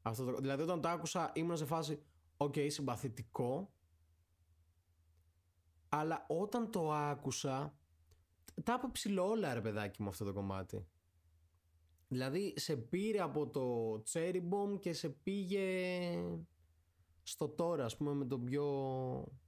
Αυτό 0.01 0.25
το, 0.25 0.37
δηλαδή 0.37 0.63
όταν 0.63 0.81
το 0.81 0.89
άκουσα 0.89 1.31
ήμουν 1.35 1.57
σε 1.57 1.65
φάση 1.65 2.03
OK, 2.37 2.53
okay, 2.55 2.67
συμπαθητικό 2.69 3.73
αλλά 5.89 6.25
όταν 6.27 6.71
το 6.71 6.93
άκουσα 6.93 7.77
τα 8.63 8.73
είπε 8.77 8.87
ψιλοόλα 8.91 9.53
ρε 9.53 9.61
παιδάκι 9.61 10.01
μου 10.01 10.09
αυτό 10.09 10.25
το 10.25 10.33
κομμάτι. 10.33 10.87
Δηλαδή 12.13 12.53
σε 12.55 12.75
πήρε 12.77 13.19
από 13.19 13.49
το 13.49 13.93
Cherry 14.11 14.41
Bomb 14.49 14.79
και 14.79 14.93
σε 14.93 15.09
πήγε 15.09 15.67
στο 17.23 17.49
τώρα 17.49 17.85
ας 17.85 17.97
πούμε 17.97 18.13
με 18.13 18.25
τον 18.25 18.43
πιο 18.43 18.65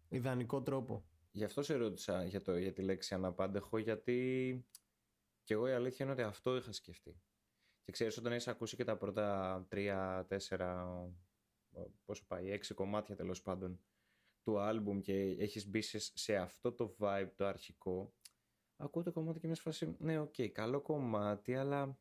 ιδανικό 0.09 0.61
τρόπο. 0.61 1.05
Γι' 1.31 1.43
αυτό 1.43 1.61
σε 1.61 1.75
ρώτησα 1.75 2.23
για, 2.23 2.41
το, 2.41 2.57
για 2.57 2.73
τη 2.73 2.81
λέξη 2.81 3.13
αναπάντεχο 3.13 3.77
γιατί 3.77 4.65
και 5.43 5.53
εγώ 5.53 5.67
η 5.67 5.71
αλήθεια 5.71 6.05
είναι 6.05 6.13
ότι 6.13 6.23
αυτό 6.23 6.55
είχα 6.55 6.71
σκεφτεί. 6.71 7.21
Και 7.83 7.91
ξέρεις 7.91 8.17
όταν 8.17 8.31
έχεις 8.31 8.47
ακούσει 8.47 8.75
και 8.75 8.83
τα 8.83 8.97
πρώτα 8.97 9.65
τρία, 9.69 10.25
τέσσερα, 10.27 10.87
πόσο 12.05 12.23
πάει, 12.27 12.51
έξι 12.51 12.73
κομμάτια 12.73 13.15
τέλος 13.15 13.41
πάντων 13.41 13.79
του 14.43 14.59
άλμπουμ 14.59 15.01
και 15.01 15.13
έχεις 15.21 15.67
μπει 15.67 15.81
σε 16.13 16.35
αυτό 16.35 16.71
το 16.71 16.95
vibe 16.99 17.29
το 17.35 17.45
αρχικό 17.45 18.13
ακούω 18.77 19.03
το 19.03 19.11
κομμάτι 19.11 19.39
και 19.39 19.47
είμαι 19.47 19.56
σε 19.56 19.59
φάση, 19.59 19.95
ναι, 19.99 20.19
OK, 20.19 20.33
okay, 20.37 20.47
καλό 20.47 20.81
κομμάτι, 20.81 21.55
αλλά. 21.55 21.99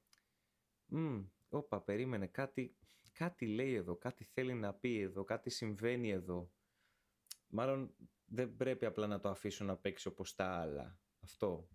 Μ, 0.86 1.20
όπα, 1.48 1.80
περίμενε, 1.80 2.26
κάτι, 2.26 2.76
κάτι 3.12 3.46
λέει 3.46 3.74
εδώ, 3.74 3.96
κάτι 3.96 4.24
θέλει 4.24 4.54
να 4.54 4.74
πει 4.74 4.98
εδώ, 4.98 5.24
κάτι 5.24 5.50
συμβαίνει 5.50 6.10
εδώ. 6.10 6.50
Μάλλον 7.48 7.94
δεν 8.26 8.56
πρέπει 8.56 8.86
απλά 8.86 9.06
να 9.06 9.20
το 9.20 9.28
αφήσω 9.28 9.64
να 9.64 9.76
παίξει 9.76 10.08
όπως 10.08 10.34
τα 10.34 10.46
άλλα. 10.46 10.98
Αυτό. 11.20 11.68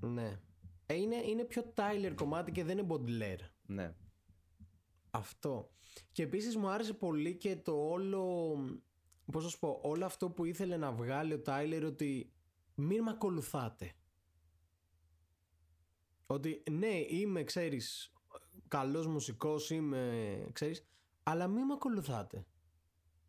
Ναι. 0.00 0.40
Ε, 0.86 0.94
είναι, 0.94 1.16
είναι 1.16 1.44
πιο 1.44 1.72
Tyler 1.76 2.12
κομμάτι 2.14 2.52
και 2.52 2.64
δεν 2.64 2.78
είναι 2.78 2.86
Baudelaire. 2.90 3.50
Ναι. 3.66 3.94
Αυτό. 5.10 5.70
Και 6.12 6.22
επίσης 6.22 6.56
μου 6.56 6.68
άρεσε 6.68 6.94
πολύ 6.94 7.36
και 7.36 7.56
το 7.56 7.72
όλο... 7.72 8.54
Πώς 9.32 9.44
να 9.44 9.50
σου 9.50 9.58
πω, 9.58 9.80
όλο 9.82 10.04
αυτό 10.04 10.30
που 10.30 10.44
ήθελε 10.44 10.76
να 10.76 10.92
βγάλει 10.92 11.34
ο 11.34 11.42
Tyler 11.46 11.82
ότι 11.86 12.32
μην 12.74 13.02
με 13.02 13.10
ακολουθάτε. 13.10 13.94
Ότι 16.26 16.62
ναι, 16.70 17.00
είμαι, 17.08 17.44
ξέρεις, 17.44 18.12
καλός 18.68 19.06
μουσικός, 19.06 19.70
είμαι, 19.70 20.48
ξέρεις, 20.52 20.86
αλλά 21.22 21.46
μην 21.46 21.64
με 21.64 21.72
ακολουθάτε. 21.72 22.46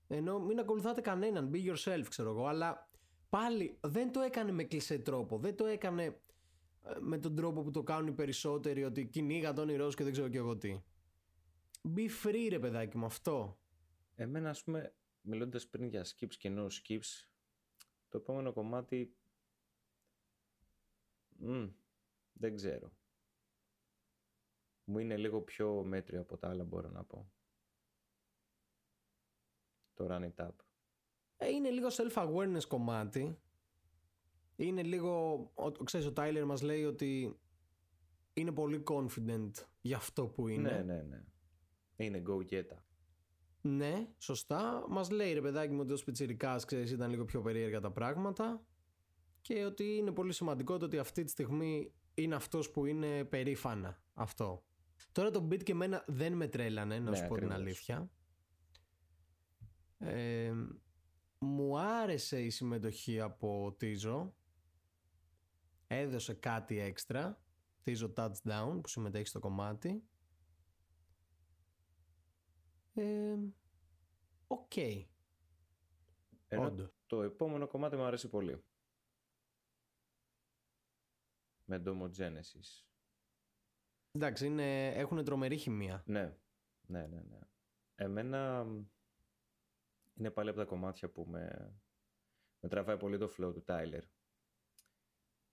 Ενώ 0.08 0.40
μην 0.40 0.60
ακολουθάτε 0.60 1.02
κανέναν, 1.02 1.52
be 1.54 1.58
yourself, 1.58 2.04
ξέρω 2.10 2.30
εγώ, 2.30 2.46
αλλά 2.46 2.90
πάλι 3.30 3.78
δεν 3.82 4.12
το 4.12 4.20
έκανε 4.20 4.52
με 4.52 4.64
κλεισέ 4.64 4.98
τρόπο, 4.98 5.38
δεν 5.38 5.56
το 5.56 5.66
έκανε 5.66 6.04
ε, 6.04 6.20
με 7.00 7.18
τον 7.18 7.36
τρόπο 7.36 7.64
που 7.64 7.72
το 7.72 7.84
κάνουν 7.84 8.08
οι 8.08 8.14
περισσότεροι, 8.14 8.84
ότι 8.84 9.06
κυνήγα 9.06 9.54
τον 9.54 9.64
όνειρό 9.64 9.90
και 9.90 10.04
δεν 10.04 10.12
ξέρω 10.12 10.28
και 10.28 10.38
εγώ 10.38 10.58
τι. 10.58 10.82
Be 11.96 12.26
free 12.26 12.48
ρε 12.50 12.60
παιδάκι 12.60 12.98
μου, 12.98 13.06
αυτό. 13.06 13.60
Εμένα 14.16 14.50
ας 14.50 14.64
πούμε, 14.64 14.94
μιλώντας 15.22 15.68
πριν 15.68 15.88
για 15.88 16.06
skips 16.06 16.36
και 16.38 16.52
no 16.56 16.68
skips, 16.68 17.28
το 18.10 18.18
επόμενο 18.18 18.54
κομμάτι 18.54 19.16
Μ, 21.40 21.66
δεν 22.34 22.56
ξέρω. 22.56 22.92
Μου 24.90 25.00
είναι 25.00 25.18
λίγο 25.18 25.42
πιο 25.42 25.84
μέτριο 25.84 26.22
από 26.22 26.38
τα 26.38 26.50
άλλα 26.50 26.64
μπορώ 26.64 26.90
να 26.90 27.04
πω. 27.04 27.32
Το 29.94 30.08
Run 30.10 30.22
It 30.22 30.46
Up. 30.46 30.52
Ε, 31.38 31.50
είναι 31.50 31.70
λίγο 31.70 31.88
self-awareness 31.92 32.66
κομμάτι. 32.68 33.40
Είναι 34.56 34.84
λίγο, 34.84 35.40
ο, 35.54 35.72
ξέρεις 35.72 36.08
ο 36.08 36.14
Tyler 36.16 36.44
μας 36.46 36.62
λέει 36.62 36.84
ότι 36.84 37.40
είναι 38.34 38.52
πολύ 38.52 38.84
confident 38.88 39.52
για 39.82 39.98
αυτό 39.98 40.28
που 40.28 40.48
είναι. 40.48 40.70
Ναι, 40.72 40.82
ναι, 40.82 41.02
ναι. 41.02 41.24
Είναι 41.96 42.24
go-getter. 42.28 42.82
Ναι, 43.62 44.08
σωστά. 44.18 44.86
Μας 44.90 45.10
λέει 45.10 45.34
ρε 45.34 45.42
παιδάκι 45.42 45.74
μου 45.74 45.80
ότι 45.82 45.94
ο 45.94 45.98
Σπιτσιρικάς 45.98 46.66
ξέρεις 46.66 46.92
ήταν 46.92 47.10
λίγο 47.10 47.26
πιο 47.26 47.42
περίεργα 47.42 47.80
τα 47.80 47.92
πράγματα 47.92 48.66
και 49.42 49.66
ότι 49.66 49.96
είναι 49.96 50.12
πολύ 50.12 50.34
σημαντικό 50.34 50.78
το 50.78 50.86
ότι 50.86 50.98
αυτή 50.98 51.24
τη 51.24 51.30
στιγμή 51.30 51.94
είναι 52.14 52.36
αυτός 52.36 52.72
που 52.72 52.86
είναι 52.86 53.26
περήφανα 53.26 54.02
αυτό. 54.14 54.67
Τώρα 55.12 55.32
το 55.32 55.48
beat 55.52 55.64
και 55.64 55.72
εμένα 55.72 56.04
δεν 56.08 56.34
με 56.34 56.48
τρέλανε, 56.48 57.00
να 57.00 57.10
Ναι, 57.10 57.16
σου 57.16 57.28
πω 57.28 57.36
την 57.36 57.52
ακριβώς. 57.52 57.60
αλήθεια. 57.62 58.12
Ε, 59.98 60.54
μου 61.40 61.80
άρεσε 61.80 62.42
η 62.44 62.50
συμμετοχή 62.50 63.20
από 63.20 63.76
Τίζο. 63.78 64.36
Έδωσε 65.88 66.34
κάτι 66.34 66.80
έξτρα. 66.80 67.42
Τίζο 67.84 68.14
Touchdown 68.18 68.80
που 68.82 68.88
συμμετέχει 68.88 69.28
στο 69.28 69.40
κομμάτι. 69.40 70.04
Ε, 72.94 73.36
Οκ. 74.48 74.76
Ενώ 76.48 76.66
Όντως. 76.66 76.90
το 77.06 77.22
επόμενο 77.24 77.68
κομμάτι 77.68 77.96
μου 77.96 78.04
αρέσει 78.04 78.30
πολύ. 78.30 78.64
Με 81.66 81.82
Domo 81.86 82.10
Genesis. 82.18 82.87
Εντάξει, 84.18 84.46
είναι, 84.46 84.88
έχουν 84.88 85.24
τρομερή 85.24 85.58
χημεία. 85.58 86.04
Ναι, 86.06 86.38
ναι, 86.82 87.08
ναι, 87.08 87.22
ναι. 87.30 87.40
Εμένα 87.96 88.64
μ, 88.64 88.86
είναι 90.14 90.32
πάλι 90.32 90.50
από 90.50 90.58
τα 90.58 90.66
κομμάτια 90.66 91.10
που 91.10 91.26
με, 91.30 91.76
με 92.60 92.70
τραβάει 92.70 92.98
πολύ 92.98 93.18
το 93.18 93.26
flow 93.26 93.54
του 93.54 93.64
Tyler. 93.68 94.02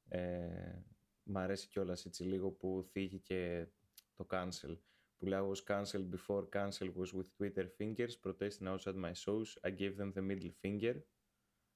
Ε, 0.08 0.82
μ' 1.22 1.38
αρέσει 1.38 1.68
κιόλας 1.68 2.04
έτσι 2.06 2.22
λίγο 2.24 2.50
που 2.50 2.88
θίγει 2.90 3.20
και 3.20 3.66
το 4.14 4.26
cancel. 4.30 4.78
Που 5.16 5.26
λέει 5.26 5.40
I 5.42 5.52
was 5.52 5.64
cancelled 5.64 6.08
before 6.10 6.48
cancel 6.48 6.92
was 6.96 7.12
with 7.12 7.28
Twitter 7.38 7.66
fingers 7.78 8.16
protesting 8.22 8.68
outside 8.68 8.96
my 8.96 9.12
shows. 9.12 9.48
I 9.62 9.70
gave 9.70 9.96
them 9.96 10.12
the 10.14 10.22
middle 10.22 10.52
finger. 10.62 11.00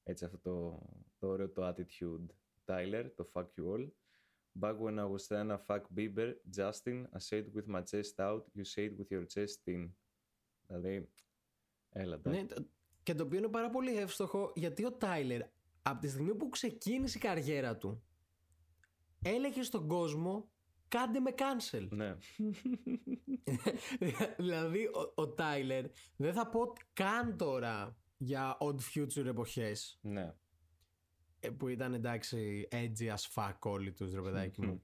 Έτσι 0.03 0.25
αυτό 0.25 0.39
το, 0.39 0.83
το 1.19 1.29
ωραίο 1.29 1.51
το 1.51 1.69
attitude 1.69 2.27
Tyler, 2.65 3.11
το 3.15 3.31
fuck 3.33 3.47
you 3.47 3.75
all. 3.75 3.89
Back 4.61 4.77
when 4.85 4.99
I 4.99 5.07
was 5.15 5.27
trying 5.29 5.49
to 5.55 5.59
fuck 5.69 5.85
Bieber, 5.97 6.31
Justin, 6.57 6.99
I 7.17 7.21
said 7.29 7.45
with 7.55 7.67
my 7.75 7.83
chest 7.91 8.15
out, 8.27 8.43
you 8.57 8.65
said 8.75 8.91
with 8.99 9.11
your 9.11 9.27
chest 9.35 9.67
in. 9.67 9.89
Δηλαδή, 10.67 11.09
έλα 11.91 12.21
τα. 12.21 12.31
Ναι, 12.31 12.45
το- 12.47 12.67
και 13.03 13.15
το 13.15 13.23
οποίο 13.25 13.39
είναι 13.39 13.49
πάρα 13.49 13.71
πολύ 13.71 13.97
εύστοχο 13.97 14.53
γιατί 14.55 14.85
ο 14.85 14.93
Τάιλερ 14.93 15.41
από 15.83 16.01
τη 16.01 16.09
στιγμή 16.09 16.35
που 16.35 16.49
ξεκίνησε 16.49 17.19
η 17.19 17.21
καριέρα 17.21 17.77
του 17.77 18.03
έλεγε 19.23 19.63
στον 19.63 19.89
κόσμο 19.89 20.51
κάντε 20.89 21.21
με 21.21 21.35
cancel. 21.37 21.89
Ναι. 21.91 22.17
δηλαδή 24.39 24.87
ο, 24.87 25.13
ο 25.15 25.29
Τάιλερ 25.29 25.85
δεν 26.17 26.33
θα 26.33 26.49
πω 26.49 26.73
καν 26.93 27.37
τώρα 27.37 27.97
για 28.17 28.57
odd 28.61 28.79
future 28.95 29.25
εποχές 29.25 29.99
ναι. 30.03 30.35
Ε, 31.41 31.51
που 31.51 31.69
ήταν 31.69 31.95
εντάξει 31.95 32.69
edgy 32.73 33.15
as 33.15 33.33
fuck 33.35 33.59
όλοι 33.63 33.93
τους 33.93 34.13
ρε 34.13 34.21
παιδάκι 34.23 34.67
μου 34.67 34.83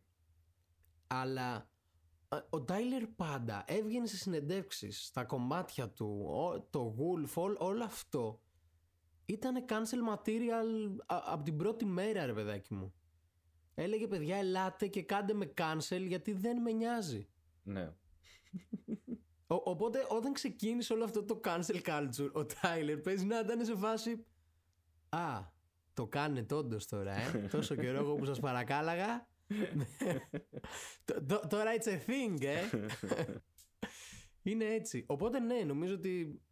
αλλά 1.07 1.71
ε, 2.29 2.37
ο 2.51 2.62
Τάιλερ 2.62 3.07
πάντα 3.07 3.64
έβγαινε 3.67 4.07
σε 4.07 4.17
συνεντεύξεις 4.17 5.05
στα 5.07 5.25
κομμάτια 5.25 5.90
του 5.90 6.25
ο- 6.31 6.61
το 6.61 6.97
Wolf 6.99 7.33
όλ- 7.35 7.57
όλο 7.61 7.85
αυτό 7.85 8.43
ήταν 9.27 9.64
cancel 9.69 10.17
material 10.17 10.97
από 11.07 11.43
την 11.45 11.57
πρώτη 11.57 11.85
μέρα 11.85 12.27
ρε 12.27 12.33
παιδάκι 12.35 12.75
μου 12.75 12.95
έλεγε 13.75 14.07
παιδιά 14.07 14.37
ελάτε 14.37 14.87
και 14.87 15.03
κάντε 15.03 15.33
με 15.35 15.53
cancel 15.59 16.05
γιατί 16.07 16.33
δεν 16.33 16.61
με 16.62 16.73
νοιάζει 16.73 17.29
Ναι. 17.62 17.93
ο, 19.47 19.55
οπότε 19.64 20.07
όταν 20.11 20.33
ξεκίνησε 20.33 20.93
όλο 20.93 21.05
αυτό 21.05 21.25
το 21.25 21.40
cancel 21.45 21.81
culture, 21.87 22.31
ο 22.33 22.47
Τάιλερ 22.47 22.99
παίζει 22.99 23.25
να 23.25 23.38
ήταν 23.38 23.64
σε 23.64 23.77
φάση. 23.77 24.25
Α, 25.09 25.40
το 25.95 26.07
κάνετε 26.07 26.55
όντω 26.55 26.77
τώρα, 26.89 27.13
ε. 27.15 27.39
Τόσο 27.51 27.75
καιρό 27.75 27.99
εγώ 27.99 28.15
που 28.15 28.25
σας 28.25 28.41
παρακάλαγα. 28.41 29.29
Τ- 31.05 31.27
τ- 31.27 31.47
τώρα 31.49 31.71
it's 31.79 31.87
a 31.87 31.99
thing, 32.07 32.43
ε. 32.43 32.61
Είναι 34.43 34.65
έτσι. 34.65 35.05
Οπότε 35.09 35.39
ναι, 35.39 35.65
νομίζω 35.65 35.95
ότι 35.95 36.43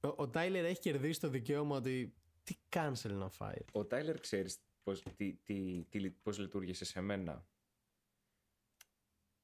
ο, 0.00 0.08
ο 0.16 0.28
Τάιλερ 0.30 0.64
έχει 0.64 0.80
κερδίσει 0.80 1.20
το 1.20 1.28
δικαίωμα 1.28 1.76
ότι 1.76 2.14
τι 2.42 2.54
cancel 2.68 3.10
έχει 3.10 3.28
φάει. 3.28 3.58
Ο 3.72 3.80
Tyler 3.80 4.16
ξέρεις 4.20 4.58
πώς, 4.82 5.02
τι, 5.16 5.34
τι, 5.34 5.84
τι, 5.88 6.00
λει- 6.00 6.10
πώς 6.22 6.38
λειτούργησε 6.38 6.84
σε 6.84 7.00
μένα; 7.00 7.46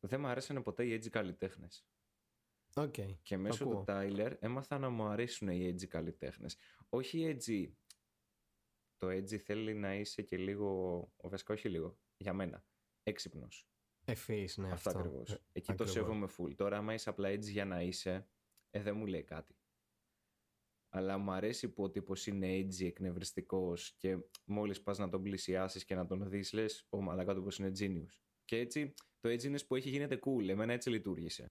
Δεν 0.00 0.20
μου 0.20 0.26
άρεσαν 0.26 0.62
ποτέ 0.62 0.84
οι 0.86 0.94
edgy 0.94 1.08
καλλιτέχνες. 1.08 1.86
Οκ. 2.74 2.94
Και 3.22 3.36
μέσω 3.36 3.64
ακούω. 3.64 3.74
του 3.78 3.84
Tyler 3.88 4.32
έμαθα 4.40 4.78
να 4.78 4.90
μου 4.90 5.04
αρέσουν 5.04 5.48
οι 5.48 5.74
edgy 5.74 5.86
καλλιτέχνες. 5.86 6.56
Όχι 6.88 7.18
οι 7.18 7.36
edgy. 7.36 7.72
Το 9.02 9.08
edgy 9.08 9.36
θέλει 9.36 9.74
να 9.74 9.94
είσαι 9.94 10.22
και 10.22 10.36
λίγο. 10.36 10.68
Ο 11.16 11.28
βασικά 11.28 11.54
όχι 11.54 11.68
λίγο. 11.68 11.98
Για 12.16 12.32
μένα. 12.32 12.64
Έξυπνος. 13.02 13.68
Ευθύς, 14.04 14.56
ναι, 14.56 14.70
Αυτό 14.70 14.88
αυτό. 14.88 15.00
ακριβώς. 15.00 15.30
Ε, 15.32 15.40
Εκεί 15.52 15.66
το 15.66 15.72
ακριβώς. 15.72 15.92
σέβομαι 15.92 16.28
full. 16.38 16.54
Τώρα, 16.54 16.76
άμα 16.76 16.94
είσαι 16.94 17.08
απλά 17.08 17.30
edgy 17.30 17.40
για 17.50 17.64
να 17.64 17.82
είσαι, 17.82 18.28
ε, 18.70 18.82
δεν 18.82 18.96
μου 18.96 19.06
λέει 19.06 19.22
κάτι. 19.22 19.56
Αλλά 20.88 21.18
μου 21.18 21.30
αρέσει 21.32 21.72
που 21.72 21.82
ο 21.82 21.90
τύπος 21.90 22.26
είναι 22.26 22.58
edgy, 22.58 22.84
εκνευριστικός 22.84 23.94
και 23.96 24.18
μόλις 24.44 24.82
πας 24.82 24.98
να 24.98 25.08
τον 25.08 25.22
πλησιάσεις 25.22 25.84
και 25.84 25.94
να 25.94 26.06
τον 26.06 26.28
δεις, 26.28 26.52
λες: 26.52 26.86
Ο 26.90 27.00
μαλακά 27.00 27.34
του 27.34 27.46
είναι 27.58 27.72
genius. 27.78 28.20
Και 28.44 28.56
έτσι 28.58 28.94
το 29.20 29.28
edginess 29.28 29.66
που 29.66 29.74
έχει 29.76 29.88
γίνεται 29.88 30.18
cool. 30.26 30.48
Εμένα 30.48 30.72
έτσι 30.72 30.90
λειτουργήσε. 30.90 31.46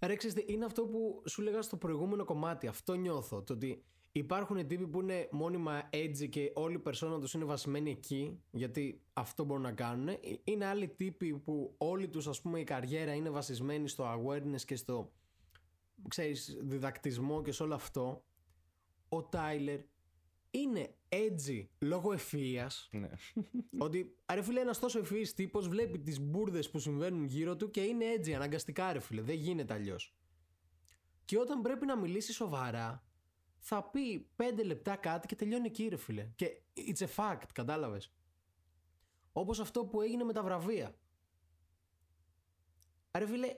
Ρε, 0.00 0.16
ξέρεις 0.16 0.36
τι, 0.36 0.52
είναι 0.52 0.64
αυτό 0.64 0.86
που 0.86 1.22
σου 1.28 1.42
λέγα 1.42 1.62
στο 1.62 1.76
προηγούμενο 1.76 2.24
κομμάτι. 2.24 2.66
Αυτό 2.66 2.94
νιώθω. 2.94 3.42
Το 3.42 3.52
ότι 3.52 3.84
υπάρχουν 4.18 4.66
τύποι 4.66 4.86
που 4.86 5.00
είναι 5.00 5.28
μόνιμα 5.30 5.88
edgy 5.92 6.28
και 6.28 6.52
όλη 6.54 6.74
η 6.74 6.78
περσόνα 6.78 7.20
τους 7.20 7.34
είναι 7.34 7.44
βασισμένη 7.44 7.90
εκεί, 7.90 8.40
γιατί 8.50 9.02
αυτό 9.12 9.44
μπορούν 9.44 9.62
να 9.62 9.72
κάνουν. 9.72 10.08
Ε, 10.08 10.18
Είναι 10.44 10.66
άλλοι 10.66 10.88
τύποι 10.88 11.34
που 11.34 11.74
όλη 11.78 12.08
τους 12.08 12.26
ας 12.26 12.40
πούμε 12.40 12.60
η 12.60 12.64
καριέρα 12.64 13.14
είναι 13.14 13.30
βασισμένη 13.30 13.88
στο 13.88 14.04
awareness 14.04 14.60
και 14.60 14.76
στο 14.76 15.12
ξέρεις, 16.08 16.56
διδακτισμό 16.60 17.42
και 17.42 17.52
σε 17.52 17.62
όλο 17.62 17.74
αυτό. 17.74 18.24
Ο 19.08 19.22
Τάιλερ 19.22 19.80
είναι 20.50 20.94
edgy 21.08 21.66
λόγω 21.78 22.14
ευφυΐας 22.14 22.88
Ναι. 22.90 23.08
ότι 23.86 24.16
ρε 24.32 24.42
φίλε 24.42 24.60
ένας 24.60 24.78
τόσο 24.78 24.98
ευφυής 24.98 25.34
τύπος 25.34 25.68
βλέπει 25.68 25.98
τις 25.98 26.20
μπουρδες 26.20 26.70
που 26.70 26.78
συμβαίνουν 26.78 27.24
γύρω 27.24 27.56
του 27.56 27.70
και 27.70 27.80
είναι 27.80 28.04
έτσι 28.04 28.34
αναγκαστικά 28.34 28.92
ρε 28.92 29.00
φίλε, 29.00 29.22
δεν 29.22 29.36
γίνεται 29.36 29.74
αλλιώς. 29.74 30.14
Και 31.24 31.38
όταν 31.38 31.62
πρέπει 31.62 31.86
να 31.86 31.96
μιλήσει 31.96 32.32
σοβαρά 32.32 33.05
θα 33.68 33.82
πει 33.84 34.30
πέντε 34.36 34.62
λεπτά 34.62 34.96
κάτι 34.96 35.26
και 35.26 35.34
τελειώνει 35.34 35.66
εκεί 35.66 35.88
ρε 35.88 35.96
φίλε. 35.96 36.30
Και 36.34 36.62
it's 36.76 37.06
a 37.06 37.08
fact, 37.16 37.46
κατάλαβες. 37.52 38.12
Όπως 39.32 39.60
αυτό 39.60 39.86
που 39.86 40.00
έγινε 40.00 40.24
με 40.24 40.32
τα 40.32 40.42
βραβεία. 40.42 40.98
Ρε 43.18 43.26
φίλε, 43.26 43.56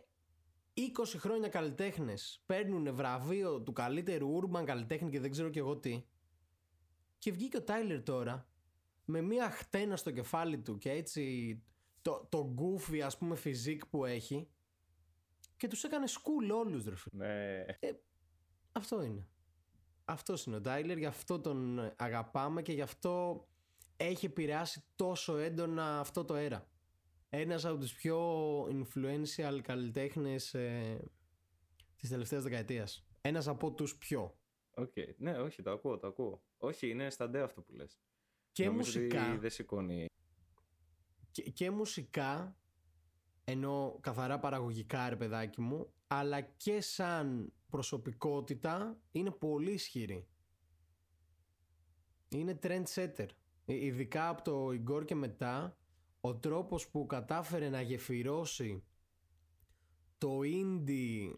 20 0.74 0.82
χρόνια 1.16 1.48
καλλιτέχνες 1.48 2.42
παίρνουν 2.46 2.94
βραβείο 2.94 3.62
του 3.62 3.72
καλύτερου 3.72 4.40
urban 4.40 4.64
καλλιτέχνη 4.64 5.10
και 5.10 5.20
δεν 5.20 5.30
ξέρω 5.30 5.48
και 5.48 5.58
εγώ 5.58 5.76
τι. 5.76 6.04
Και 7.18 7.32
βγήκε 7.32 7.56
ο 7.56 7.62
Τάιλερ 7.62 8.02
τώρα 8.02 8.48
με 9.04 9.20
μία 9.20 9.50
χτένα 9.50 9.96
στο 9.96 10.10
κεφάλι 10.10 10.58
του 10.58 10.78
και 10.78 10.90
έτσι 10.90 11.62
το, 12.02 12.26
το 12.28 12.54
goofy 12.58 12.98
ας 12.98 13.18
πούμε 13.18 13.36
φιζίκ 13.36 13.86
που 13.86 14.04
έχει 14.04 14.48
και 15.56 15.68
τους 15.68 15.84
έκανε 15.84 16.06
σκουλ 16.06 16.50
όλους 16.50 16.84
ρε 16.84 16.96
φίλε. 16.96 17.26
ναι. 17.26 17.64
Αυτό 18.72 19.02
είναι. 19.02 19.28
Αυτός 20.10 20.44
είναι 20.44 20.56
ο 20.56 20.60
Τάιλερ, 20.60 20.98
γι' 20.98 21.06
αυτό 21.06 21.40
τον 21.40 21.92
αγαπάμε 21.96 22.62
και 22.62 22.72
γι' 22.72 22.80
αυτό 22.80 23.46
έχει 23.96 24.26
επηρεάσει 24.26 24.84
τόσο 24.96 25.36
έντονα 25.36 26.00
αυτό 26.00 26.24
το 26.24 26.34
αέρα. 26.34 26.68
Ένας 27.28 27.64
από 27.64 27.78
τους 27.78 27.92
πιο 27.92 28.18
influential 28.64 29.60
καλλιτέχνες 29.62 30.54
ε, 30.54 31.00
της 31.96 32.08
τελευταίας 32.08 32.42
δεκαετίας. 32.42 33.06
Ένας 33.20 33.48
από 33.48 33.72
τους 33.72 33.96
πιο. 33.96 34.38
Οκ. 34.74 34.92
Ναι, 35.16 35.38
όχι, 35.38 35.62
το 35.62 35.70
ακούω, 35.70 35.98
το 35.98 36.06
ακούω. 36.06 36.42
Όχι, 36.58 36.88
είναι 36.88 37.10
στάνταρ 37.10 37.40
αυτό 37.42 37.62
που 37.62 37.72
λες. 37.72 37.98
Και 38.52 38.64
Νομίζω 38.66 39.00
μουσικά, 39.00 39.28
ότι 39.28 39.38
δεν 39.38 39.50
σηκώνει. 39.50 40.06
και, 41.30 41.42
και 41.42 41.70
μουσικά, 41.70 42.56
εννοώ 43.44 43.98
καθαρά 44.00 44.38
παραγωγικά 44.38 45.08
ρε 45.08 45.16
παιδάκι 45.16 45.60
μου, 45.60 45.92
αλλά 46.06 46.40
και 46.40 46.80
σαν 46.80 47.52
προσωπικότητα 47.70 49.00
είναι 49.12 49.30
πολύ 49.30 49.72
ισχυρή. 49.72 50.26
Είναι 52.28 52.58
trendsetter. 52.62 53.26
Ε, 53.64 53.84
Ειδικά 53.84 54.28
από 54.28 54.42
το 54.42 54.68
Igor 54.68 55.04
και 55.04 55.14
μετά, 55.14 55.78
ο 56.20 56.36
τρόπος 56.36 56.88
που 56.88 57.06
κατάφερε 57.06 57.68
να 57.68 57.80
γεφυρώσει 57.80 58.84
το 60.18 60.38
indie 60.42 61.34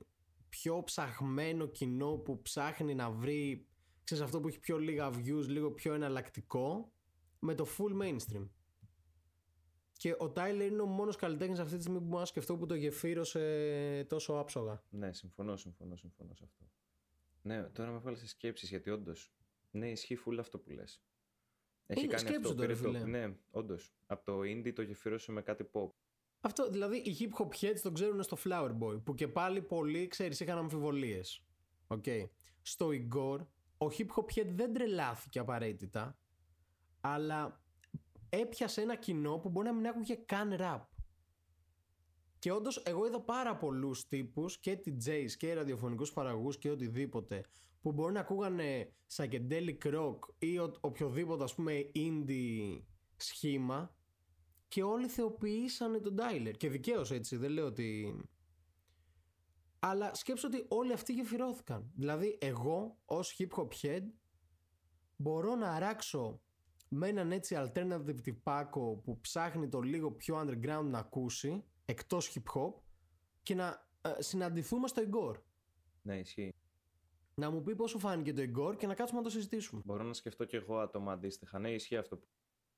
πιο 0.49 0.83
ψαχμένο 0.83 1.66
κοινό 1.66 2.16
που 2.16 2.43
ψάχνει 2.43 2.95
να 2.95 3.11
βρει 3.11 3.66
ξέρεις 4.05 4.25
αυτό 4.25 4.40
που 4.40 4.49
έχει 4.49 4.59
πιο 4.59 4.79
λίγα 4.79 5.11
views, 5.11 5.47
λίγο 5.47 5.71
πιο 5.71 5.95
εναλλακτικό 5.95 6.93
με 7.38 7.55
το 7.55 7.66
full 7.79 8.03
mainstream. 8.03 8.49
Και 10.00 10.10
ο 10.12 10.32
Tyler 10.36 10.68
είναι 10.70 10.82
ο 10.82 10.86
μόνος 10.86 11.16
καλλιτέχνης 11.16 11.58
αυτή 11.58 11.74
τη 11.76 11.80
στιγμή 11.80 11.98
που 11.98 12.04
μπορώ 12.04 12.20
να 12.20 12.24
σκεφτώ 12.26 12.56
που 12.56 12.66
το 12.66 12.74
γεφύρωσε 12.74 14.06
τόσο 14.08 14.32
άψογα. 14.32 14.82
Ναι, 14.90 15.12
συμφωνώ, 15.12 15.56
συμφωνώ, 15.56 15.96
συμφωνώ 15.96 16.34
σε 16.34 16.44
αυτό. 16.44 16.64
Ναι, 17.42 17.62
τώρα 17.62 17.90
με 17.90 17.96
έβαλε 17.96 18.16
σε 18.16 18.26
σκέψεις 18.28 18.68
γιατί 18.68 18.90
όντως. 18.90 19.32
Ναι, 19.70 19.90
ισχύει 19.90 20.18
full 20.26 20.36
αυτό 20.38 20.58
που 20.58 20.70
λες. 20.70 21.02
Έχει 21.86 22.00
Είναι 22.04 22.08
κάνει 22.14 22.28
σκέψου 22.28 22.50
αυτό. 22.50 22.60
το, 22.60 22.66
ρε 22.66 22.74
πήρε 22.76 22.86
το- 22.90 22.98
φίλε. 22.98 23.04
Ναι, 23.04 23.36
όντως. 23.50 23.94
Από 24.06 24.24
το 24.24 24.38
indie 24.40 24.72
το 24.74 24.82
γεφύρωσε 24.82 25.32
με 25.32 25.42
κάτι 25.42 25.70
pop. 25.72 25.90
Αυτό, 26.40 26.70
δηλαδή 26.70 26.96
οι 26.96 27.16
hip 27.20 27.42
hop 27.44 27.48
heads 27.60 27.78
το 27.82 27.92
ξέρουν 27.92 28.22
στο 28.22 28.36
Flower 28.44 28.76
Boy 28.80 29.02
που 29.04 29.14
και 29.14 29.28
πάλι 29.28 29.62
πολλοί, 29.62 30.06
ξέρεις, 30.06 30.40
είχαν 30.40 30.58
αμφιβολίες. 30.58 31.44
Οκ. 31.86 32.04
Στο 32.62 32.88
Igor, 32.92 33.38
ο 33.78 33.86
hip 33.98 34.06
hop 34.16 34.24
head 34.38 34.46
δεν 34.54 34.72
τρελάθηκε 34.72 35.38
απαραίτητα, 35.38 36.18
αλλά 37.00 37.64
έπιασε 38.31 38.81
ένα 38.81 38.97
κοινό 38.97 39.38
που 39.38 39.49
μπορεί 39.49 39.66
να 39.66 39.73
μην 39.73 39.87
άκουγε 39.87 40.14
καν 40.14 40.57
rap. 40.59 40.81
Και 42.38 42.53
όντως, 42.53 42.83
εγώ 42.87 43.07
είδα 43.07 43.21
πάρα 43.21 43.57
πολλούς 43.57 44.07
τύπους 44.09 44.59
και 44.59 44.83
DJs 44.87 45.31
και 45.37 45.55
ραδιοφωνικούς 45.55 46.12
παραγωγούς 46.12 46.59
και 46.59 46.71
οτιδήποτε 46.71 47.45
που 47.83 47.93
μπορεί 47.93 48.12
να 48.12 48.21
ακούγανε 48.21 48.93
psychedelic 49.14 49.79
rock 49.83 50.19
ή 50.38 50.59
ο, 50.59 50.73
οποιοδήποτε 50.81 51.45
ας 51.45 51.55
πούμε 51.55 51.90
indie 51.95 52.83
σχήμα 53.16 53.95
και 54.69 54.83
όλοι 54.83 55.09
θεοποιήσανε 55.09 55.99
τον 55.99 56.16
Tyler. 56.19 56.53
Και 56.57 56.69
δικαίως 56.69 57.11
έτσι, 57.11 57.37
δεν 57.37 57.51
λέω 57.51 57.66
ότι. 57.66 58.21
Αλλά 59.79 60.14
σκέψω 60.14 60.47
ότι 60.47 60.64
όλοι 60.69 60.93
αυτοί 60.93 61.12
γεφυρώθηκαν. 61.12 61.90
Δηλαδή, 61.95 62.38
εγώ 62.40 62.99
ως 63.05 63.37
hip 63.38 63.49
hop 63.57 63.69
head 63.83 64.03
μπορώ 65.16 65.55
να 65.55 65.71
αράξω 65.71 66.43
με 66.92 67.09
έναν 67.09 67.33
έτσι 67.33 67.57
alternative 67.59 68.20
τυπάκο 68.22 69.00
που 69.05 69.20
ψάχνει 69.20 69.68
το 69.68 69.81
λίγο 69.81 70.12
πιο 70.12 70.40
underground 70.40 70.85
να 70.85 70.98
ακούσει 70.98 71.64
εκτός 71.85 72.33
hip 72.35 72.53
hop 72.55 72.72
και 73.42 73.55
να 73.55 73.88
ε, 74.00 74.22
συναντηθούμε 74.22 74.88
στο 74.88 75.03
Igor. 75.11 75.35
Ναι, 76.03 76.18
ισχύει. 76.18 76.55
Να 77.35 77.50
μου 77.50 77.62
πει 77.62 77.74
πώς 77.76 77.90
σου 77.90 77.98
φάνηκε 77.98 78.33
το 78.33 78.42
Igor 78.42 78.76
και 78.76 78.87
να 78.87 78.94
κάτσουμε 78.94 79.20
να 79.20 79.26
το 79.26 79.33
συζητήσουμε. 79.33 79.83
Μπορώ 79.85 80.03
να 80.03 80.12
σκεφτώ 80.12 80.44
κι 80.44 80.57
εγώ 80.57 80.79
άτομα 80.79 81.12
αντίστοιχα. 81.12 81.59
Ναι, 81.59 81.70
ισχύει 81.70 81.96
αυτό 81.96 82.16
που. 82.16 82.26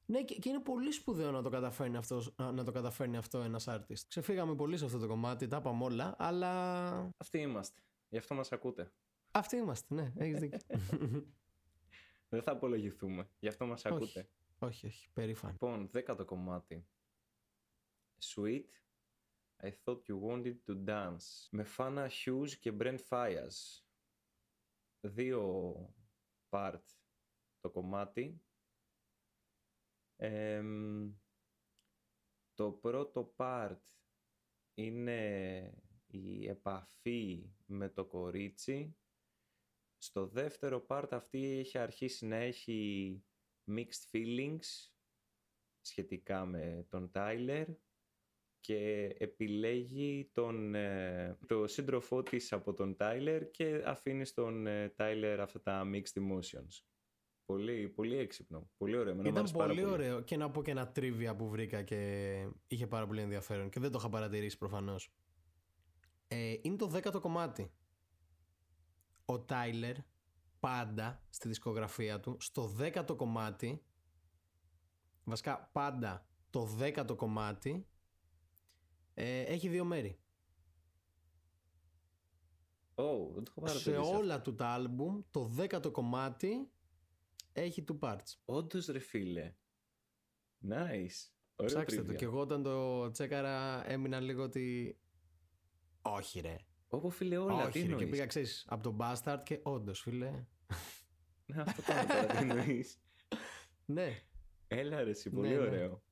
Ναι, 0.06 0.22
και, 0.22 0.34
και 0.34 0.48
είναι 0.48 0.60
πολύ 0.60 0.92
σπουδαίο 0.92 1.30
να 1.30 1.42
το 1.42 1.48
καταφέρνει 1.48 1.96
αυτό, 1.96 2.22
να 2.36 2.64
το 2.64 2.72
καταφέρνει 2.72 3.16
αυτό 3.16 3.38
ένας 3.38 3.64
artist. 3.68 4.02
Ξεφύγαμε 4.08 4.54
πολύ 4.54 4.76
σε 4.76 4.84
αυτό 4.84 4.98
το 4.98 5.06
κομμάτι, 5.06 5.46
τα 5.46 5.56
είπαμε 5.56 5.84
όλα, 5.84 6.14
αλλά 6.18 7.12
Αυτοί 7.16 7.38
είμαστε. 7.38 7.80
Γι' 8.08 8.18
αυτό 8.18 8.34
μας 8.34 8.52
ακούτε. 8.52 8.92
αυτοί 9.30 9.56
είμαστε, 9.56 9.94
ναι, 9.94 10.12
έχεις 10.16 10.38
δίκιο. 10.38 10.58
Δεν 12.32 12.42
θα 12.42 12.52
απολογηθούμε. 12.52 13.30
Γι' 13.38 13.48
αυτό 13.48 13.66
μας 13.66 13.86
ακούτε. 13.86 14.28
όχι, 14.58 14.86
όχι, 14.86 15.10
περήφανοι. 15.12 15.52
Λοιπόν, 15.52 15.88
δέκατο 15.88 16.24
κομμάτι. 16.24 16.86
Sweet, 18.22 18.68
I 19.62 19.70
thought 19.84 20.02
you 20.06 20.20
wanted 20.20 20.56
to 20.66 20.84
dance. 20.84 21.48
Με 21.50 21.66
Fana 21.76 22.08
Hughes 22.08 22.50
και 22.60 22.76
Brent 22.78 22.98
Fias. 23.08 23.82
Δύο 25.00 25.74
part 26.48 26.82
το 27.60 27.70
κομμάτι. 27.70 28.42
Εμ, 30.16 31.12
το 32.54 32.72
πρώτο 32.72 33.34
part 33.36 33.82
είναι 34.74 35.72
η 36.06 36.48
επαφή 36.48 37.52
με 37.66 37.88
το 37.88 38.04
κορίτσι. 38.04 38.96
Στο 40.02 40.26
δεύτερο 40.26 40.86
part 40.88 41.08
αυτή 41.10 41.58
έχει 41.58 41.78
αρχίσει 41.78 42.26
να 42.26 42.36
έχει 42.36 43.22
mixed 43.66 44.16
feelings 44.16 44.90
σχετικά 45.80 46.44
με 46.44 46.86
τον 46.88 47.10
Τάιλερ 47.10 47.66
και 48.60 49.14
επιλέγει 49.18 50.30
τον, 50.32 50.74
ε, 50.74 51.38
το 51.46 51.66
σύντροφό 51.66 52.22
της 52.22 52.52
από 52.52 52.74
τον 52.74 52.96
Τάιλερ 52.96 53.50
και 53.50 53.82
αφήνει 53.86 54.24
στον 54.24 54.66
ε, 54.66 54.88
Τάιλερ 54.88 55.40
αυτά 55.40 55.62
τα 55.62 55.90
mixed 55.92 56.20
emotions. 56.20 56.84
Πολύ, 57.44 57.88
πολύ 57.88 58.16
έξυπνο. 58.16 58.70
Πολύ 58.76 58.96
ωραίο. 58.96 59.12
Εμένα 59.12 59.22
μου 59.22 59.28
Ήταν 59.28 59.38
άρεσε 59.38 59.56
πάρα 59.56 59.68
πολύ 59.68 59.84
ωραίο 59.84 60.20
και 60.20 60.36
να 60.36 60.50
πω 60.50 60.62
και 60.62 60.70
ένα 60.70 60.92
τρίβια 60.92 61.36
που 61.36 61.48
βρήκα 61.48 61.82
και 61.82 62.32
είχε 62.66 62.86
πάρα 62.86 63.06
πολύ 63.06 63.20
ενδιαφέρον 63.20 63.70
και 63.70 63.80
δεν 63.80 63.90
το 63.90 63.98
είχα 63.98 64.08
παρατηρήσει 64.08 64.58
προφανώς. 64.58 65.12
Ε, 66.28 66.54
είναι 66.62 66.76
το 66.76 66.86
δέκατο 66.86 67.20
κομμάτι. 67.20 67.70
Ο 69.32 69.40
Τάιλερ 69.40 69.96
πάντα 70.60 71.22
στη 71.30 71.48
δισκογραφία 71.48 72.20
του, 72.20 72.36
στο 72.40 72.66
δέκατο 72.66 73.16
κομμάτι, 73.16 73.84
βασικά 75.24 75.68
πάντα 75.72 76.26
το 76.50 76.64
δέκατο 76.64 77.16
κομμάτι, 77.16 77.86
ε, 79.14 79.40
έχει 79.40 79.68
δύο 79.68 79.84
μέρη. 79.84 80.20
Oh, 82.94 83.28
δεν 83.34 83.44
το 83.44 83.52
έχω 83.56 83.66
Σε 83.66 83.72
παρατηρήσει 83.72 84.00
αυτό. 84.00 84.16
όλα 84.16 84.40
του 84.42 84.54
τα 84.54 84.66
άλμπουμ, 84.66 85.20
το 85.30 85.44
δέκατο 85.44 85.90
κομμάτι 85.90 86.70
έχει 87.52 87.84
two 87.88 87.98
parts. 87.98 88.34
Όντως 88.44 88.86
ρε 88.86 88.98
φίλε. 88.98 89.54
Nice. 90.68 91.30
Ωραίο 91.56 91.66
Ψάξτε 91.74 92.02
το. 92.02 92.12
trivia. 92.12 92.16
Και 92.16 92.24
εγώ 92.24 92.40
όταν 92.40 92.62
το 92.62 93.10
τσέκαρα 93.10 93.88
έμεινα 93.90 94.20
λίγο 94.20 94.42
ότι. 94.42 94.96
Όχι, 96.02 96.40
ρε. 96.40 96.56
Όπο 96.94 97.10
φίλε 97.10 97.36
όλα, 97.36 97.68
τι 97.70 97.78
Όχι, 97.78 97.78
ρε. 97.78 97.84
Και 97.86 97.92
εννοείς; 97.92 98.10
πήγα, 98.10 98.26
ξέρεις, 98.26 98.64
από 98.68 98.82
τον 98.82 98.96
Bastard 99.00 99.40
και 99.44 99.60
όντως, 99.62 100.00
φίλε. 100.00 100.30
Ναι, 101.46 101.60
αυτό 101.62 101.82
κάνω 101.82 102.06
τώρα, 102.06 102.26
τι 102.26 102.36
εννοείς; 102.36 103.02
ναι. 103.96 104.22
Έλα 104.68 105.02
ρε 105.02 105.10
εσύ, 105.10 105.30
πολύ 105.30 105.48
Ναι, 105.48 105.54
ναι. 105.54 105.60
ωραίο. 105.60 106.02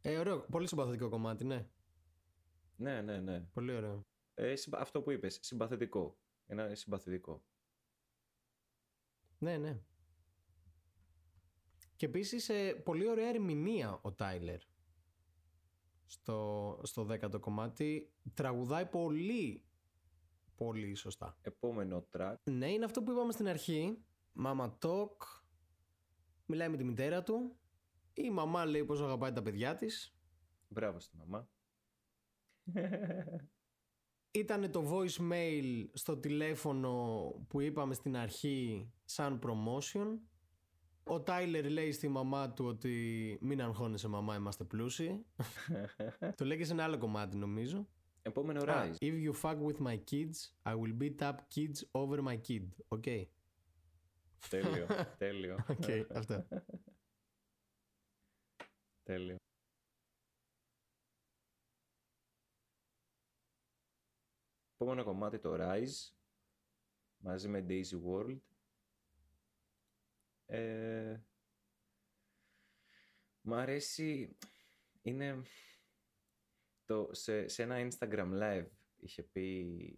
Ε, 0.00 0.18
ωραίο. 0.18 0.40
Πολύ 0.50 0.66
συμπαθητικό 0.68 1.08
κομμάτι, 1.08 1.44
ναι. 1.44 1.68
Ναι, 2.76 3.00
ναι, 3.00 3.20
ναι. 3.20 3.40
Πολύ 3.40 3.72
ωραίο. 3.74 4.06
Ε, 4.34 4.56
συμπα- 4.56 4.78
αυτό 4.80 5.02
που 5.02 5.10
είπες, 5.10 5.38
συμπαθητικό. 5.42 6.18
Ένα 6.46 6.74
συμπαθητικό. 6.74 7.44
Ναι, 9.38 9.56
ναι. 9.58 9.80
Και 11.96 12.06
επίσης 12.06 12.50
πολύ 12.84 13.08
ωραία 13.08 13.28
ερμηνεία 13.28 13.98
ο 14.02 14.12
Τάιλερ. 14.12 14.60
Στο, 16.12 16.80
στο 16.82 17.04
δέκατο 17.04 17.38
κομμάτι 17.38 18.12
τραγουδάει 18.34 18.86
πολύ 18.86 19.64
πολύ 20.64 20.94
σωστά. 20.94 21.38
Επόμενο 21.42 22.06
track. 22.12 22.34
Ναι, 22.44 22.70
είναι 22.70 22.84
αυτό 22.84 23.02
που 23.02 23.10
είπαμε 23.10 23.32
στην 23.32 23.48
αρχή. 23.48 24.04
Μάμα 24.32 24.78
talk. 24.82 25.16
Μιλάει 26.46 26.68
με 26.68 26.76
τη 26.76 26.84
μητέρα 26.84 27.22
του. 27.22 27.56
Η 28.12 28.30
μαμά 28.30 28.64
λέει 28.64 28.84
πως 28.84 29.00
αγαπάει 29.00 29.32
τα 29.32 29.42
παιδιά 29.42 29.76
της. 29.76 30.16
Μπράβο 30.68 31.00
στη 31.00 31.16
μαμά. 31.16 31.48
Ήταν 34.30 34.70
το 34.70 34.92
voicemail 34.92 35.88
στο 35.92 36.16
τηλέφωνο 36.16 36.94
που 37.48 37.60
είπαμε 37.60 37.94
στην 37.94 38.16
αρχή 38.16 38.90
σαν 39.04 39.40
promotion. 39.42 40.18
Ο 41.10 41.20
Tyler 41.20 41.70
λέει 41.70 41.92
στη 41.92 42.08
μαμά 42.08 42.52
του 42.52 42.64
ότι 42.64 43.38
μην 43.40 43.62
αγχώνεσαι 43.62 44.08
μαμά, 44.08 44.34
είμαστε 44.34 44.64
πλούσιοι. 44.64 45.26
το 46.36 46.44
λέει 46.44 46.56
και 46.56 46.64
σε 46.64 46.72
ένα 46.72 46.84
άλλο 46.84 46.98
κομμάτι 46.98 47.36
νομίζω. 47.36 47.88
Επόμενο 48.22 48.70
Α, 48.70 48.90
Rise. 48.90 48.94
If 48.98 49.26
you 49.26 49.32
fuck 49.42 49.56
with 49.56 49.78
my 49.78 49.98
kids, 50.10 50.52
I 50.64 50.74
will 50.74 50.94
beat 51.00 51.22
up 51.22 51.34
kids 51.54 51.84
over 51.90 52.22
my 52.22 52.36
kid. 52.48 52.68
OK. 52.88 53.04
τέλειο, 54.48 54.86
τέλειο. 55.18 55.56
Οκ, 55.68 55.84
αυτό. 56.14 56.46
τέλειο. 59.02 59.36
Επόμενο 64.74 65.04
κομμάτι 65.04 65.38
το 65.38 65.56
Rise 65.58 66.12
μαζί 67.18 67.48
με 67.48 67.66
Daisy 67.68 68.00
World. 68.06 68.38
Ε, 70.52 71.20
μ' 73.40 73.54
αρέσει, 73.54 74.36
είναι, 75.02 75.42
το, 76.84 77.08
σε, 77.12 77.48
σε 77.48 77.62
ένα 77.62 77.88
Instagram 77.88 78.32
live 78.42 78.68
είχε 78.96 79.22
πει 79.22 79.94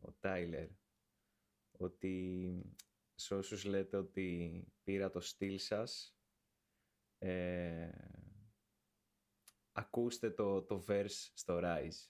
ο 0.00 0.12
Τάιλερ 0.12 0.68
ότι 1.72 2.74
σε 3.14 3.34
όσους 3.34 3.64
λέτε 3.64 3.96
ότι 3.96 4.64
πήρα 4.82 5.10
το 5.10 5.20
στυλ 5.20 5.58
σας 5.58 6.18
ε, 7.18 7.90
ακούστε 9.72 10.30
το, 10.30 10.62
το 10.62 10.84
verse 10.88 11.30
στο 11.34 11.60
Rise. 11.62 12.08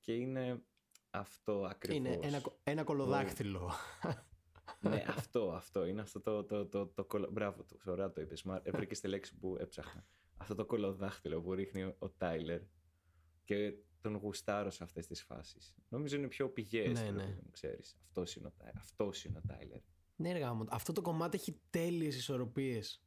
Και 0.00 0.14
είναι 0.14 0.64
αυτό 1.10 1.64
ακριβώς. 1.64 1.96
Είναι 1.96 2.26
ένα, 2.26 2.42
ένα 2.62 2.84
κολοδάχτυλο. 2.84 3.72
Ναι, 4.88 5.04
αυτό, 5.08 5.52
αυτό. 5.52 5.86
Είναι 5.86 6.00
αυτό 6.00 6.20
το, 6.20 6.44
το, 6.44 6.66
το, 6.66 6.86
το, 6.86 7.04
το 7.04 7.32
Μπράβο 7.32 7.62
του, 7.62 7.78
ωραία 7.84 8.12
το 8.12 8.20
είπες. 8.20 8.44
Έβρεκες 8.62 9.00
τη 9.00 9.08
λέξη 9.08 9.36
που 9.36 9.56
έψαχνα. 9.60 10.06
Αυτό 10.36 10.54
το 10.54 10.66
κολοδάχτυλο 10.66 11.40
που 11.40 11.54
ρίχνει 11.54 11.94
ο 11.98 12.10
Τάιλερ 12.10 12.60
και 13.44 13.74
τον 14.00 14.16
γουστάρω 14.16 14.70
σε 14.70 14.84
αυτές 14.84 15.06
τις 15.06 15.22
φάσεις. 15.22 15.74
Νομίζω 15.88 16.16
είναι 16.16 16.28
πιο 16.28 16.48
πηγές, 16.48 17.00
ναι, 17.00 17.10
ναι. 17.10 17.38
ξέρεις. 17.50 17.96
Αυτός 18.06 18.36
είναι, 18.36 18.46
ο, 18.46 18.52
αυτός 18.74 19.24
είναι 19.24 19.38
ο 19.38 19.42
Τάιλερ. 19.46 19.80
Ναι, 20.16 20.32
ρε 20.32 20.40
Αυτό 20.68 20.92
το 20.92 21.02
κομμάτι 21.02 21.36
έχει 21.36 21.60
τέλειες 21.70 22.16
ισορροπίες. 22.16 23.04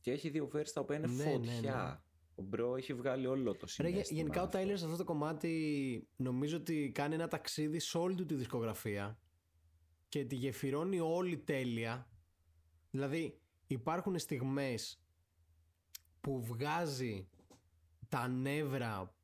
Και 0.00 0.10
έχει 0.10 0.28
δύο 0.28 0.50
verse 0.54 0.70
τα 0.74 0.80
οποία 0.80 0.96
είναι 0.96 1.06
ναι, 1.06 1.22
φωτιά. 1.22 1.60
Ναι, 1.60 1.70
ναι. 1.70 1.98
Ο 2.34 2.42
Μπρο 2.42 2.76
έχει 2.76 2.94
βγάλει 2.94 3.26
όλο 3.26 3.56
το 3.56 3.66
συνέστημα. 3.66 4.20
γενικά 4.20 4.42
ο 4.42 4.48
Τάιλερ 4.48 4.78
σε 4.78 4.84
αυτό 4.84 4.96
το 4.96 5.04
κομμάτι 5.04 6.08
νομίζω 6.16 6.56
ότι 6.56 6.90
κάνει 6.94 7.14
ένα 7.14 7.28
ταξίδι 7.28 7.78
σε 7.78 7.98
όλη 7.98 8.14
του 8.14 8.26
τη 8.26 8.34
δισκογραφία 8.34 9.18
και 10.14 10.24
τη 10.24 10.34
γεφυρώνει 10.34 11.00
όλη 11.00 11.38
τέλεια. 11.38 12.08
Δηλαδή 12.90 13.40
υπάρχουν 13.66 14.18
στιγμές 14.18 15.02
που 16.20 16.42
βγάζει 16.42 17.28
τα 18.08 18.28
νεύρα 18.28 19.16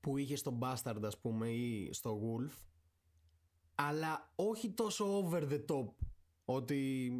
που 0.00 0.16
είχε 0.16 0.36
στον 0.36 0.58
Bastard 0.62 1.00
ας 1.02 1.20
πούμε 1.20 1.50
ή 1.50 1.92
στο 1.92 2.20
Wolf 2.22 2.68
αλλά 3.74 4.32
όχι 4.34 4.70
τόσο 4.70 5.18
over 5.18 5.42
the 5.48 5.64
top 5.66 5.94
ότι 6.44 7.10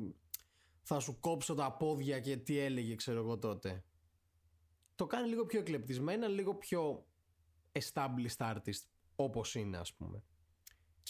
θα 0.82 1.00
σου 1.00 1.20
κόψω 1.20 1.54
τα 1.54 1.72
πόδια 1.72 2.20
και 2.20 2.36
τι 2.36 2.58
έλεγε 2.58 2.94
ξέρω 2.94 3.18
εγώ 3.18 3.38
τότε 3.38 3.84
το 4.94 5.06
κάνει 5.06 5.28
λίγο 5.28 5.46
πιο 5.46 5.60
εκλεπτισμένα 5.60 6.28
λίγο 6.28 6.54
πιο 6.54 7.06
established 7.72 8.36
artist 8.36 8.84
όπως 9.16 9.54
είναι 9.54 9.76
ας 9.76 9.94
πούμε 9.94 10.24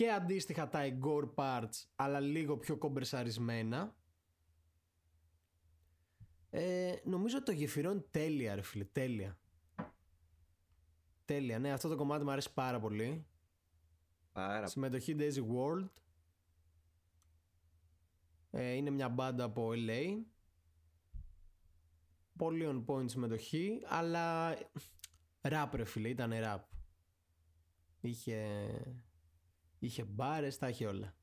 και 0.01 0.13
αντίστοιχα 0.13 0.69
τα 0.69 0.81
Igor 0.83 1.35
parts 1.35 1.85
αλλά 1.97 2.21
λίγο 2.21 2.57
πιο 2.57 2.77
κομπερσαρισμένα 2.77 3.97
ε, 6.51 6.95
νομίζω 7.05 7.37
ότι 7.37 7.45
το 7.45 7.53
γεφυρώνει 7.53 8.01
τέλεια 8.11 8.55
ρε 8.55 8.63
φίλε 8.63 8.85
τέλεια 8.85 9.39
τέλεια 11.25 11.59
ναι 11.59 11.73
αυτό 11.73 11.89
το 11.89 11.97
κομμάτι 11.97 12.25
μου 12.25 12.31
αρέσει 12.31 12.53
πάρα 12.53 12.81
πολύ 12.81 13.27
Πάρα 14.33 14.67
Συμμετοχή 14.67 15.17
Daisy 15.19 15.45
World. 15.55 15.89
Ε, 18.51 18.73
είναι 18.73 18.91
μια 18.91 19.09
μπάντα 19.09 19.45
από 19.45 19.71
LA. 19.75 20.23
Πολύ 22.37 22.67
on 22.69 22.85
point 22.87 23.11
συμμετοχή, 23.11 23.83
αλλά 23.87 24.57
rap 25.41 25.69
ρε 25.73 25.85
φίλε, 25.85 26.09
ήταν 26.09 26.33
rap. 26.35 26.61
Είχε, 28.01 28.69
είχε 29.81 30.05
μπάρες, 30.05 30.59
τα 30.59 30.69
είχε 30.69 30.87
όλα. 30.87 31.15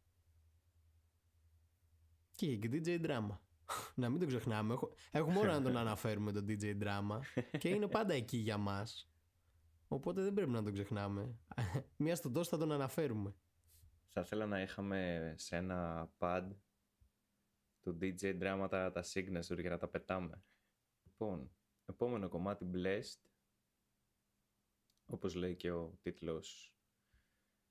Και 2.32 2.46
είχε 2.46 2.56
και 2.56 2.70
DJ 2.72 3.06
Drama. 3.06 3.38
να 3.96 4.10
μην 4.10 4.20
το 4.20 4.26
ξεχνάμε. 4.26 4.78
Έχουμε 5.12 5.40
ώρα 5.40 5.54
να 5.54 5.62
τον 5.62 5.78
αναφέρουμε 5.88 6.32
τον 6.32 6.46
DJ 6.48 6.84
Drama 6.84 7.20
και 7.58 7.70
είναι 7.70 7.88
πάντα 7.88 8.14
εκεί 8.14 8.38
για 8.38 8.58
μας. 8.58 9.12
Οπότε 9.88 10.22
δεν 10.22 10.34
πρέπει 10.34 10.52
να 10.52 10.64
τον 10.64 10.74
ξεχνάμε. 10.74 11.36
Μία 11.98 12.16
στον 12.16 12.34
τόσο 12.34 12.50
θα 12.50 12.58
τον 12.58 12.72
αναφέρουμε. 12.72 13.36
Θα 14.08 14.22
ήθελα 14.22 14.46
να 14.46 14.62
είχαμε 14.62 15.34
σε 15.38 15.56
ένα 15.56 16.10
pad 16.18 16.50
του 17.82 17.98
DJ 18.02 18.42
Drama 18.42 18.68
τα, 18.70 18.92
τα 18.92 19.04
signature 19.14 19.60
για 19.60 19.70
να 19.70 19.78
τα 19.78 19.88
πετάμε. 19.88 20.44
Λοιπόν, 21.04 21.52
επόμενο 21.86 22.30
κομμάτι 22.30 22.70
Blessed. 22.74 23.30
Όπως 25.06 25.36
λέει 25.36 25.56
και 25.56 25.72
ο 25.72 25.98
τίτλος, 26.02 26.77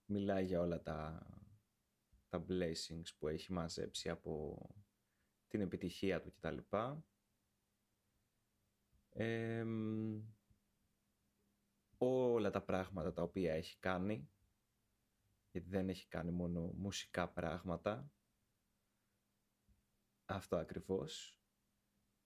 μιλάει 0.06 0.44
για 0.44 0.60
όλα 0.60 0.82
τα, 0.82 1.26
τα 2.28 2.44
blessings 2.48 3.14
που 3.18 3.28
έχει 3.28 3.52
μαζέψει 3.52 4.08
από 4.08 4.58
την 5.48 5.60
επιτυχία 5.60 6.20
του 6.20 6.32
κτλ. 6.32 6.58
Ε, 9.10 9.64
όλα 11.98 12.50
τα 12.50 12.62
πράγματα 12.62 13.12
τα 13.12 13.22
οποία 13.22 13.54
έχει 13.54 13.78
κάνει 13.78 14.30
γιατί 15.50 15.68
δεν 15.68 15.88
έχει 15.88 16.08
κάνει 16.08 16.30
μόνο 16.30 16.60
μουσικά 16.60 17.28
πράγματα 17.28 18.10
αυτό 20.24 20.56
ακριβώς 20.56 21.40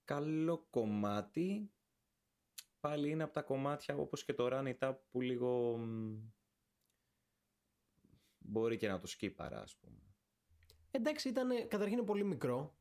καλό 0.04 0.66
κομμάτι 0.70 1.72
πάλι 2.80 3.10
είναι 3.10 3.22
από 3.22 3.32
τα 3.32 3.42
κομμάτια 3.42 3.96
όπως 3.96 4.24
και 4.24 4.34
το 4.34 4.48
Run 4.52 4.94
που 5.10 5.20
λίγο 5.20 5.78
μπορεί 8.50 8.76
και 8.76 8.88
να 8.88 8.98
το 8.98 9.06
σκύπαρα 9.06 9.60
ας 9.60 9.76
πούμε 9.76 9.98
εντάξει 10.90 11.28
ήταν 11.28 11.68
καταρχήν 11.68 12.04
πολύ 12.04 12.24
μικρό 12.24 12.74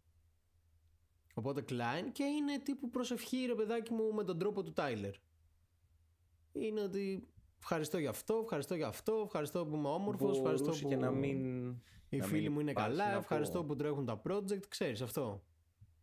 οπότε 1.33 1.63
Klein 1.69 2.09
και 2.11 2.23
είναι 2.23 2.59
τύπου 2.59 2.89
προσευχή 2.89 3.45
ρε 3.45 3.55
παιδάκι 3.55 3.93
μου 3.93 4.13
με 4.13 4.23
τον 4.23 4.39
τρόπο 4.39 4.63
του 4.63 4.73
Tyler 4.75 5.13
είναι 6.51 6.81
ότι 6.81 7.27
ευχαριστώ 7.59 7.97
για 7.97 8.09
αυτό, 8.09 8.39
ευχαριστώ 8.43 8.75
για 8.75 8.87
αυτό, 8.87 9.21
ευχαριστώ 9.25 9.65
που 9.65 9.75
είμαι 9.75 9.87
όμορφος, 9.87 10.37
ευχαριστώ 10.37 10.71
που. 10.71 10.87
Και 10.87 10.95
να 10.95 11.11
μην. 11.11 11.67
Οι 12.09 12.17
να 12.17 12.25
φίλοι 12.25 12.49
μου 12.49 12.59
είναι 12.59 12.73
καλά, 12.73 13.15
ευχαριστώ 13.15 13.63
που 13.63 13.75
τρέχουν 13.75 14.05
τα 14.05 14.21
project, 14.27 14.67
ξέρεις 14.67 15.01
αυτό. 15.01 15.43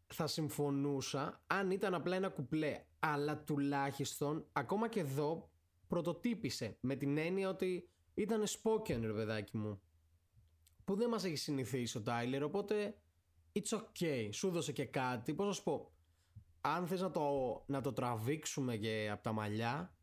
Θα 0.07 0.27
συμφωνούσα 0.27 1.43
αν 1.47 1.71
ήταν 1.71 1.95
απλά 1.95 2.17
ένα 2.17 2.29
κουπλέ, 2.29 2.85
αλλά 2.99 3.39
τουλάχιστον 3.39 4.47
ακόμα 4.53 4.89
και 4.89 5.01
εδώ 5.01 5.51
πρωτοτύπησε 5.87 6.77
με 6.81 6.95
την 6.95 7.19
έννοια 7.19 7.49
ότι 7.49 7.89
ήταν 8.17 8.45
spoken 8.45 9.01
ρε 9.01 9.13
παιδάκι 9.13 9.57
μου 9.57 9.81
που 10.85 10.97
δεν 10.97 11.09
μας 11.09 11.25
έχει 11.25 11.37
συνηθίσει 11.37 11.99
ο 11.99 12.03
Τάιλερ 12.03 12.43
οπότε 12.43 12.99
it's 13.53 13.79
okay 13.79 14.29
σου 14.33 14.51
δώσε 14.51 14.73
και 14.73 14.85
κάτι 14.85 15.35
πώς 15.35 15.47
να 15.47 15.53
σου 15.53 15.63
πω 15.63 15.91
αν 16.61 16.87
θες 16.87 17.01
να 17.01 17.11
το, 17.11 17.23
να 17.67 17.81
το 17.81 17.93
τραβήξουμε 17.93 18.77
και 18.77 19.09
από 19.13 19.23
τα 19.23 19.33
μαλλιά 19.33 19.97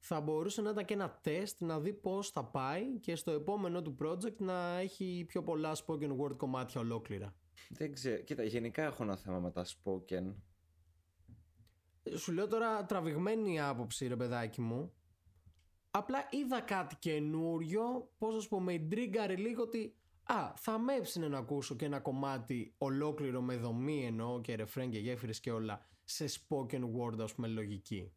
θα 0.00 0.20
μπορούσε 0.20 0.62
να 0.62 0.70
ήταν 0.70 0.84
και 0.84 0.94
ένα 0.94 1.18
τεστ 1.22 1.60
να 1.60 1.80
δει 1.80 1.92
πώς 1.92 2.30
θα 2.30 2.44
πάει 2.44 2.98
και 3.00 3.16
στο 3.16 3.30
επόμενο 3.30 3.82
του 3.82 3.96
project 4.02 4.36
να 4.36 4.78
έχει 4.78 5.24
πιο 5.28 5.42
πολλά 5.42 5.76
spoken 5.86 6.16
word 6.16 6.36
κομμάτια 6.36 6.80
ολόκληρα. 6.80 7.34
Δεν 7.68 7.92
ξέρω. 7.92 8.22
Κοίτα, 8.22 8.42
γενικά 8.42 8.82
έχω 8.82 9.02
ένα 9.02 9.16
θέμα 9.16 9.38
με 9.38 9.50
τα 9.50 9.64
spoken. 9.66 10.34
Σου 12.16 12.32
λέω 12.32 12.46
τώρα 12.46 12.84
τραβηγμένη 12.84 13.60
άποψη 13.60 14.06
ρε 14.06 14.16
παιδάκι 14.16 14.60
μου. 14.60 14.92
Απλά 15.90 16.18
είδα 16.30 16.60
κάτι 16.60 16.96
καινούριο, 16.96 18.10
πώς 18.18 18.34
να 18.34 18.40
σου 18.40 18.48
πω, 18.48 18.60
με 18.60 18.72
εντρίγκαρε 18.72 19.36
λίγο 19.36 19.62
ότι 19.62 19.94
Α, 20.32 20.52
θα 20.56 20.78
με 20.78 20.94
έψινε 20.94 21.28
να 21.28 21.38
ακούσω 21.38 21.76
και 21.76 21.84
ένα 21.84 22.00
κομμάτι 22.00 22.74
ολόκληρο 22.78 23.40
με 23.40 23.56
δομή 23.56 24.06
εννοώ 24.06 24.40
και 24.40 24.54
ρεφρέν 24.54 24.90
και 24.90 24.98
γέφυρες 24.98 25.40
και 25.40 25.52
όλα 25.52 25.88
σε 26.04 26.24
spoken 26.24 26.82
word 26.82 27.20
ας 27.20 27.34
πούμε 27.34 27.48
λογική. 27.48 28.12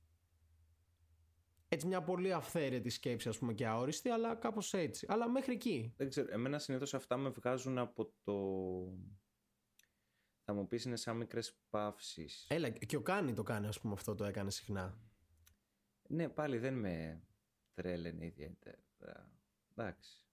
Έτσι 1.68 1.88
μια 1.88 2.04
πολύ 2.04 2.34
αυθαίρετη 2.34 2.90
σκέψη 2.90 3.30
ας 3.30 3.38
πούμε 3.38 3.54
και 3.54 3.68
αόριστη 3.68 4.10
αλλά 4.10 4.36
κάπως 4.36 4.74
έτσι. 4.74 5.06
Αλλά 5.10 5.30
μέχρι 5.30 5.54
εκεί. 5.54 5.94
Δεν 5.98 6.10
ξέρω 6.10 6.28
εμένα 6.32 6.60
συνήθως 6.60 6.94
αυτά 6.94 7.18
με 7.18 7.30
βγάζουν 7.30 7.78
από 7.78 8.14
το 8.24 8.38
θα 10.46 10.54
μου 10.54 10.68
πεις 10.68 10.86
είναι 10.86 10.96
σαν 10.96 11.18
μικρές 11.18 11.60
παύσεις. 11.70 12.46
Έλα 12.50 12.70
και 12.70 12.96
ο 12.96 13.02
Κάνι 13.02 13.34
το 13.34 13.44
κάνει 13.44 13.68
ας 13.68 13.80
πούμε 13.80 13.94
αυτό 13.94 14.16
το 14.16 14.26
έκανε 14.26 14.52
συχνά. 14.52 14.98
Ναι 16.08 16.30
πάλι 16.30 16.58
δεν 16.58 16.74
με 16.74 17.24
τρέλαινε 17.74 18.26
ιδιαίτερα 18.26 19.32
εντάξει 19.72 20.26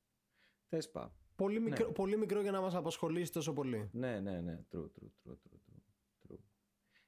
θες 0.68 0.90
πά 0.90 1.14
πολύ 1.36 1.58
ναι. 1.58 1.68
μικρό, 1.68 1.92
πολύ 1.92 2.16
μικρό 2.16 2.40
για 2.40 2.50
να 2.50 2.60
μας 2.60 2.74
απασχολήσει 2.74 3.32
τόσο 3.32 3.52
πολύ 3.52 3.88
ναι 3.92 4.20
ναι 4.20 4.40
ναι 4.40 4.64
true 4.72 4.78
true 4.78 5.10
true 5.24 5.36
true, 5.48 6.28
true. 6.28 6.38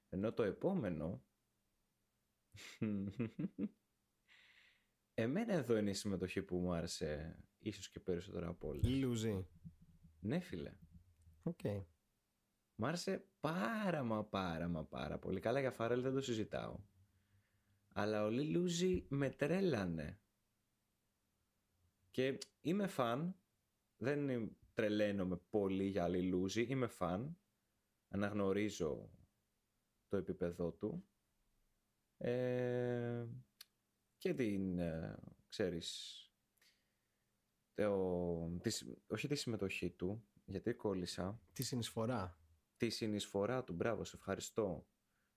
ενώ 0.09 0.33
το 0.33 0.43
επόμενο 0.43 1.22
Εμένα 5.14 5.53
εδώ 5.53 5.76
είναι 5.76 5.91
η 5.91 5.95
συμμετοχή 5.95 6.43
που 6.43 6.57
μου 6.57 6.72
άρεσε 6.72 7.37
ίσως 7.59 7.91
και 7.91 8.01
περισσότερο 8.01 8.49
από 8.49 8.68
όλες. 8.68 8.89
Λούζι. 8.89 9.47
Ναι 10.20 10.39
φίλε. 10.39 10.72
OK. 11.43 11.59
Okay. 11.62 11.85
Μ' 12.74 12.85
άρεσε 12.85 13.26
πάρα 13.41 14.03
μα 14.03 14.24
πάρα 14.24 14.68
μα 14.68 14.85
πάρα 14.85 15.18
πολύ. 15.18 15.41
Καλά 15.41 15.61
για 15.61 15.70
Pharrell 15.70 16.03
δεν 16.03 16.12
το 16.12 16.20
συζητάω. 16.20 16.78
Αλλά 17.93 18.24
ο 18.24 18.30
Uzi 18.30 19.07
με 19.09 19.30
τρέλανε. 19.30 20.20
Και 22.12 22.38
είμαι 22.60 22.86
φαν. 22.86 23.36
Δεν 23.96 24.50
τρελαίνομαι 24.74 25.36
πολύ 25.50 25.84
για 25.84 26.08
Uzi. 26.09 26.62
Είμαι 26.62 26.86
φαν. 26.86 27.38
Αναγνωρίζω 28.08 29.10
το 30.08 30.16
επίπεδό 30.16 30.72
του. 30.72 31.04
Ε, 32.16 33.26
και 34.16 34.34
την, 34.34 34.78
ε, 34.78 35.18
ξέρεις, 35.48 36.16
το, 37.74 38.60
όχι 39.06 39.28
τη 39.28 39.34
συμμετοχή 39.34 39.90
του, 39.90 40.24
γιατί 40.44 40.72
κόλλησα. 40.72 41.40
Τη 41.52 41.62
συνεισφορά. 41.62 42.40
Τη 42.76 42.90
συνεισφορά 42.90 43.64
του, 43.64 43.72
μπράβο, 43.72 44.04
σε 44.04 44.16
ευχαριστώ. 44.16 44.86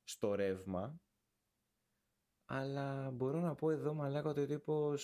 Στο 0.03 0.33
ρεύμα. 0.33 1.01
Αλλά 2.45 3.11
μπορώ 3.11 3.39
να 3.39 3.55
πω 3.55 3.71
εδώ 3.71 3.93
μαλάκα 3.93 4.29
ότι 4.29 4.41
ο 4.41 4.45
τύπος 4.45 5.03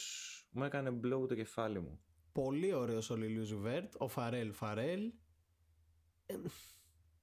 μου 0.52 0.64
έκανε 0.64 1.00
blow 1.04 1.28
το 1.28 1.36
κεφάλι 1.36 1.80
μου. 1.80 2.00
Πολύ 2.32 2.74
ωραίος 2.74 3.10
ο 3.10 3.16
Λιλίου 3.16 3.60
Βέρτ, 3.60 3.94
ο 3.98 4.08
Φαρέλ 4.08 4.54
Φαρέλ. 4.54 5.14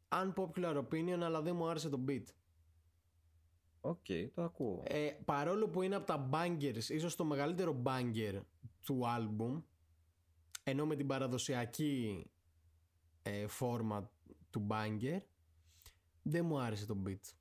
Unpopular 0.09 0.85
opinion, 0.85 1.21
αλλά 1.23 1.43
δεν 1.43 1.57
μου 1.57 1.69
άρεσε 1.69 1.89
το 1.89 2.05
beat. 2.09 2.25
OK, 3.81 3.99
okay, 4.09 4.29
το 4.35 4.43
ακούω. 4.43 4.83
Ε, 4.87 5.11
παρόλο 5.25 5.69
που 5.69 5.83
είναι 5.83 5.95
από 5.95 6.07
τα 6.07 6.29
bangers, 6.33 6.89
ίσως 6.89 7.17
το 7.17 7.25
μεγαλύτερο 7.25 7.83
banger 7.85 8.41
του 8.85 9.01
album, 9.05 9.63
εννοώ 10.63 10.87
με 10.87 10.97
την 10.97 11.07
παραδοσιακή 11.07 12.27
ε, 13.23 13.47
φόρμα 13.47 14.11
του 14.51 14.67
banger, 14.71 15.19
δεν 16.23 16.45
μου 16.45 16.59
άρεσε 16.59 16.87
το 16.87 17.03
beat. 17.07 17.33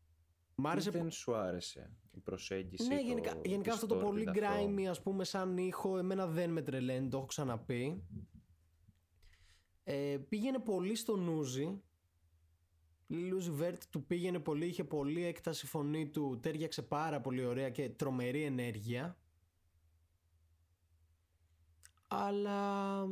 Μ' 0.55 0.67
άρεσε... 0.67 0.91
Δεν 0.91 1.11
σου 1.11 1.35
άρεσε 1.35 1.97
η 2.17 2.21
προσέγγιση. 2.21 2.87
Ναι, 2.87 3.01
γενικά, 3.01 3.41
γενικά 3.45 3.73
αυτό 3.73 3.87
το 3.87 3.95
πολύ 3.95 4.29
grimy, 4.33 4.85
ας 4.89 5.01
πούμε, 5.01 5.23
σαν 5.23 5.57
ήχο, 5.57 5.97
εμένα 5.97 6.27
δεν 6.27 6.49
με 6.49 6.61
τρελαίνει, 6.61 7.09
το 7.09 7.17
έχω 7.17 7.25
ξαναπεί. 7.25 8.03
Ε, 9.83 10.17
πήγαινε 10.29 10.59
πολύ 10.59 10.95
στον 10.95 11.15
Uzi. 11.15 11.81
Λούζι 13.07 13.51
Βέρτ 13.51 13.81
του 13.89 14.05
πήγαινε 14.05 14.39
πολύ, 14.39 14.65
είχε 14.65 14.83
πολύ 14.83 15.25
έκταση 15.25 15.65
φωνή 15.65 16.09
του, 16.09 16.39
τέριαξε 16.41 16.81
πάρα 16.81 17.21
πολύ 17.21 17.45
ωραία 17.45 17.69
και 17.69 17.89
τρομερή 17.89 18.43
ενέργεια. 18.43 19.17
Αλλά 22.07 23.03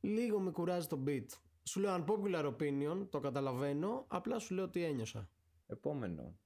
λίγο 0.00 0.40
με 0.40 0.50
κουράζει 0.50 0.86
το 0.86 1.02
beat. 1.06 1.26
Σου 1.62 1.80
λέω 1.80 2.04
unpopular 2.04 2.54
opinion, 2.56 3.06
το 3.10 3.20
καταλαβαίνω, 3.20 4.04
απλά 4.08 4.38
σου 4.38 4.54
λέω 4.54 4.68
τι 4.68 4.84
ένιωσα. 4.84 5.28
Επόμενο. 5.66 6.36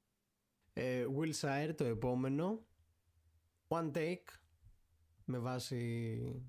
Ε, 0.78 1.06
Will 1.18 1.32
Sire 1.40 1.74
το 1.76 1.84
επόμενο. 1.84 2.66
One 3.68 3.90
take 3.92 4.24
με 5.24 5.38
βάση 5.38 6.42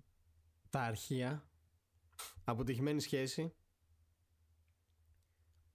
τα 0.70 0.82
αρχεία. 0.82 1.50
Αποτυχημένη 2.44 3.02
σχέση. 3.02 3.56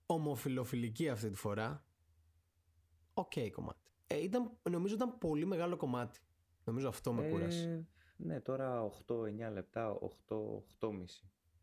Ομοφυλοφιλική 0.07 1.09
αυτή 1.09 1.31
τη 1.31 1.37
φορά. 1.37 1.87
OK 3.15 3.33
okay, 3.35 3.51
κομμάτι. 3.53 3.91
Ε, 4.07 4.23
ήταν, 4.23 4.59
νομίζω 4.71 4.95
ήταν 4.95 5.19
πολύ 5.19 5.47
μεγάλο 5.47 5.77
κομμάτι. 5.77 6.21
Νομίζω 6.65 6.89
αυτό 6.89 7.13
με 7.13 7.27
ε, 7.27 7.31
κούρασε. 7.31 7.87
Ναι, 8.17 8.41
τώρα 8.41 8.91
8-9 9.07 9.53
λεπτά, 9.53 9.99
8-8,5. 10.29 11.05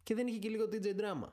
Και 0.03 0.15
δεν 0.15 0.27
είχε 0.27 0.37
και 0.37 0.49
λίγο 0.49 0.65
DJ 0.71 0.99
Drama. 0.99 1.29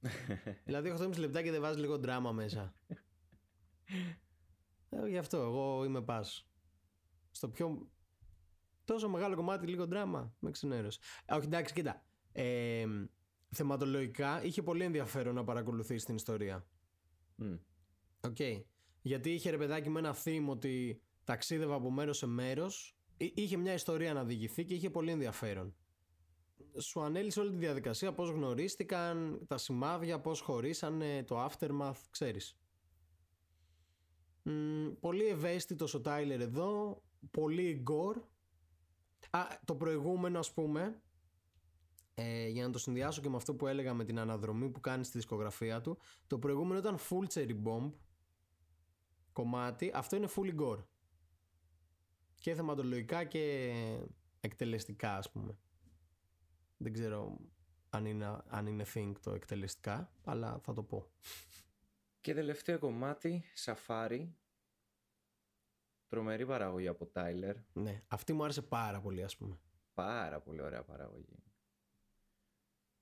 δηλαδή 0.66 0.94
8,5 0.98 1.18
λεπτά 1.18 1.42
και 1.42 1.50
δεν 1.50 1.60
βάζεις 1.60 1.80
λίγο 1.80 2.00
Drama 2.02 2.30
μέσα. 2.32 2.74
ε, 5.04 5.08
γι' 5.08 5.18
αυτό 5.18 5.36
εγώ 5.36 5.84
είμαι 5.84 6.02
pass. 6.02 6.48
Στο 7.30 7.48
πιο 7.48 7.90
τόσο 8.84 9.08
μεγάλο 9.08 9.36
κομμάτι 9.36 9.66
λίγο 9.66 9.86
Drama 9.86 10.34
με 10.38 10.50
ξενέρωσε. 10.50 11.00
όχι 11.28 11.46
εντάξει 11.46 11.74
κοίτα. 11.74 12.04
Ε, 12.32 12.86
θεματολογικά 13.50 14.44
είχε 14.44 14.62
πολύ 14.62 14.84
ενδιαφέρον 14.84 15.34
να 15.34 15.44
παρακολουθήσει 15.44 16.06
την 16.06 16.14
ιστορία. 16.14 16.66
OK. 18.20 18.36
Okay. 18.38 18.62
Γιατί 19.02 19.30
είχε 19.32 19.50
ρε 19.50 19.56
παιδάκι 19.56 19.88
με 19.88 19.98
ένα 19.98 20.14
θύμο 20.14 20.52
ότι 20.52 21.02
ταξίδευε 21.24 21.74
από 21.74 21.90
μέρος 21.90 22.16
σε 22.16 22.26
μέρος 22.26 22.96
είχε 23.16 23.56
μια 23.56 23.72
ιστορία 23.72 24.12
να 24.12 24.24
διηγηθεί 24.24 24.64
και 24.64 24.74
είχε 24.74 24.90
πολύ 24.90 25.10
ενδιαφέρον. 25.10 25.74
Σου 26.78 27.00
ανέλυσε 27.00 27.40
όλη 27.40 27.50
τη 27.50 27.56
διαδικασία, 27.56 28.12
πώς 28.12 28.30
γνωρίστηκαν, 28.30 29.44
τα 29.46 29.58
σημάδια, 29.58 30.20
πώς 30.20 30.40
χωρίσανε, 30.40 31.24
το 31.24 31.44
aftermath, 31.44 32.00
ξέρεις. 32.10 32.58
Πολύ 35.00 35.26
ευαίσθητος 35.26 35.94
ο 35.94 36.00
Τάιλερ 36.00 36.40
εδώ, 36.40 37.02
πολύ 37.30 37.82
gore. 37.90 38.20
Α, 39.30 39.46
το 39.64 39.74
προηγούμενο 39.74 40.38
ας 40.38 40.52
πούμε, 40.52 41.02
ε, 42.14 42.48
για 42.48 42.66
να 42.66 42.72
το 42.72 42.78
συνδυάσω 42.78 43.20
και 43.20 43.28
με 43.28 43.36
αυτό 43.36 43.54
που 43.54 43.66
έλεγα 43.66 43.94
με 43.94 44.04
την 44.04 44.18
αναδρομή 44.18 44.70
που 44.70 44.80
κάνει 44.80 45.04
στη 45.04 45.18
δισκογραφία 45.18 45.80
του, 45.80 45.98
το 46.26 46.38
προηγούμενο 46.38 46.78
ήταν 46.78 46.98
full 46.98 47.26
cherry 47.32 47.62
bomb 47.64 47.92
κομμάτι, 49.32 49.90
αυτό 49.94 50.16
είναι 50.16 50.28
full 50.36 50.60
gore 50.60 50.84
και 52.38 52.54
θεματολογικά 52.54 53.24
και 53.24 53.72
εκτελεστικά 54.40 55.16
ας 55.16 55.30
πούμε. 55.30 55.58
Δεν 56.76 56.92
ξέρω 56.92 57.38
αν 57.90 58.06
είναι, 58.06 58.42
αν 58.48 58.66
είναι 58.66 58.84
think 58.94 59.12
το 59.22 59.30
εκτελεστικά, 59.30 60.12
αλλά 60.24 60.58
θα 60.62 60.72
το 60.72 60.82
πω. 60.82 61.06
Και 62.26 62.34
τελευταίο 62.34 62.78
κομμάτι, 62.78 63.44
Σαφάρι. 63.54 64.36
Τρομερή 66.06 66.46
παραγωγή 66.46 66.86
από 66.86 67.06
Τάιλερ. 67.06 67.56
Ναι, 67.72 68.02
αυτή 68.08 68.32
μου 68.32 68.44
άρεσε 68.44 68.62
πάρα 68.62 69.00
πολύ 69.00 69.22
ας 69.22 69.36
πούμε. 69.36 69.60
Πάρα 69.94 70.40
πολύ 70.40 70.60
ωραία 70.60 70.84
παραγωγή. 70.84 71.42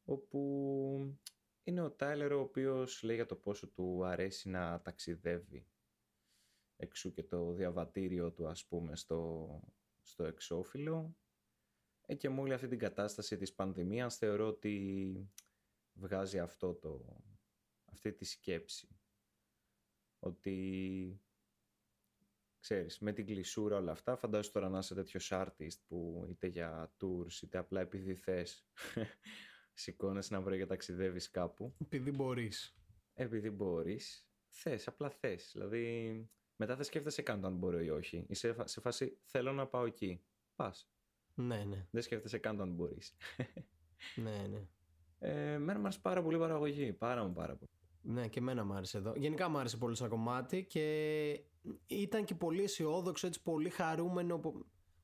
Όπου 0.05 1.18
είναι 1.62 1.81
ο 1.81 1.91
Τάιλερ 1.91 2.33
ο 2.33 2.41
οποίος 2.41 3.03
λέει 3.03 3.16
για 3.16 3.27
το 3.27 3.37
πόσο 3.37 3.68
του 3.68 4.05
αρέσει 4.05 4.49
να 4.49 4.81
ταξιδεύει 4.81 5.66
εξού 6.77 7.12
και 7.12 7.22
το 7.22 7.53
διαβατήριο 7.53 8.33
του 8.33 8.49
ας 8.49 8.66
πούμε 8.66 8.97
στο, 8.97 9.49
στο 10.03 10.25
εξώφυλλο 10.25 11.16
ε, 12.07 12.14
και 12.14 12.29
με 12.29 12.55
αυτή 12.55 12.68
την 12.68 12.79
κατάσταση 12.79 13.37
της 13.37 13.55
πανδημίας 13.55 14.16
θεωρώ 14.16 14.47
ότι 14.47 15.33
βγάζει 15.93 16.39
αυτό 16.39 16.75
το, 16.75 17.22
αυτή 17.85 18.12
τη 18.12 18.25
σκέψη 18.25 18.99
ότι 20.25 21.20
ξέρεις 22.61 22.99
με 22.99 23.12
την 23.12 23.27
κλεισούρα 23.27 23.77
όλα 23.77 23.93
αυτά 23.93 24.16
φαντάζομαι 24.16 24.53
τώρα 24.53 24.68
να 24.68 24.79
είσαι 24.79 24.95
τέτοιος 24.95 25.31
artist 25.33 25.79
που 25.87 26.27
είτε 26.31 26.47
για 26.47 26.93
tours 27.01 27.43
είτε 27.43 27.59
απλά 27.59 27.81
επειδή 27.81 28.14
θες 28.14 28.66
σηκώνεσαι 29.75 30.35
να 30.35 30.41
βρει 30.41 30.59
και 30.59 30.66
ταξιδεύεις 30.66 31.31
κάπου 31.31 31.75
επειδή 31.81 32.11
μπορείς 32.11 32.77
επειδή 33.14 33.51
μπορείς 33.51 34.29
θες, 34.49 34.89
απλά 34.89 35.11
θες 35.11 35.51
δηλαδή 35.53 36.29
μετά 36.57 36.75
δεν 36.77 36.85
σκέφτεσαι 36.85 37.22
καν 37.22 37.45
αν 37.45 37.57
μπορεί 37.57 37.85
ή 37.85 37.91
όχι. 37.91 38.25
Είσαι 38.29 38.55
σε 38.64 38.81
φάση 38.81 39.18
θέλω 39.25 39.53
να 39.53 39.66
πάω 39.66 39.87
εκεί. 39.87 40.25
Πας. 40.57 40.91
Ναι, 41.35 41.64
ναι. 41.64 41.87
Δεν 41.91 42.03
σκέφτεσαι 42.03 42.39
καν 42.39 42.61
αν 42.61 42.72
μπορείς. 42.72 43.16
ναι, 44.22 44.47
ναι. 44.47 44.68
Ε, 45.18 45.59
μένα 45.59 45.79
μου 45.79 45.85
άρεσε 45.85 46.01
πάρα 46.01 46.22
πολύ 46.22 46.39
παραγωγή. 46.39 46.93
Πάρα 46.93 47.25
μου 47.25 47.33
πάρα 47.33 47.57
πολύ. 47.57 47.70
Ναι, 48.07 48.28
και 48.28 48.38
εμένα 48.38 48.64
μου 48.64 48.72
άρεσε 48.72 48.98
εδώ. 48.98 49.12
Γενικά 49.16 49.48
μου 49.48 49.59
άρεσε 49.59 49.76
πολύ 49.76 49.96
σαν 49.96 50.09
κομμάτι 50.09 50.64
και 50.64 51.44
ήταν 51.86 52.24
και 52.24 52.34
πολύ 52.34 52.62
αισιόδοξο, 52.62 53.26
έτσι 53.26 53.42
πολύ 53.42 53.70
χαρούμενο. 53.70 54.40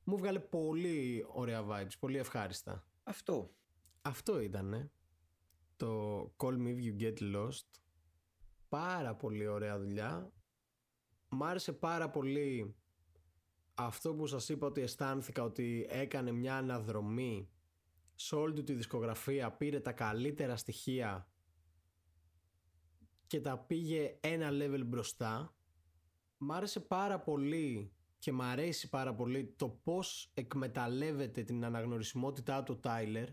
Μου 0.03 0.17
βγάλε 0.17 0.39
πολύ 0.39 1.25
ωραία 1.27 1.65
vibes, 1.67 1.93
πολύ 1.99 2.17
ευχάριστα. 2.17 2.85
Αυτό. 3.03 3.55
Αυτό 4.01 4.39
ήταν, 4.39 4.91
Το 5.75 6.21
Call 6.37 6.53
Me 6.53 6.67
If 6.67 6.77
You 6.77 7.01
Get 7.01 7.35
Lost. 7.35 7.67
Πάρα 8.69 9.15
πολύ 9.15 9.47
ωραία 9.47 9.79
δουλειά 9.79 10.31
μ' 11.31 11.43
άρεσε 11.43 11.73
πάρα 11.73 12.09
πολύ 12.09 12.75
αυτό 13.73 14.15
που 14.15 14.27
σας 14.27 14.49
είπα 14.49 14.67
ότι 14.67 14.81
αισθάνθηκα 14.81 15.43
ότι 15.43 15.87
έκανε 15.89 16.31
μια 16.31 16.55
αναδρομή 16.57 17.49
σε 18.15 18.35
όλη 18.35 18.53
του 18.53 18.63
τη 18.63 18.73
δισκογραφία, 18.73 19.51
πήρε 19.51 19.79
τα 19.79 19.91
καλύτερα 19.91 20.55
στοιχεία 20.55 21.30
και 23.31 23.41
τα 23.41 23.57
πήγε 23.57 24.17
ένα 24.19 24.49
level 24.51 24.83
μπροστά. 24.85 25.55
Μ' 26.37 26.51
άρεσε 26.51 26.79
πάρα 26.79 27.19
πολύ 27.19 27.93
και 28.17 28.31
μ' 28.31 28.41
αρέσει 28.41 28.89
πάρα 28.89 29.15
πολύ 29.15 29.53
το 29.57 29.69
πώς 29.69 30.31
εκμεταλλεύεται 30.33 31.43
την 31.43 31.65
αναγνωρισιμότητά 31.65 32.63
του 32.63 32.79
Τάιλερ. 32.79 33.29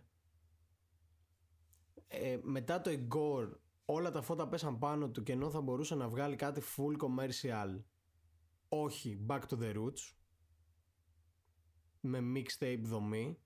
Ε, 2.08 2.38
μετά 2.42 2.80
το 2.80 2.90
Igor 2.90 3.50
όλα 3.84 4.10
τα 4.10 4.22
φώτα 4.22 4.48
πέσαν 4.48 4.78
πάνω 4.78 5.10
του 5.10 5.22
και 5.22 5.32
ενώ 5.32 5.50
θα 5.50 5.60
μπορούσε 5.60 5.94
να 5.94 6.08
βγάλει 6.08 6.36
κάτι 6.36 6.62
full 6.76 6.96
commercial 6.96 7.82
όχι 8.68 9.26
back 9.28 9.40
to 9.48 9.58
the 9.58 9.74
roots 9.74 10.14
με 12.00 12.18
mixtape 12.34 12.80
δομή 12.82 13.38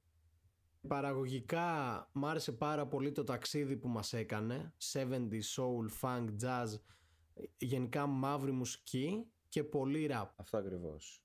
παραγωγικά 0.88 2.08
μ' 2.12 2.26
άρεσε 2.26 2.52
πάρα 2.52 2.86
πολύ 2.86 3.12
το 3.12 3.24
ταξίδι 3.24 3.76
που 3.76 3.88
μας 3.88 4.12
έκανε 4.12 4.74
70 4.92 5.28
soul, 5.56 5.88
funk, 6.00 6.28
jazz 6.42 6.66
γενικά 7.56 8.06
μαύρη 8.06 8.52
μουσική 8.52 9.26
και 9.48 9.64
πολύ 9.64 10.08
rap 10.10 10.28
αυτό 10.36 10.56
ακριβώς 10.56 11.24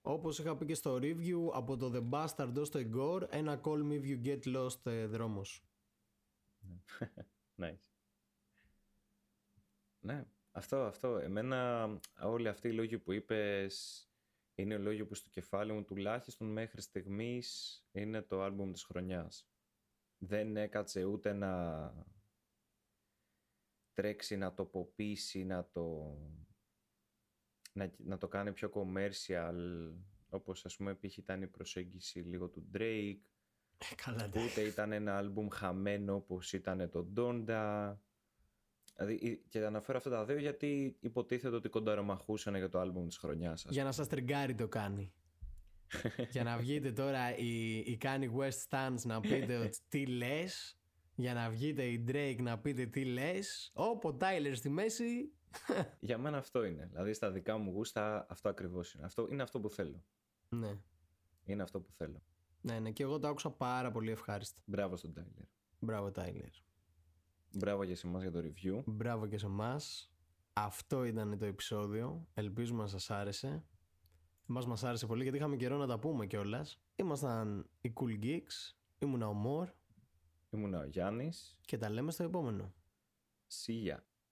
Όπως 0.00 0.38
είχα 0.38 0.56
πει 0.56 0.66
και 0.66 0.74
στο 0.74 0.98
review, 1.02 1.50
από 1.52 1.76
το 1.76 1.92
The 1.94 2.10
Bastard 2.10 2.52
ως 2.56 2.70
το 2.70 2.80
Igor, 2.92 3.26
ένα 3.30 3.60
Call 3.64 3.82
Me 3.82 4.00
If 4.00 4.04
You 4.04 4.26
Get 4.26 4.56
Lost 4.56 4.86
ε, 4.86 5.06
δρόμος. 5.06 5.64
nice. 7.62 7.78
Ναι, 10.00 10.24
αυτό, 10.52 10.76
αυτό. 10.76 11.16
Εμένα 11.16 11.88
όλοι 12.20 12.48
αυτοί 12.48 12.68
οι 12.68 12.72
λόγοι 12.72 12.98
που 12.98 13.12
είπες 13.12 14.06
είναι 14.62 14.78
λόγοι 14.78 15.04
που 15.04 15.14
στο 15.14 15.30
κεφάλι 15.30 15.72
μου 15.72 15.84
τουλάχιστον 15.84 16.52
μέχρι 16.52 16.80
στιγμής 16.80 17.78
είναι 17.92 18.22
το 18.22 18.42
άλμπουμ 18.42 18.72
της 18.72 18.84
χρονιάς. 18.84 19.48
Δεν 20.18 20.56
έκατσε 20.56 21.04
ούτε 21.04 21.32
να 21.32 21.94
τρέξει 23.92 24.36
να 24.36 24.54
το 24.54 24.64
ποπίσει, 24.64 25.44
να 25.44 25.68
το, 25.70 26.16
να, 27.72 27.94
να 27.96 28.18
το 28.18 28.28
κάνει 28.28 28.52
πιο 28.52 28.70
commercial, 28.74 29.56
όπως 30.28 30.64
ας 30.64 30.76
πούμε 30.76 30.94
π.χ. 30.94 31.16
ήταν 31.16 31.42
η 31.42 31.46
προσέγγιση 31.46 32.18
λίγο 32.18 32.48
του 32.48 32.70
Drake. 32.74 33.20
Ε, 33.78 33.94
καλά, 33.94 34.26
ούτε 34.26 34.60
ήταν 34.60 34.92
ένα 34.92 35.16
άλμπουμ 35.16 35.48
χαμένο 35.48 36.14
όπως 36.14 36.52
ήταν 36.52 36.90
το 36.90 37.12
Donda. 37.16 37.94
Δηλαδή, 38.96 39.44
και 39.48 39.64
αναφέρω 39.64 39.98
αυτά 39.98 40.10
τα 40.10 40.24
δύο 40.24 40.38
γιατί 40.38 40.96
υποτίθεται 41.00 41.56
ότι 41.56 41.68
κονταρομαχούσαν 41.68 42.56
για 42.56 42.68
το 42.68 42.78
άλμπουμ 42.78 43.06
της 43.06 43.16
χρονιάς. 43.16 43.66
Για 43.68 43.84
να 43.84 43.92
σας 43.92 44.08
τριγκάρει 44.08 44.54
το 44.54 44.68
κάνει. 44.68 45.12
για 46.32 46.42
να 46.42 46.58
βγείτε 46.58 46.92
τώρα 46.92 47.36
η, 47.36 47.76
η 47.76 47.98
Kanye 48.02 48.30
West 48.38 48.68
Stance 48.68 49.02
να 49.04 49.20
πείτε 49.20 49.56
ότι 49.56 49.78
τι 49.88 50.06
λες. 50.06 50.76
Για 51.14 51.34
να 51.34 51.50
βγείτε 51.50 51.84
η 51.84 52.04
Drake 52.08 52.38
να 52.40 52.58
πείτε 52.58 52.86
τι 52.86 53.04
λες. 53.04 53.70
Όπο 53.74 54.16
Tyler 54.20 54.52
στη 54.54 54.68
μέση. 54.68 55.32
Για 56.00 56.18
μένα 56.18 56.38
αυτό 56.38 56.64
είναι. 56.64 56.86
Δηλαδή 56.86 57.12
στα 57.12 57.30
δικά 57.30 57.58
μου 57.58 57.70
γούστα 57.70 58.26
αυτό 58.28 58.48
ακριβώς 58.48 58.94
είναι. 58.94 59.04
Αυτό, 59.04 59.28
Είναι 59.30 59.42
αυτό 59.42 59.60
που 59.60 59.70
θέλω. 59.70 60.04
Ναι. 60.48 60.78
Είναι 61.44 61.62
αυτό 61.62 61.80
που 61.80 61.92
θέλω. 61.92 62.22
Ναι, 62.60 62.78
ναι. 62.78 62.90
Και 62.90 63.02
εγώ 63.02 63.18
το 63.18 63.28
άκουσα 63.28 63.50
πάρα 63.50 63.90
πολύ 63.90 64.10
ευχάριστα. 64.10 64.60
Μπράβο 64.64 64.96
στον 64.96 65.12
Tyler. 65.16 65.46
Μπράβο 65.78 66.12
Tyler 66.14 66.71
Μπράβο 67.54 67.84
και 67.84 67.94
σε 67.94 68.06
εμάς 68.06 68.22
για 68.22 68.30
το 68.30 68.38
review. 68.38 68.82
Μπράβο 68.86 69.26
και 69.26 69.38
σε 69.38 69.46
εμάς. 69.46 70.12
Αυτό 70.52 71.04
ήταν 71.04 71.38
το 71.38 71.44
επεισόδιο. 71.44 72.26
Ελπίζουμε 72.34 72.82
να 72.82 72.88
σας 72.88 73.10
άρεσε. 73.10 73.64
Εμάς 74.48 74.66
μας 74.66 74.84
άρεσε 74.84 75.06
πολύ 75.06 75.22
γιατί 75.22 75.36
είχαμε 75.38 75.56
καιρό 75.56 75.76
να 75.76 75.86
τα 75.86 75.98
πούμε 75.98 76.26
κιόλας. 76.26 76.80
Ήμασταν 76.96 77.70
οι 77.80 77.92
Cool 77.94 78.24
Geeks 78.24 78.74
Ήμουνα 78.98 79.28
ο 79.28 79.32
Μορ 79.32 79.68
Ήμουνα 80.50 80.80
ο 80.80 80.84
Γιάννης. 80.84 81.58
Και 81.60 81.78
τα 81.78 81.90
λέμε 81.90 82.10
στο 82.10 82.24
επόμενο. 82.24 82.72
See 83.48 83.90
ya 83.90 84.11